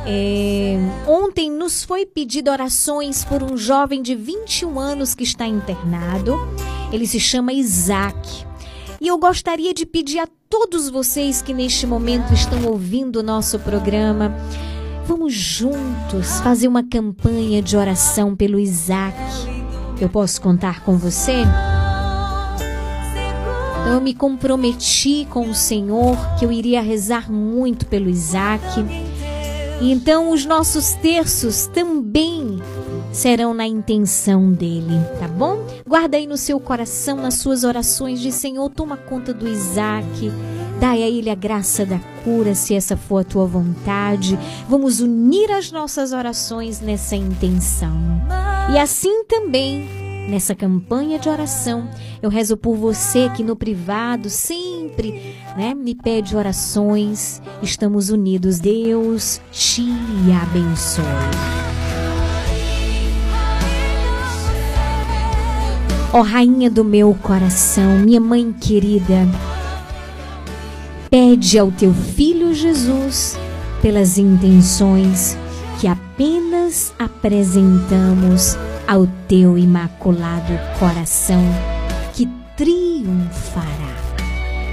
é, 0.05 0.77
ontem 1.05 1.51
nos 1.51 1.83
foi 1.83 2.05
pedido 2.05 2.49
orações 2.49 3.25
por 3.25 3.43
um 3.43 3.57
jovem 3.57 4.01
de 4.01 4.15
21 4.15 4.79
anos 4.79 5.13
que 5.13 5.23
está 5.23 5.45
internado. 5.45 6.37
Ele 6.93 7.05
se 7.05 7.19
chama 7.19 7.51
Isaac. 7.51 8.45
E 8.99 9.07
eu 9.07 9.17
gostaria 9.19 9.73
de 9.73 9.85
pedir 9.85 10.19
a 10.19 10.27
todos 10.49 10.89
vocês 10.89 11.41
que 11.41 11.53
neste 11.53 11.85
momento 11.85 12.33
estão 12.33 12.65
ouvindo 12.65 13.17
o 13.19 13.23
nosso 13.23 13.59
programa, 13.59 14.35
vamos 15.05 15.33
juntos 15.33 16.39
fazer 16.39 16.67
uma 16.67 16.83
campanha 16.83 17.61
de 17.61 17.77
oração 17.77 18.35
pelo 18.35 18.57
Isaac. 18.57 19.15
Eu 20.01 20.09
posso 20.09 20.41
contar 20.41 20.83
com 20.83 20.97
você? 20.97 21.43
Então 23.81 23.93
eu 23.93 24.01
me 24.01 24.15
comprometi 24.15 25.27
com 25.29 25.47
o 25.47 25.55
Senhor 25.55 26.17
que 26.39 26.43
eu 26.43 26.51
iria 26.51 26.81
rezar 26.81 27.31
muito 27.31 27.85
pelo 27.85 28.09
Isaac. 28.09 28.63
Então 29.79 30.31
os 30.31 30.43
nossos 30.43 30.93
terços 30.93 31.67
também 31.67 32.59
serão 33.17 33.51
na 33.51 33.65
intenção 33.65 34.51
dele, 34.51 35.01
tá 35.19 35.27
bom? 35.27 35.65
Guarda 35.87 36.17
aí 36.17 36.27
no 36.27 36.37
seu 36.37 36.59
coração, 36.59 37.17
nas 37.17 37.33
suas 37.33 37.63
orações, 37.63 38.19
de 38.19 38.31
Senhor, 38.31 38.69
toma 38.69 38.95
conta 38.95 39.33
do 39.33 39.47
Isaac. 39.47 40.31
Dai 40.79 41.01
a 41.01 41.09
ele 41.09 41.31
a 41.31 41.35
graça 41.35 41.83
da 41.83 41.97
cura, 42.23 42.53
se 42.53 42.75
essa 42.75 42.95
for 42.95 43.21
a 43.21 43.23
tua 43.23 43.47
vontade. 43.47 44.37
Vamos 44.69 44.99
unir 44.99 45.51
as 45.51 45.71
nossas 45.71 46.13
orações 46.13 46.79
nessa 46.79 47.15
intenção. 47.15 47.97
E 48.71 48.77
assim 48.77 49.23
também 49.23 49.89
nessa 50.29 50.53
campanha 50.53 51.17
de 51.17 51.27
oração. 51.27 51.89
Eu 52.21 52.29
rezo 52.29 52.55
por 52.55 52.75
você 52.75 53.29
que 53.29 53.43
no 53.43 53.55
privado 53.55 54.29
sempre 54.29 55.35
né, 55.57 55.73
me 55.73 55.95
pede 55.95 56.35
orações. 56.35 57.41
Estamos 57.63 58.11
unidos. 58.11 58.59
Deus 58.59 59.41
te 59.51 59.87
abençoe. 60.39 61.56
Ó 66.17 66.21
Rainha 66.21 66.67
do 66.67 66.83
meu 66.83 67.13
coração, 67.21 67.99
minha 67.99 68.19
mãe 68.19 68.51
querida, 68.51 69.27
pede 71.11 71.59
ao 71.59 71.71
teu 71.71 71.93
filho 71.93 72.55
Jesus 72.55 73.37
pelas 73.83 74.17
intenções 74.17 75.37
que 75.79 75.87
apenas 75.87 76.91
apresentamos 76.97 78.57
ao 78.87 79.05
teu 79.27 79.59
imaculado 79.59 80.53
coração 80.79 81.43
que 82.15 82.27
triunfará. 82.57 83.86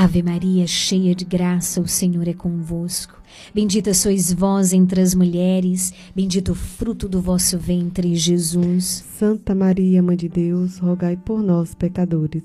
Ave 0.00 0.22
Maria, 0.22 0.64
cheia 0.64 1.12
de 1.12 1.24
graça, 1.24 1.80
o 1.80 1.88
Senhor 1.88 2.28
é 2.28 2.32
convosco. 2.32 3.20
Bendita 3.52 3.92
sois 3.92 4.32
vós 4.32 4.72
entre 4.72 5.00
as 5.00 5.12
mulheres, 5.12 5.92
bendito 6.14 6.52
o 6.52 6.54
fruto 6.54 7.08
do 7.08 7.20
vosso 7.20 7.58
ventre, 7.58 8.14
Jesus. 8.14 9.04
Santa 9.18 9.56
Maria, 9.56 10.00
Mãe 10.00 10.16
de 10.16 10.28
Deus, 10.28 10.78
rogai 10.78 11.16
por 11.16 11.42
nós, 11.42 11.74
pecadores, 11.74 12.44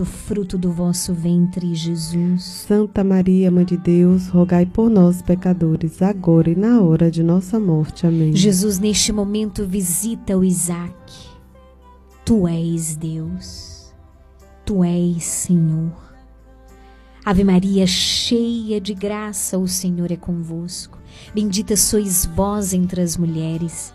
o 0.00 0.04
fruto 0.04 0.58
do 0.58 0.70
vosso 0.70 1.14
ventre, 1.14 1.74
Jesus. 1.74 2.42
Santa 2.42 3.02
Maria, 3.02 3.50
Mãe 3.50 3.64
de 3.64 3.76
Deus, 3.76 4.28
rogai 4.28 4.66
por 4.66 4.90
nós, 4.90 5.22
pecadores, 5.22 6.02
agora 6.02 6.50
e 6.50 6.54
na 6.54 6.80
hora 6.82 7.10
de 7.10 7.22
nossa 7.22 7.58
morte. 7.58 8.06
Amém. 8.06 8.34
Jesus, 8.36 8.78
neste 8.78 9.12
momento, 9.12 9.66
visita 9.66 10.36
o 10.36 10.44
Isaac. 10.44 10.92
Tu 12.24 12.46
és 12.46 12.96
Deus, 12.96 13.92
Tu 14.64 14.84
és 14.84 15.24
Senhor. 15.24 15.92
Ave 17.24 17.42
Maria, 17.42 17.86
cheia 17.86 18.80
de 18.80 18.94
graça, 18.94 19.58
o 19.58 19.66
Senhor 19.66 20.10
é 20.12 20.16
convosco. 20.16 20.98
Bendita 21.34 21.76
sois 21.76 22.26
vós 22.26 22.74
entre 22.74 23.00
as 23.00 23.16
mulheres, 23.16 23.94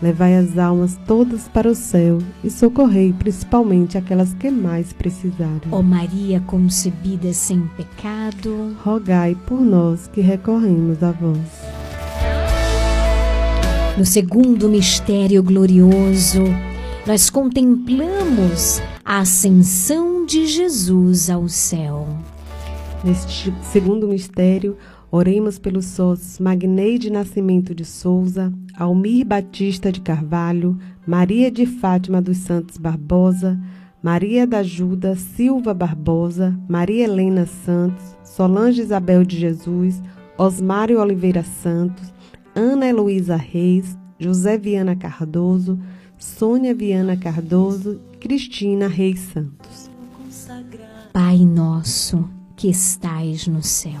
Levai 0.00 0.36
as 0.36 0.56
almas 0.56 0.98
todas 1.06 1.48
para 1.48 1.68
o 1.68 1.74
céu 1.74 2.18
e 2.44 2.50
socorrei 2.50 3.12
principalmente 3.12 3.98
aquelas 3.98 4.32
que 4.34 4.50
mais 4.50 4.92
precisarem. 4.92 5.60
Ó 5.72 5.82
Maria 5.82 6.40
concebida 6.40 7.32
sem 7.32 7.62
pecado, 7.76 8.76
Rogai 8.84 9.36
por 9.46 9.60
nós 9.60 10.06
que 10.06 10.20
recorremos 10.20 11.02
a 11.02 11.10
vós. 11.10 11.78
no 13.98 14.06
segundo 14.06 14.68
mistério 14.68 15.42
glorioso, 15.42 16.44
nós 17.04 17.28
contemplamos 17.28 18.80
a 19.04 19.18
ascensão 19.18 20.24
de 20.24 20.46
Jesus 20.46 21.28
ao 21.28 21.48
céu. 21.48 22.06
Neste 23.02 23.52
segundo 23.62 24.06
mistério, 24.06 24.76
oremos 25.10 25.58
pelos 25.58 25.86
sócios 25.86 26.38
Magneide 26.38 27.10
Nascimento 27.10 27.74
de 27.74 27.84
Souza, 27.84 28.52
Almir 28.76 29.26
Batista 29.26 29.90
de 29.90 30.00
Carvalho, 30.00 30.78
Maria 31.06 31.50
de 31.50 31.66
Fátima 31.66 32.20
dos 32.20 32.38
Santos 32.38 32.76
Barbosa, 32.76 33.58
Maria 34.02 34.46
da 34.46 34.58
Ajuda 34.58 35.16
Silva 35.16 35.74
Barbosa, 35.74 36.58
Maria 36.68 37.04
Helena 37.04 37.46
Santos, 37.46 38.16
Solange 38.22 38.82
Isabel 38.82 39.24
de 39.24 39.36
Jesus, 39.36 40.00
Osmário 40.36 41.00
Oliveira 41.00 41.42
Santos, 41.42 42.12
Ana 42.54 42.86
Heloísa 42.86 43.36
Reis, 43.36 43.98
José 44.20 44.56
Viana 44.58 44.94
Cardoso, 44.94 45.78
Sônia 46.18 46.74
Viana 46.74 47.16
Cardoso 47.16 48.00
Cristina 48.20 48.88
Reis 48.88 49.20
Santos. 49.32 49.90
Pai 51.12 51.38
nosso 51.38 52.28
que 52.56 52.68
estais 52.68 53.46
no 53.46 53.62
céu, 53.62 54.00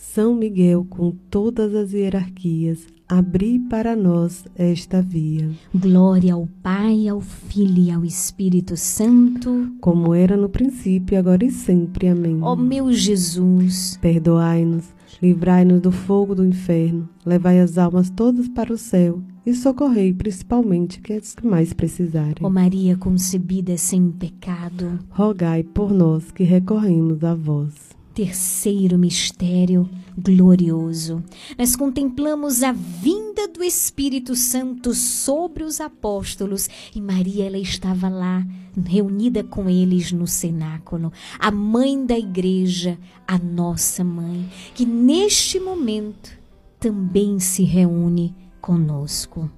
São 0.00 0.34
Miguel 0.34 0.86
com 0.88 1.12
todas 1.30 1.74
as 1.74 1.92
hierarquias, 1.92 2.86
abri 3.06 3.58
para 3.58 3.94
nós 3.94 4.46
esta 4.56 5.02
via. 5.02 5.50
Glória 5.74 6.32
ao 6.32 6.48
Pai, 6.62 7.06
ao 7.06 7.20
Filho 7.20 7.82
e 7.82 7.90
ao 7.90 8.02
Espírito 8.02 8.78
Santo, 8.78 9.70
como 9.78 10.14
era 10.14 10.38
no 10.38 10.48
princípio, 10.48 11.18
agora 11.18 11.44
e 11.44 11.50
sempre. 11.50 12.08
Amém. 12.08 12.38
Ó 12.40 12.56
meu 12.56 12.90
Jesus, 12.90 13.98
perdoai-nos, 14.00 14.86
livrai-nos 15.22 15.82
do 15.82 15.92
fogo 15.92 16.34
do 16.34 16.46
inferno, 16.46 17.06
levai 17.24 17.60
as 17.60 17.76
almas 17.76 18.08
todas 18.08 18.48
para 18.48 18.72
o 18.72 18.78
céu 18.78 19.20
e 19.44 19.54
socorrei 19.54 20.14
principalmente 20.14 20.98
aqueles 20.98 21.34
que 21.34 21.46
mais 21.46 21.74
precisarem. 21.74 22.36
Ó 22.40 22.48
Maria 22.48 22.96
concebida 22.96 23.76
sem 23.76 24.10
pecado, 24.10 24.98
rogai 25.10 25.62
por 25.62 25.92
nós 25.92 26.32
que 26.32 26.42
recorremos 26.42 27.22
a 27.22 27.34
vós. 27.34 27.89
Terceiro 28.14 28.98
mistério 28.98 29.88
glorioso. 30.18 31.22
Nós 31.56 31.76
contemplamos 31.76 32.62
a 32.62 32.72
vinda 32.72 33.46
do 33.48 33.62
Espírito 33.62 34.34
Santo 34.34 34.92
sobre 34.94 35.62
os 35.62 35.80
apóstolos 35.80 36.68
e 36.94 37.00
Maria 37.00 37.46
ela 37.46 37.58
estava 37.58 38.08
lá 38.08 38.44
reunida 38.86 39.42
com 39.44 39.68
eles 39.68 40.12
no 40.12 40.26
cenáculo, 40.26 41.12
a 41.38 41.50
mãe 41.50 42.04
da 42.04 42.18
igreja, 42.18 42.98
a 43.26 43.38
nossa 43.38 44.04
mãe, 44.04 44.48
que 44.74 44.84
neste 44.84 45.58
momento 45.58 46.38
também 46.78 47.38
se 47.38 47.62
reúne 47.62 48.34
conosco. 48.60 49.50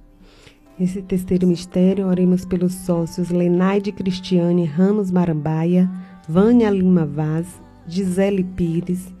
Nesse 0.77 1.01
terceiro 1.01 1.47
mistério, 1.47 2.07
oremos 2.07 2.45
pelos 2.45 2.73
sócios 2.73 3.29
Lenaide 3.29 3.91
Cristiane 3.91 4.65
Ramos 4.65 5.11
Marambaia, 5.11 5.89
Vânia 6.27 6.69
Lima 6.69 7.05
Vaz, 7.05 7.61
Gisele 7.87 8.43
Pires, 8.43 9.13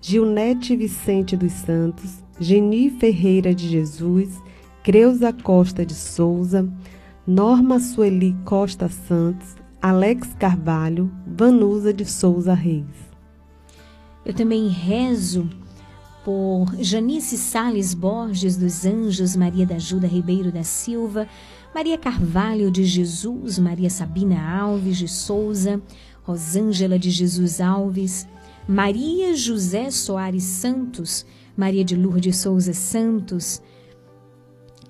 Gilnete 0.00 0.76
Vicente 0.76 1.36
dos 1.36 1.52
Santos, 1.52 2.22
Geni 2.38 2.90
Ferreira 2.90 3.54
de 3.54 3.68
Jesus, 3.68 4.28
Creuza 4.82 5.32
Costa 5.32 5.84
de 5.84 5.94
Souza, 5.94 6.68
Norma 7.26 7.78
Sueli 7.78 8.34
Costa 8.44 8.88
Santos, 8.88 9.56
Alex 9.80 10.34
Carvalho, 10.38 11.10
Vanusa 11.26 11.92
de 11.92 12.04
Souza 12.04 12.54
Reis. 12.54 13.10
Eu 14.24 14.34
também 14.34 14.68
rezo 14.68 15.48
por 16.24 16.74
Janice 16.78 17.38
Sales 17.38 17.94
Borges 17.94 18.56
dos 18.56 18.84
Anjos, 18.84 19.34
Maria 19.36 19.64
da 19.64 19.76
Ajuda 19.76 20.06
Ribeiro 20.06 20.52
da 20.52 20.62
Silva, 20.62 21.26
Maria 21.74 21.96
Carvalho 21.96 22.70
de 22.70 22.84
Jesus, 22.84 23.58
Maria 23.58 23.88
Sabina 23.88 24.60
Alves 24.60 24.98
de 24.98 25.08
Souza, 25.08 25.80
Rosângela 26.22 26.98
de 26.98 27.10
Jesus 27.10 27.60
Alves, 27.60 28.26
Maria 28.68 29.34
José 29.34 29.90
Soares 29.90 30.44
Santos, 30.44 31.26
Maria 31.56 31.84
de 31.84 31.96
Lourdes 31.96 32.36
Souza 32.36 32.72
Santos, 32.72 33.60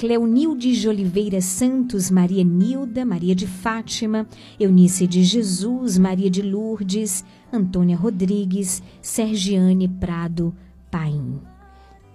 Cleonilde 0.01 0.81
de 0.81 0.89
Oliveira 0.89 1.43
Santos, 1.43 2.11
Maria 2.11 2.43
Nilda, 2.43 3.05
Maria 3.05 3.35
de 3.35 3.47
Fátima, 3.47 4.27
Eunice 4.59 5.07
de 5.07 5.23
Jesus, 5.23 5.98
Maria 5.98 6.31
de 6.31 6.40
Lourdes, 6.40 7.23
Antônia 7.52 7.98
Rodrigues, 7.98 8.82
Sergiane 9.02 9.86
Prado 9.86 10.55
Paim. 10.90 11.39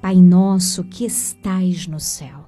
Pai 0.01 0.15
nosso 0.15 0.83
que 0.83 1.05
estais 1.05 1.85
no 1.85 1.99
céu, 1.99 2.47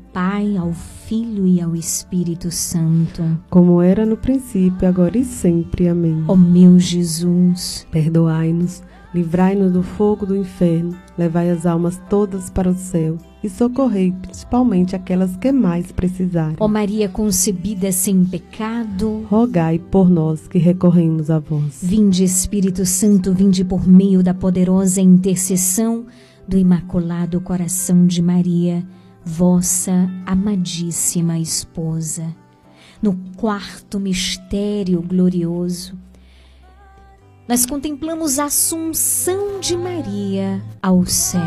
Pai, 0.13 0.57
ao 0.57 0.73
Filho 0.73 1.47
e 1.47 1.61
ao 1.61 1.73
Espírito 1.73 2.51
Santo. 2.51 3.23
Como 3.49 3.81
era 3.81 4.05
no 4.05 4.17
princípio, 4.17 4.87
agora 4.87 5.17
e 5.17 5.23
sempre. 5.23 5.87
Amém. 5.87 6.25
Ó 6.27 6.35
meu 6.35 6.77
Jesus, 6.77 7.87
perdoai-nos, 7.89 8.83
livrai-nos 9.13 9.71
do 9.71 9.81
fogo 9.81 10.25
do 10.25 10.35
inferno, 10.35 10.97
levai 11.17 11.49
as 11.49 11.65
almas 11.65 12.01
todas 12.09 12.49
para 12.49 12.69
o 12.69 12.75
céu 12.75 13.17
e 13.41 13.49
socorrei 13.49 14.13
principalmente 14.21 14.97
aquelas 14.97 15.37
que 15.37 15.51
mais 15.51 15.93
precisarem. 15.93 16.57
Ó 16.59 16.67
Maria 16.67 17.07
concebida 17.07 17.89
sem 17.93 18.25
pecado, 18.25 19.25
rogai 19.29 19.79
por 19.79 20.09
nós 20.09 20.45
que 20.45 20.57
recorremos 20.57 21.29
a 21.29 21.39
vós. 21.39 21.79
Vinde 21.81 22.25
Espírito 22.25 22.85
Santo, 22.85 23.33
vinde 23.33 23.63
por 23.63 23.87
meio 23.87 24.21
da 24.21 24.33
poderosa 24.33 24.99
intercessão 24.99 26.05
do 26.45 26.57
Imaculado 26.57 27.39
Coração 27.39 28.05
de 28.05 28.21
Maria, 28.21 28.85
vossa 29.23 30.09
amadíssima 30.25 31.39
esposa. 31.39 32.35
No 33.01 33.15
quarto 33.35 33.99
mistério 33.99 35.01
glorioso, 35.01 35.97
nós 37.47 37.65
contemplamos 37.65 38.39
a 38.39 38.45
Assunção 38.45 39.59
de 39.59 39.75
Maria 39.75 40.61
ao 40.81 41.05
céu. 41.05 41.41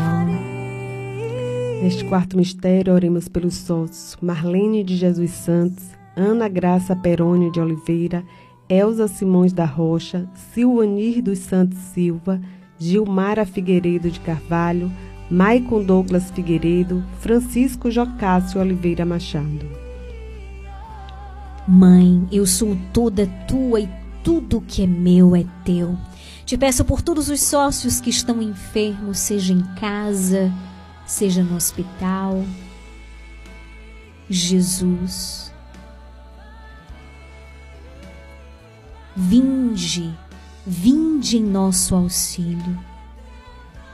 Neste 1.81 2.05
quarto 2.05 2.37
mistério, 2.37 2.93
oremos 2.93 3.27
pelos 3.27 3.55
sócios 3.55 4.17
Marlene 4.21 4.83
de 4.83 4.95
Jesus 4.97 5.31
Santos, 5.31 5.85
Ana 6.15 6.47
Graça 6.47 6.95
Perônio 6.95 7.51
de 7.51 7.59
Oliveira, 7.59 8.23
Elza 8.67 9.07
Simões 9.07 9.53
da 9.53 9.65
Rocha, 9.65 10.29
Silvanir 10.53 11.21
dos 11.21 11.39
Santos 11.39 11.77
Silva, 11.77 12.41
Gilmara 12.77 13.45
Figueiredo 13.45 14.09
de 14.09 14.19
Carvalho, 14.19 14.91
Maicon 15.29 15.83
Douglas 15.83 16.29
Figueiredo, 16.31 17.03
Francisco 17.19 17.89
Jocássio 17.89 18.61
Oliveira 18.61 19.05
Machado. 19.05 19.65
Mãe, 21.67 22.27
eu 22.31 22.45
sou 22.45 22.77
toda 22.93 23.25
tua 23.47 23.79
e 23.79 23.89
tudo 24.23 24.61
que 24.61 24.83
é 24.83 24.87
meu 24.87 25.35
é 25.35 25.43
teu. 25.63 25.97
Te 26.45 26.55
peço 26.55 26.85
por 26.85 27.01
todos 27.01 27.27
os 27.27 27.41
sócios 27.41 27.99
que 27.99 28.11
estão 28.11 28.39
enfermos, 28.39 29.17
seja 29.17 29.51
em 29.51 29.63
casa, 29.75 30.53
seja 31.07 31.41
no 31.43 31.55
hospital. 31.55 32.45
Jesus, 34.29 35.51
vinde, 39.15 40.13
vinde 40.67 41.37
em 41.37 41.43
nosso 41.43 41.95
auxílio. 41.95 42.94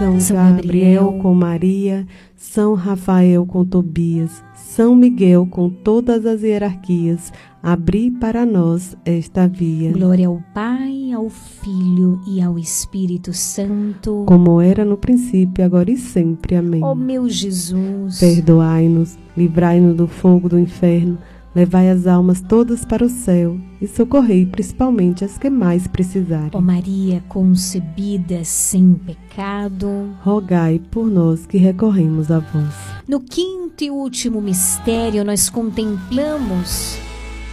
São, 0.00 0.18
São 0.18 0.34
Gabriel, 0.34 0.62
Gabriel 0.62 1.12
com 1.20 1.34
Maria, 1.34 2.06
São 2.34 2.72
Rafael 2.72 3.44
com 3.44 3.66
Tobias, 3.66 4.42
São 4.54 4.96
Miguel 4.96 5.46
com 5.46 5.68
todas 5.68 6.24
as 6.24 6.42
hierarquias, 6.42 7.30
abri 7.62 8.10
para 8.10 8.46
nós 8.46 8.96
esta 9.04 9.46
via. 9.46 9.92
Glória 9.92 10.26
ao 10.26 10.42
Pai, 10.54 11.12
ao 11.12 11.28
Filho 11.28 12.18
e 12.26 12.40
ao 12.40 12.58
Espírito 12.58 13.34
Santo. 13.34 14.24
Como 14.26 14.58
era 14.58 14.86
no 14.86 14.96
princípio, 14.96 15.62
agora 15.62 15.90
e 15.90 15.98
sempre. 15.98 16.56
Amém. 16.56 16.82
Ó 16.82 16.94
meu 16.94 17.28
Jesus. 17.28 18.20
Perdoai-nos, 18.20 19.18
livrai-nos 19.36 19.94
do 19.94 20.08
fogo 20.08 20.48
do 20.48 20.58
inferno, 20.58 21.18
levai 21.54 21.90
as 21.90 22.06
almas 22.06 22.40
todas 22.40 22.84
para 22.84 23.04
o 23.04 23.08
céu 23.08 23.58
e 23.80 23.86
socorrei 23.86 24.46
principalmente 24.46 25.24
as 25.24 25.36
que 25.36 25.50
mais 25.50 25.86
precisarem. 25.86 26.50
Ó 26.54 26.60
Maria 26.60 27.22
concebida 27.28 28.44
sem 28.44 28.94
pecado. 28.94 30.10
Rogai 30.22 30.80
por 30.90 31.06
nós 31.06 31.46
que 31.46 31.58
recorremos 31.58 32.30
a 32.30 32.38
vós. 32.38 32.74
No 33.08 33.20
quinto 33.20 33.82
e 33.82 33.90
último 33.90 34.40
mistério, 34.40 35.24
nós 35.24 35.50
contemplamos 35.50 36.98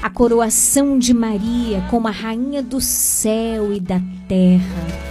a 0.02 0.10
coroação 0.10 1.00
de 1.00 1.14
Maria 1.14 1.84
como 1.90 2.08
a 2.08 2.12
rainha 2.12 2.62
do 2.62 2.80
céu 2.80 3.74
e 3.74 3.80
da 3.80 4.00
terra. 4.28 5.08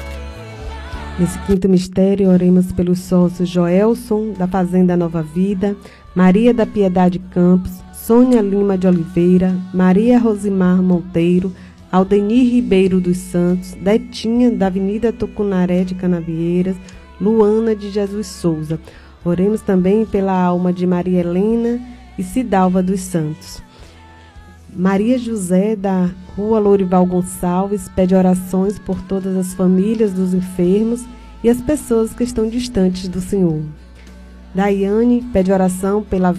Nesse 1.19 1.39
quinto 1.41 1.69
mistério, 1.69 2.29
oremos 2.29 2.71
pelos 2.73 2.99
sócios 3.01 3.49
Joelson, 3.49 4.35
da 4.39 4.47
Fazenda 4.47 4.97
Nova 4.97 5.23
Vida, 5.23 5.75
Maria 6.15 6.53
da 6.53 6.67
Piedade 6.67 7.19
Campos, 7.19 7.73
Sônia 8.07 8.41
Lima 8.41 8.78
de 8.78 8.87
Oliveira, 8.87 9.53
Maria 9.74 10.16
Rosimar 10.16 10.81
Monteiro, 10.81 11.53
Aldenir 11.91 12.49
Ribeiro 12.49 13.01
dos 13.01 13.16
Santos, 13.16 13.73
Detinha 13.73 14.49
da 14.49 14.69
Avenida 14.69 15.12
Tucunaré 15.12 15.83
de 15.83 15.97
Canavieiras, 15.97 16.77
Luana 17.20 17.74
de 17.74 17.91
Jesus 17.91 18.28
Souza. 18.28 18.78
Oremos 19.24 19.61
também 19.61 20.07
pela 20.07 20.41
alma 20.41 20.73
de 20.73 20.87
Maria 20.87 21.19
Helena 21.19 21.81
e 22.16 22.23
Cidalva 22.23 22.81
dos 22.81 23.01
Santos. 23.01 23.61
Maria 24.73 25.19
José, 25.19 25.74
da 25.74 26.09
Rua 26.37 26.61
Lourival 26.61 27.05
Gonçalves, 27.07 27.89
pede 27.89 28.15
orações 28.15 28.78
por 28.78 29.03
todas 29.03 29.37
as 29.37 29.53
famílias 29.53 30.12
dos 30.12 30.33
enfermos 30.33 31.05
e 31.43 31.51
as 31.51 31.61
pessoas 31.61 32.15
que 32.15 32.23
estão 32.23 32.49
distantes 32.49 33.09
do 33.09 33.20
Senhor. 33.20 33.62
Daiane 34.55 35.24
pede 35.33 35.51
oração 35.51 36.05
pela, 36.05 36.37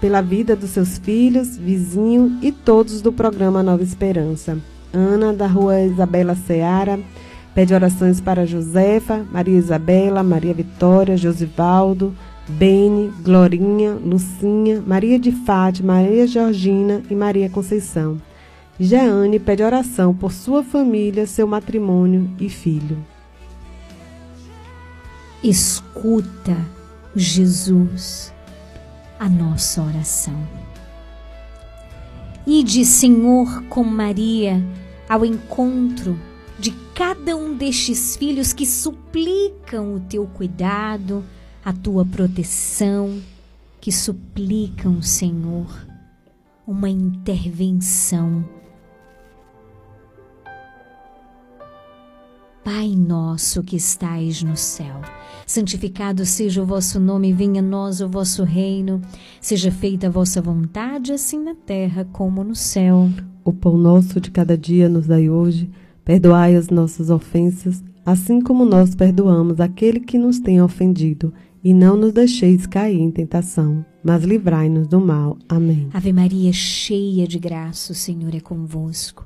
pela 0.00 0.20
vida 0.20 0.54
dos 0.54 0.70
seus 0.70 0.98
filhos, 0.98 1.56
vizinho 1.56 2.38
e 2.42 2.52
todos 2.52 3.00
do 3.00 3.12
programa 3.12 3.62
Nova 3.62 3.82
Esperança. 3.82 4.58
Ana, 4.92 5.32
da 5.32 5.46
Rua 5.46 5.80
Isabela 5.80 6.34
Seara, 6.34 6.98
pede 7.54 7.74
orações 7.74 8.20
para 8.20 8.46
Josefa, 8.46 9.26
Maria 9.30 9.58
Isabela, 9.58 10.22
Maria 10.22 10.54
Vitória, 10.54 11.16
Josivaldo, 11.16 12.14
Bene, 12.48 13.12
Glorinha, 13.22 13.94
Lucinha, 13.94 14.82
Maria 14.86 15.18
de 15.18 15.32
Fátima, 15.32 15.94
Maria 15.94 16.26
Georgina 16.26 17.02
e 17.10 17.14
Maria 17.14 17.50
Conceição. 17.50 18.20
Jeane 18.78 19.40
pede 19.40 19.62
oração 19.62 20.14
por 20.14 20.32
sua 20.32 20.62
família, 20.62 21.26
seu 21.26 21.46
matrimônio 21.46 22.30
e 22.38 22.48
filho. 22.48 22.98
Escuta, 25.42 26.56
Jesus, 27.14 28.32
a 29.18 29.28
nossa 29.28 29.82
oração. 29.82 30.36
Ide, 32.46 32.84
Senhor, 32.84 33.64
com 33.64 33.82
Maria 33.82 34.62
ao 35.08 35.24
encontro 35.24 36.18
de 36.58 36.70
cada 36.94 37.36
um 37.36 37.54
destes 37.56 38.16
filhos 38.16 38.52
que 38.52 38.64
suplicam 38.64 39.94
o 39.94 40.00
teu 40.00 40.26
cuidado, 40.26 41.24
a 41.64 41.72
tua 41.72 42.04
proteção, 42.04 43.20
que 43.80 43.90
suplicam, 43.92 45.02
Senhor, 45.02 45.66
uma 46.66 46.88
intervenção. 46.88 48.44
Pai 52.64 52.94
nosso 52.96 53.62
que 53.62 53.76
estais 53.76 54.42
no 54.42 54.56
céu, 54.56 55.00
santificado 55.46 56.26
seja 56.26 56.60
o 56.60 56.66
vosso 56.66 56.98
nome, 56.98 57.32
venha 57.32 57.60
a 57.60 57.64
nós 57.64 58.00
o 58.00 58.08
vosso 58.08 58.42
reino, 58.42 59.00
seja 59.40 59.70
feita 59.70 60.08
a 60.08 60.10
vossa 60.10 60.42
vontade, 60.42 61.12
assim 61.12 61.42
na 61.42 61.54
terra 61.54 62.06
como 62.12 62.42
no 62.42 62.54
céu. 62.54 63.08
O 63.44 63.52
pão 63.52 63.78
nosso 63.78 64.20
de 64.20 64.30
cada 64.30 64.58
dia 64.58 64.88
nos 64.88 65.06
dai 65.06 65.30
hoje, 65.30 65.70
perdoai 66.04 66.56
as 66.56 66.68
nossas 66.68 67.08
ofensas, 67.08 67.82
assim 68.04 68.40
como 68.40 68.64
nós 68.64 68.94
perdoamos 68.94 69.60
aquele 69.60 70.00
que 70.00 70.18
nos 70.18 70.40
tem 70.40 70.60
ofendido, 70.60 71.32
e 71.62 71.74
não 71.74 71.96
nos 71.96 72.12
deixeis 72.12 72.66
cair 72.66 73.00
em 73.00 73.10
tentação, 73.10 73.84
mas 74.04 74.22
livrai-nos 74.22 74.86
do 74.86 75.00
mal. 75.00 75.36
Amém. 75.48 75.88
Ave 75.92 76.12
Maria, 76.12 76.52
cheia 76.52 77.26
de 77.26 77.38
graça, 77.38 77.92
o 77.92 77.94
Senhor 77.94 78.32
é 78.34 78.40
convosco. 78.40 79.25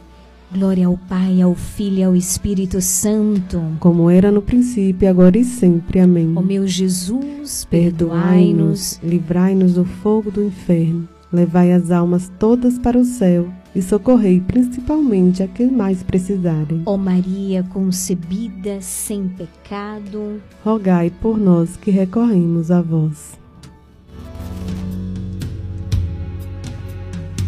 Glória 0.53 0.85
ao 0.85 0.97
Pai, 0.97 1.41
ao 1.41 1.55
Filho 1.55 1.97
e 1.99 2.03
ao 2.03 2.13
Espírito 2.13 2.81
Santo. 2.81 3.61
Como 3.79 4.09
era 4.09 4.29
no 4.29 4.41
princípio, 4.41 5.09
agora 5.09 5.37
e 5.37 5.45
sempre. 5.45 6.01
Amém. 6.01 6.33
Ó 6.35 6.41
meu 6.41 6.67
Jesus, 6.67 7.65
Perdoai-nos, 7.69 8.99
livrai-nos 9.01 9.75
do 9.75 9.85
fogo 9.85 10.29
do 10.29 10.43
inferno, 10.43 11.07
levai 11.31 11.71
as 11.71 11.89
almas 11.89 12.29
todas 12.37 12.77
para 12.77 12.97
o 12.97 13.05
céu 13.05 13.47
e 13.73 13.81
socorrei 13.81 14.41
principalmente 14.41 15.41
a 15.41 15.47
que 15.47 15.65
mais 15.67 16.03
precisarem. 16.03 16.81
Ó 16.85 16.97
Maria 16.97 17.63
concebida 17.63 18.81
sem 18.81 19.29
pecado, 19.29 20.41
Rogai 20.65 21.09
por 21.21 21.39
nós 21.39 21.77
que 21.77 21.91
recorremos 21.91 22.69
a 22.71 22.81
vós. 22.81 23.39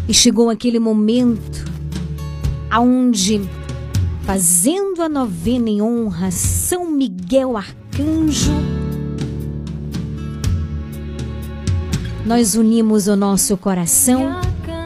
E 0.08 0.14
chegou 0.14 0.48
aquele 0.48 0.78
momento 0.78 1.73
aonde, 2.74 3.40
fazendo 4.24 5.00
a 5.00 5.08
novena 5.08 5.70
em 5.70 5.80
honra 5.80 6.26
a 6.26 6.30
São 6.32 6.90
Miguel 6.90 7.56
Arcanjo, 7.56 8.50
nós 12.26 12.56
unimos 12.56 13.06
o 13.06 13.14
nosso 13.14 13.56
coração 13.56 14.40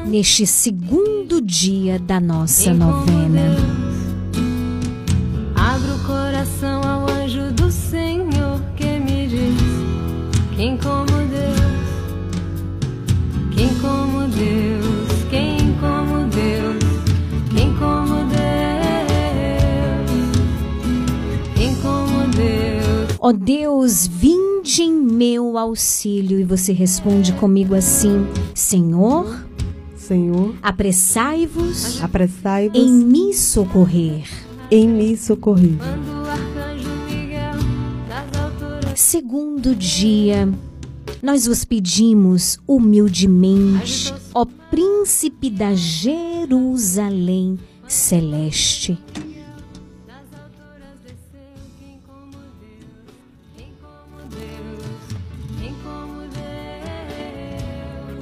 neste 0.06 0.46
segundo 0.46 1.40
dia 1.40 1.98
da 1.98 2.20
nossa 2.20 2.74
novena. 2.74 3.56
Abro 5.56 5.94
o 5.94 6.06
coração 6.06 6.82
ao 6.82 7.08
anjo 7.08 7.50
do 7.52 7.72
Senhor 7.72 8.60
que 8.76 8.98
me 8.98 9.26
diz: 9.28 9.56
Quem 10.54 10.76
como 10.76 11.06
Deus, 11.06 11.58
quem 13.56 13.74
como 13.80 14.07
Ó 23.28 23.32
Deus, 23.32 24.06
vinde 24.06 24.84
em 24.84 24.90
meu 24.90 25.58
auxílio. 25.58 26.40
E 26.40 26.44
você 26.44 26.72
responde 26.72 27.34
comigo 27.34 27.74
assim: 27.74 28.26
Senhor, 28.54 29.44
Senhor, 29.94 30.54
apressai-vos 30.62 32.02
apressai-vos 32.02 32.80
em 32.80 32.90
me 32.90 33.34
socorrer. 33.34 34.24
em 34.70 34.88
me 34.88 35.14
socorrer. 35.14 35.76
Segundo 38.96 39.74
dia, 39.74 40.48
nós 41.22 41.44
vos 41.46 41.66
pedimos 41.66 42.58
humildemente, 42.66 44.14
ó 44.32 44.46
príncipe 44.70 45.50
da 45.50 45.74
Jerusalém 45.74 47.58
celeste. 47.86 48.98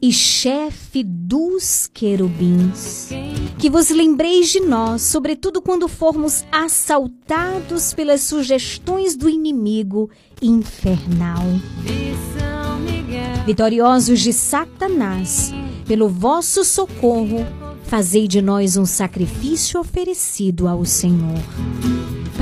E 0.07 0.13
chefe 0.13 1.03
dos 1.03 1.91
querubins, 1.93 3.09
que 3.59 3.69
vos 3.69 3.91
lembreis 3.91 4.51
de 4.51 4.61
nós, 4.61 5.03
sobretudo 5.03 5.61
quando 5.61 5.89
formos 5.89 6.45
assaltados 6.53 7.93
pelas 7.93 8.21
sugestões 8.21 9.17
do 9.17 9.29
inimigo 9.29 10.09
infernal. 10.41 11.43
Vitoriosos 13.45 14.21
de 14.21 14.33
Satanás, 14.33 15.53
pelo 15.89 16.09
vosso 16.09 16.65
socorro, 16.65 17.45
fazei 17.83 18.29
de 18.29 18.41
nós 18.41 18.77
um 18.77 18.87
sacrifício 18.87 19.81
oferecido 19.81 20.69
ao 20.69 20.85
Senhor. 20.85 21.43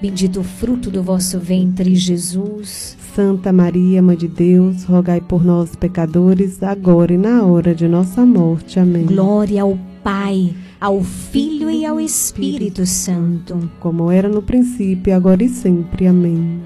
bendito 0.00 0.40
o 0.40 0.44
fruto 0.44 0.90
do 0.90 1.02
vosso 1.02 1.38
ventre, 1.38 1.94
Jesus. 1.94 2.96
Santa 3.14 3.52
Maria, 3.52 4.02
Mãe 4.02 4.16
de 4.16 4.28
Deus, 4.28 4.84
rogai 4.84 5.20
por 5.20 5.44
nós, 5.44 5.76
pecadores, 5.76 6.62
agora 6.62 7.14
e 7.14 7.18
na 7.18 7.44
hora 7.44 7.74
de 7.74 7.86
nossa 7.86 8.26
morte. 8.26 8.80
Amém. 8.80 9.06
Glória 9.06 9.62
ao 9.62 9.78
Pai, 10.02 10.54
ao 10.80 11.02
Filho 11.02 11.70
e 11.70 11.86
ao 11.86 12.00
Espírito 12.00 12.84
Santo. 12.84 13.70
Como 13.80 14.10
era 14.10 14.28
no 14.28 14.42
princípio, 14.42 15.14
agora 15.14 15.44
e 15.44 15.48
sempre. 15.48 16.06
Amém. 16.06 16.60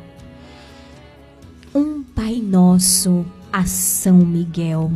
Um 1.75 2.03
Pai 2.03 2.43
Nosso, 2.43 3.25
a 3.53 3.65
São 3.65 4.17
Miguel. 4.17 4.91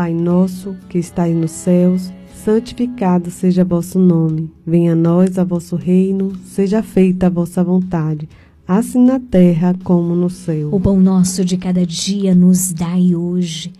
Pai 0.00 0.14
nosso 0.14 0.76
que 0.88 0.98
estais 0.98 1.36
nos 1.36 1.50
céus, 1.50 2.10
santificado 2.44 3.30
seja 3.30 3.64
vosso 3.64 3.98
nome. 3.98 4.50
Venha 4.66 4.92
a 4.92 4.96
nós 4.96 5.38
a 5.38 5.44
vosso 5.44 5.76
reino, 5.76 6.34
seja 6.44 6.82
feita 6.82 7.26
a 7.26 7.30
vossa 7.30 7.62
vontade, 7.62 8.28
assim 8.66 9.04
na 9.04 9.20
terra 9.20 9.76
como 9.84 10.14
no 10.14 10.30
céu. 10.30 10.74
O 10.74 10.80
pão 10.80 10.98
nosso 10.98 11.44
de 11.44 11.56
cada 11.58 11.84
dia 11.84 12.34
nos 12.34 12.72
dai 12.72 13.14
hoje. 13.14 13.72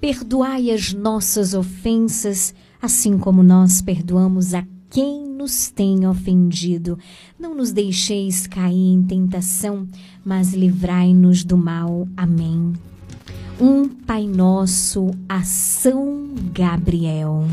Perdoai 0.00 0.70
as 0.70 0.92
nossas 0.92 1.54
ofensas, 1.54 2.54
assim 2.82 3.18
como 3.18 3.42
nós 3.42 3.80
perdoamos 3.80 4.52
a 4.52 4.64
quem 4.90 5.24
nos 5.24 5.70
tem 5.70 6.06
ofendido. 6.06 6.98
Não 7.38 7.54
nos 7.54 7.70
deixeis 7.70 8.48
cair 8.48 8.94
em 8.94 9.02
tentação, 9.02 9.86
mas 10.24 10.54
livrai-nos 10.54 11.44
do 11.44 11.56
mal. 11.56 12.08
Amém. 12.16 12.72
Um 13.60 13.88
Pai 13.88 14.26
Nosso, 14.26 15.10
a 15.28 15.42
São 15.42 16.30
Gabriel. 16.52 17.44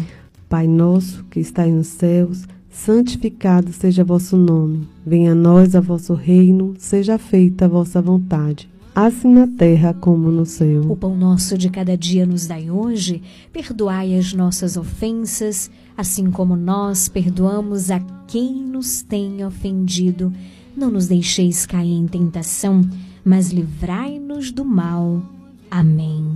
Pai 0.55 0.67
nosso 0.67 1.25
que 1.25 1.41
estais 1.41 1.69
nos 1.69 1.87
céus, 1.87 2.47
santificado 2.69 3.73
seja 3.73 4.05
vosso 4.05 4.37
nome. 4.37 4.87
Venha 5.05 5.33
a 5.33 5.35
nós 5.35 5.75
a 5.75 5.81
vosso 5.81 6.13
reino, 6.13 6.75
seja 6.77 7.17
feita 7.17 7.65
a 7.65 7.67
vossa 7.67 8.01
vontade, 8.01 8.69
assim 8.95 9.33
na 9.33 9.47
terra 9.47 9.93
como 9.93 10.31
no 10.31 10.43
O 10.43 10.45
céu. 10.45 10.95
pão 10.95 11.13
nosso 11.13 11.57
de 11.57 11.69
cada 11.69 11.97
dia 11.97 12.25
nos 12.25 12.47
dai 12.47 12.71
hoje. 12.71 13.21
Perdoai 13.51 14.17
as 14.17 14.31
nossas 14.31 14.77
ofensas, 14.77 15.69
assim 15.97 16.31
como 16.31 16.55
nós 16.55 17.09
perdoamos 17.09 17.91
a 17.91 17.99
quem 18.25 18.55
nos 18.63 19.01
tem 19.01 19.45
ofendido. 19.45 20.31
Não 20.73 20.89
nos 20.89 21.09
deixeis 21.09 21.65
cair 21.65 21.91
em 21.91 22.07
tentação, 22.07 22.79
mas 23.25 23.51
livrai-nos 23.51 24.53
do 24.53 24.63
mal. 24.63 25.21
Amém. 25.69 26.33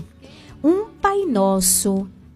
Um 0.62 0.88
Pai 1.02 1.24
Nosso, 1.26 2.06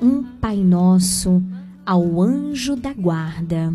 Um 0.00 0.22
Pai 0.22 0.56
Nosso 0.58 1.42
ao 1.84 2.22
anjo 2.22 2.76
da 2.76 2.92
guarda. 2.92 3.74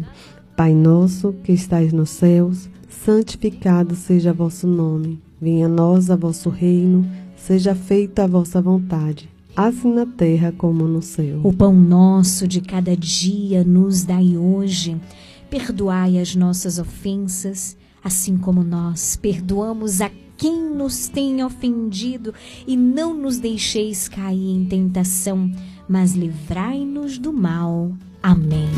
Pai 0.56 0.74
nosso 0.74 1.34
que 1.44 1.52
estais 1.52 1.92
nos 1.92 2.12
céus, 2.12 2.70
santificado 2.88 3.94
seja 3.94 4.32
vosso 4.32 4.66
nome. 4.66 5.22
Venha 5.42 5.66
a 5.66 5.70
nós 5.70 6.10
a 6.10 6.16
vosso 6.16 6.50
reino, 6.50 7.06
seja 7.36 7.76
feita 7.76 8.24
a 8.24 8.28
vossa 8.28 8.62
vontade, 8.62 9.30
assim 9.54 9.94
na 9.94 10.06
terra 10.06 10.54
como 10.58 10.88
no 10.88 11.02
céu. 11.02 11.42
O 11.44 11.52
pão 11.52 11.74
nosso 11.74 12.48
de 12.48 12.62
cada 12.62 12.96
dia 12.96 13.64
nos 13.64 14.04
dai 14.04 14.38
hoje. 14.38 14.96
Perdoai 15.50 16.20
as 16.20 16.36
nossas 16.36 16.80
ofensas, 16.80 17.76
assim 18.02 18.38
como 18.38 18.64
nós 18.64 19.18
perdoamos 19.18 20.00
a 20.00 20.10
quem 20.38 20.74
nos 20.74 21.08
tem 21.08 21.44
ofendido, 21.44 22.34
e 22.66 22.78
não 22.78 23.14
nos 23.14 23.40
deixeis 23.40 24.08
cair 24.08 24.52
em 24.52 24.66
tentação, 24.66 25.52
mas 25.88 26.14
livrai-nos 26.14 27.18
do 27.18 27.34
mal. 27.34 27.92
Amém. 28.22 28.70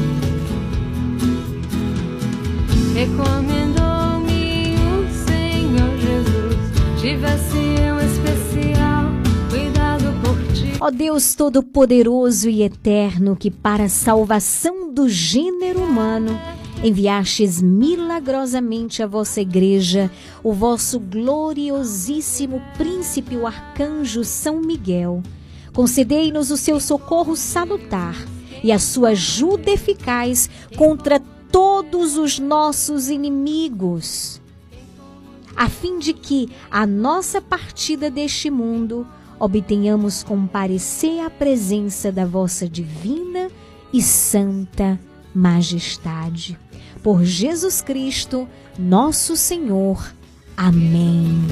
Recomendou-me 2.94 4.76
o 4.76 5.06
Senhor 5.27 5.98
Jesus. 5.98 7.02
Tivesse 7.02 7.57
um 7.57 7.99
especial 7.99 9.11
cuidado 9.49 10.14
por 10.22 10.53
ti. 10.53 10.73
Ó 10.80 10.90
Deus 10.90 11.36
Todo-Poderoso 11.36 12.49
e 12.49 12.64
Eterno, 12.64 13.36
que 13.36 13.52
para 13.52 13.84
a 13.84 13.90
salvação 13.90 14.94
do 14.94 15.10
gênero 15.10 15.82
humano 15.82 16.40
enviastes 16.84 17.61
milagrosamente 17.61 19.02
à 19.02 19.07
vossa 19.07 19.41
igreja 19.41 20.11
o 20.44 20.53
vosso 20.53 20.99
gloriosíssimo 20.99 22.61
príncipe, 22.77 23.36
o 23.36 23.48
arcanjo 23.48 24.23
São 24.23 24.61
Miguel. 24.61 25.22
Concedei-nos 25.76 26.49
o 26.49 26.57
seu 26.57 26.80
socorro 26.80 27.35
salutar 27.35 28.15
e 28.64 28.72
a 28.72 28.80
sua 28.80 29.10
ajuda 29.10 29.69
eficaz 29.69 30.49
contra 30.76 31.19
todos 31.52 32.18
os 32.18 32.39
nossos 32.39 33.10
inimigos 33.10 34.41
a 35.56 35.69
fim 35.69 35.97
de 35.97 36.14
que 36.14 36.49
a 36.69 36.85
nossa 36.85 37.41
partida 37.41 38.11
deste 38.11 38.49
mundo 38.49 39.07
obtenhamos 39.39 40.23
comparecer 40.23 41.22
à 41.22 41.30
presença 41.30 42.11
da 42.11 42.26
vossa 42.26 42.68
divina 42.68 43.49
e 43.93 44.02
santa 44.02 44.99
majestade. 45.34 46.60
Por 47.02 47.23
Jesus 47.23 47.81
Cristo, 47.81 48.47
nosso 48.77 49.35
Senhor. 49.35 50.14
Amém. 50.57 51.45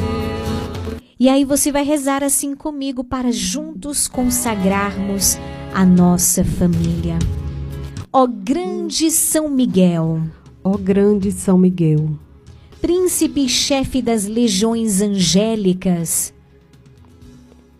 E 1.23 1.29
aí 1.29 1.45
você 1.45 1.71
vai 1.71 1.85
rezar 1.85 2.21
assim 2.21 2.53
comigo 2.53 3.01
para 3.01 3.31
juntos 3.31 4.09
consagrarmos 4.09 5.37
a 5.73 5.85
nossa 5.85 6.43
família. 6.43 7.17
Ó 8.11 8.27
grande 8.27 9.09
São 9.09 9.47
Miguel, 9.47 10.21
Ó 10.61 10.75
grande 10.75 11.31
São 11.31 11.57
Miguel, 11.57 12.09
príncipe 12.81 13.45
e 13.45 13.47
chefe 13.47 14.01
das 14.01 14.25
legiões 14.25 14.99
angélicas, 14.99 16.33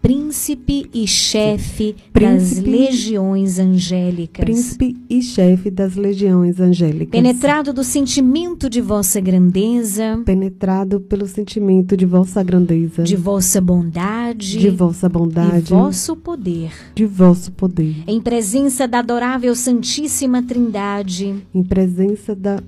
príncipe 0.04 0.90
e 0.94 1.08
chefe 1.08 1.96
das 1.96 2.12
Príncipe- 2.12 2.70
legiões 2.70 3.58
angélicas, 3.58 4.44
príncipe 4.44 4.98
e 5.10 5.22
chefe 5.22 5.72
das 5.72 5.96
legiões 5.96 6.60
angélicas, 6.60 7.10
penetrado 7.10 7.72
do 7.72 7.86
sentimento 7.86 8.70
de 8.70 8.82
vossa 8.82 9.22
grandeza, 9.22 10.22
penetrado 10.26 11.00
pelo 11.00 11.26
sentimento 11.26 11.96
de 11.96 12.06
vossa 12.06 12.44
grandeza, 12.44 13.04
de 13.04 13.16
vossa 13.16 13.62
bondade, 13.62 14.60
de 14.60 14.70
vossa 14.70 15.08
bondade, 15.08 15.72
e 15.74 15.76
vosso 15.76 16.18
poder. 16.18 16.72
de 16.94 17.06
vosso 17.06 17.50
poder, 17.54 17.96
Em 18.06 18.20
presença 18.20 18.86
da 18.86 19.00
adorável 19.00 19.56
Santíssima 19.56 20.44
Trindade, 20.44 21.34
em 21.56 21.64
presença 21.64 22.36
da 22.36 22.62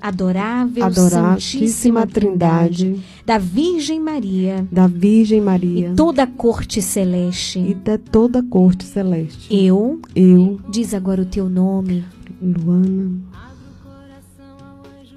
adorável 0.00 0.84
adorável 0.84 1.40
Santíssima 1.40 2.06
Trindade, 2.06 2.84
Trindade, 2.84 3.04
da 3.24 3.38
Virgem 3.38 4.00
Maria 4.00 4.66
da 4.70 4.86
Virgem 4.86 5.40
Maria 5.40 5.90
e 5.90 5.94
toda 5.94 6.22
a 6.22 6.26
corte 6.26 6.80
celeste. 6.80 7.58
e 7.58 7.74
de 7.74 7.98
toda 7.98 8.40
a 8.40 8.42
corte 8.42 8.84
celeste. 8.84 9.54
Eu, 9.54 10.00
Eu, 10.14 10.60
diz 10.70 10.94
agora 10.94 11.22
o 11.22 11.26
teu 11.26 11.48
nome, 11.48 12.04
Luana, 12.40 13.10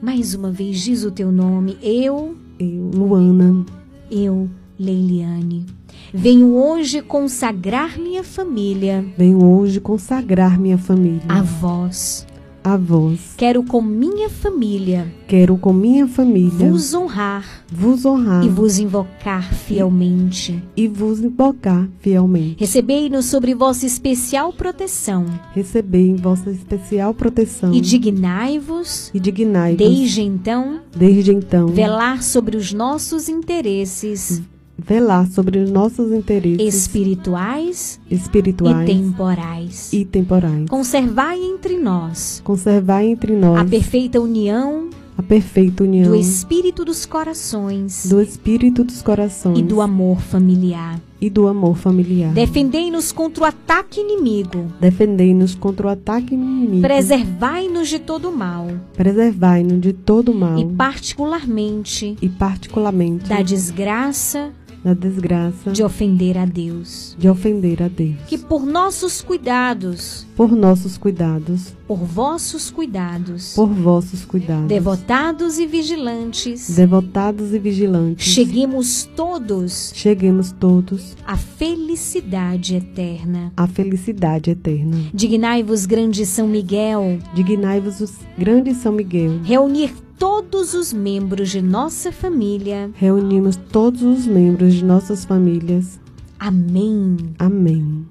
mais 0.01 0.34
uma 0.34 0.51
vez 0.51 0.81
diz 0.81 1.03
o 1.03 1.11
teu 1.11 1.31
nome. 1.31 1.77
Eu, 1.81 2.35
eu, 2.60 2.91
Luana, 2.93 3.65
eu, 4.11 4.49
Leiliane. 4.77 5.65
Venho 6.14 6.55
hoje 6.55 7.01
consagrar 7.01 7.97
minha 7.97 8.23
família 8.23 9.03
venho 9.18 9.43
hoje 9.43 9.80
consagrar 9.80 10.60
minha 10.60 10.77
família 10.77 11.22
a 11.27 11.41
vós. 11.41 12.27
A 12.64 12.77
vós. 12.77 13.34
Quero 13.38 13.64
com 13.64 13.81
minha 13.81 14.30
família 14.30 15.11
Quero 15.27 15.57
com 15.57 15.73
minha 15.73 16.07
família 16.07 16.69
vos 16.69 16.94
honrar 16.94 17.64
vos 17.72 18.06
honrar 18.06 18.45
e 18.45 18.49
vos 18.49 18.77
invocar 18.77 19.53
fielmente. 19.53 20.64
e 20.77 20.88
vos 20.88 21.19
invocar 21.19 21.90
fielmente. 21.99 22.57
Recebei-nos 22.60 23.26
sobre 23.26 23.53
vossa 23.53 23.85
especial 23.85 24.53
proteção 24.53 25.26
Recebei 25.53 26.07
em 26.10 26.15
vossa 26.15 26.52
especial 26.52 27.14
proteção 27.14 27.73
e 27.73 27.81
dignai-vos, 27.81 29.11
e 29.14 29.19
dignai-vos, 29.19 29.77
desde 29.77 30.22
então, 30.22 30.80
desde 30.95 31.34
então, 31.34 31.68
velar 31.68 32.22
sobre 32.23 32.56
os 32.56 32.72
nossos 32.72 33.27
interesses 33.27 34.41
velar 34.77 35.27
sobre 35.27 35.59
os 35.59 35.69
nossos 35.71 36.11
interesses 36.11 36.73
espirituais 36.75 37.99
espirituais 38.09 38.89
e 38.89 38.93
temporais. 38.93 39.93
e 39.93 40.05
temporais. 40.05 40.69
Conservai 40.69 41.39
entre 41.43 41.77
nós 41.77 42.41
Conservai 42.43 43.05
entre 43.07 43.35
nós 43.35 43.59
a 43.59 43.65
perfeita 43.65 44.19
união 44.19 44.89
a 45.15 45.21
perfeita 45.21 45.83
união 45.83 46.09
do 46.09 46.15
espírito 46.15 46.83
dos 46.83 47.05
corações 47.05 48.07
do 48.09 48.19
espírito 48.19 48.83
dos 48.83 49.03
corações 49.03 49.59
e 49.59 49.61
do 49.61 49.79
amor 49.79 50.19
familiar. 50.19 50.99
e 51.21 51.29
do 51.29 51.47
amor 51.47 51.77
familiar. 51.77 52.33
Defendei-nos 52.33 53.11
contra 53.11 53.43
o 53.43 53.45
ataque 53.45 54.01
inimigo. 54.01 54.65
Defendei-nos 54.81 55.53
contra 55.53 55.85
o 55.87 55.89
ataque 55.91 56.33
inimigo. 56.33 56.81
Preservai-nos 56.81 57.87
de 57.89 57.99
todo 57.99 58.29
o 58.29 58.35
mal. 58.35 58.67
Preservai-nos 58.97 59.79
de 59.79 59.93
todo 59.93 60.33
mal 60.33 60.57
E 60.57 60.65
particularmente 60.65 62.17
e 62.21 62.27
particularmente 62.27 63.29
da 63.29 63.41
desgraça 63.43 64.51
da 64.84 64.93
desgraça 64.93 65.72
de 65.72 65.84
ofender 65.84 66.38
a 66.38 66.45
Deus. 66.45 67.15
de 67.18 67.30
ofender 67.30 67.81
a 67.81 67.88
Deus. 67.88 68.15
Que 68.27 68.38
por 68.38 68.65
nossos 68.65 69.22
cuidados, 69.22 70.26
Por 70.35 70.51
nossos 70.51 70.97
cuidados, 70.97 71.73
por 71.88 71.97
vossos 71.99 72.72
cuidados, 72.72 73.53
por 73.55 73.68
vossos 73.69 74.26
cuidados, 74.26 74.68
devotados 74.68 75.57
e 75.60 75.65
vigilantes, 75.68 76.69
devotados 76.76 77.53
e 77.53 77.60
vigilantes, 77.60 78.26
cheguemos 78.27 79.03
todos 79.15 79.91
cheguemos 79.95 80.51
todos 80.51 81.15
à 81.26 81.38
felicidade 81.38 82.76
eterna. 82.76 83.51
à 83.55 83.68
felicidade 83.68 84.49
eterna. 84.51 84.97
Dignai-vos, 85.14 85.85
grande 85.85 86.26
São 86.26 86.47
Miguel, 86.47 87.19
Dignai-vos, 87.35 88.01
os 88.01 88.14
grandes 88.38 88.77
São 88.77 88.91
Miguel. 88.91 89.39
reunir 89.43 89.93
todos 90.18 90.73
os 90.73 90.94
membros 90.94 91.49
de 91.49 91.61
nossa 91.61 92.11
família. 92.11 92.90
Reunimos 92.95 93.56
todos 93.56 94.02
os 94.02 94.26
membros 94.26 94.73
de 94.73 94.84
nossas 94.84 95.26
famílias. 95.26 95.99
Amém. 96.40 97.18
Amém. 97.40 98.06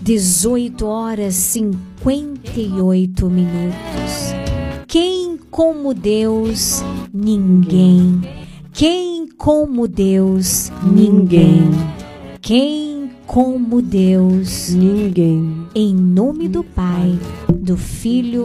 18 0.00 0.86
horas 0.86 1.34
58 1.34 3.30
minutos. 3.30 4.32
Quem 4.88 5.38
como 5.50 5.94
Deus? 5.94 6.82
Ninguém. 7.12 8.20
Quem 8.72 9.28
como 9.28 9.86
Deus? 9.86 10.72
Ninguém. 10.82 11.70
Quem 12.40 13.10
como 13.26 13.80
Deus? 13.80 14.70
Ninguém. 14.70 15.66
Em 15.74 15.94
nome 15.94 16.48
do 16.48 16.64
Pai, 16.64 17.18
do 17.48 17.76
Filho 17.76 18.44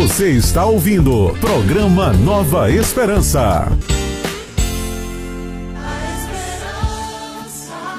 Você 0.00 0.30
está 0.30 0.64
ouvindo 0.64 1.36
programa 1.42 2.10
Nova 2.10 2.70
Esperança. 2.70 3.66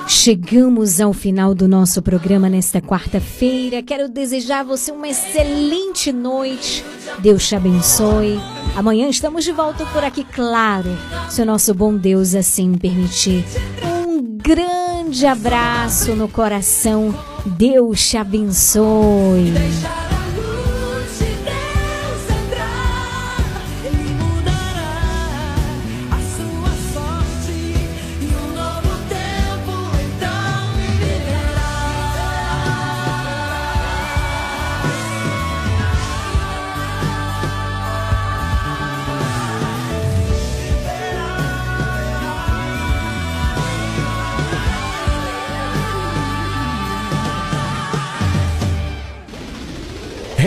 Chegamos 0.08 1.00
ao 1.00 1.14
final 1.14 1.54
do 1.54 1.68
nosso 1.68 2.02
programa 2.02 2.50
nesta 2.50 2.82
quarta-feira. 2.82 3.84
Quero 3.84 4.10
desejar 4.10 4.62
a 4.62 4.64
você 4.64 4.92
uma 4.92 5.08
excelente 5.08 6.12
noite. 6.12 6.84
Deus 7.20 7.48
te 7.48 7.56
abençoe. 7.56 8.40
Amanhã 8.76 9.08
estamos 9.08 9.44
de 9.44 9.52
volta 9.52 9.86
por 9.86 10.04
aqui, 10.04 10.24
claro, 10.24 10.90
se 11.30 11.44
o 11.44 11.46
nosso 11.46 11.72
bom 11.72 11.96
Deus 11.96 12.34
assim 12.34 12.74
permitir. 12.74 13.46
Um 13.86 14.38
grande 14.38 15.28
abraço 15.28 16.16
no 16.16 16.28
coração. 16.28 17.14
Deus 17.46 18.10
te 18.10 18.18
abençoe. 18.18 19.54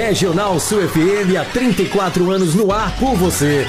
Regional 0.06 0.60
Sul 0.60 0.86
FM 0.86 1.35
há 1.40 1.47
34 1.47 2.31
anos 2.31 2.55
no 2.55 2.70
ar 2.70 2.94
por 2.98 3.16
você. 3.16 3.66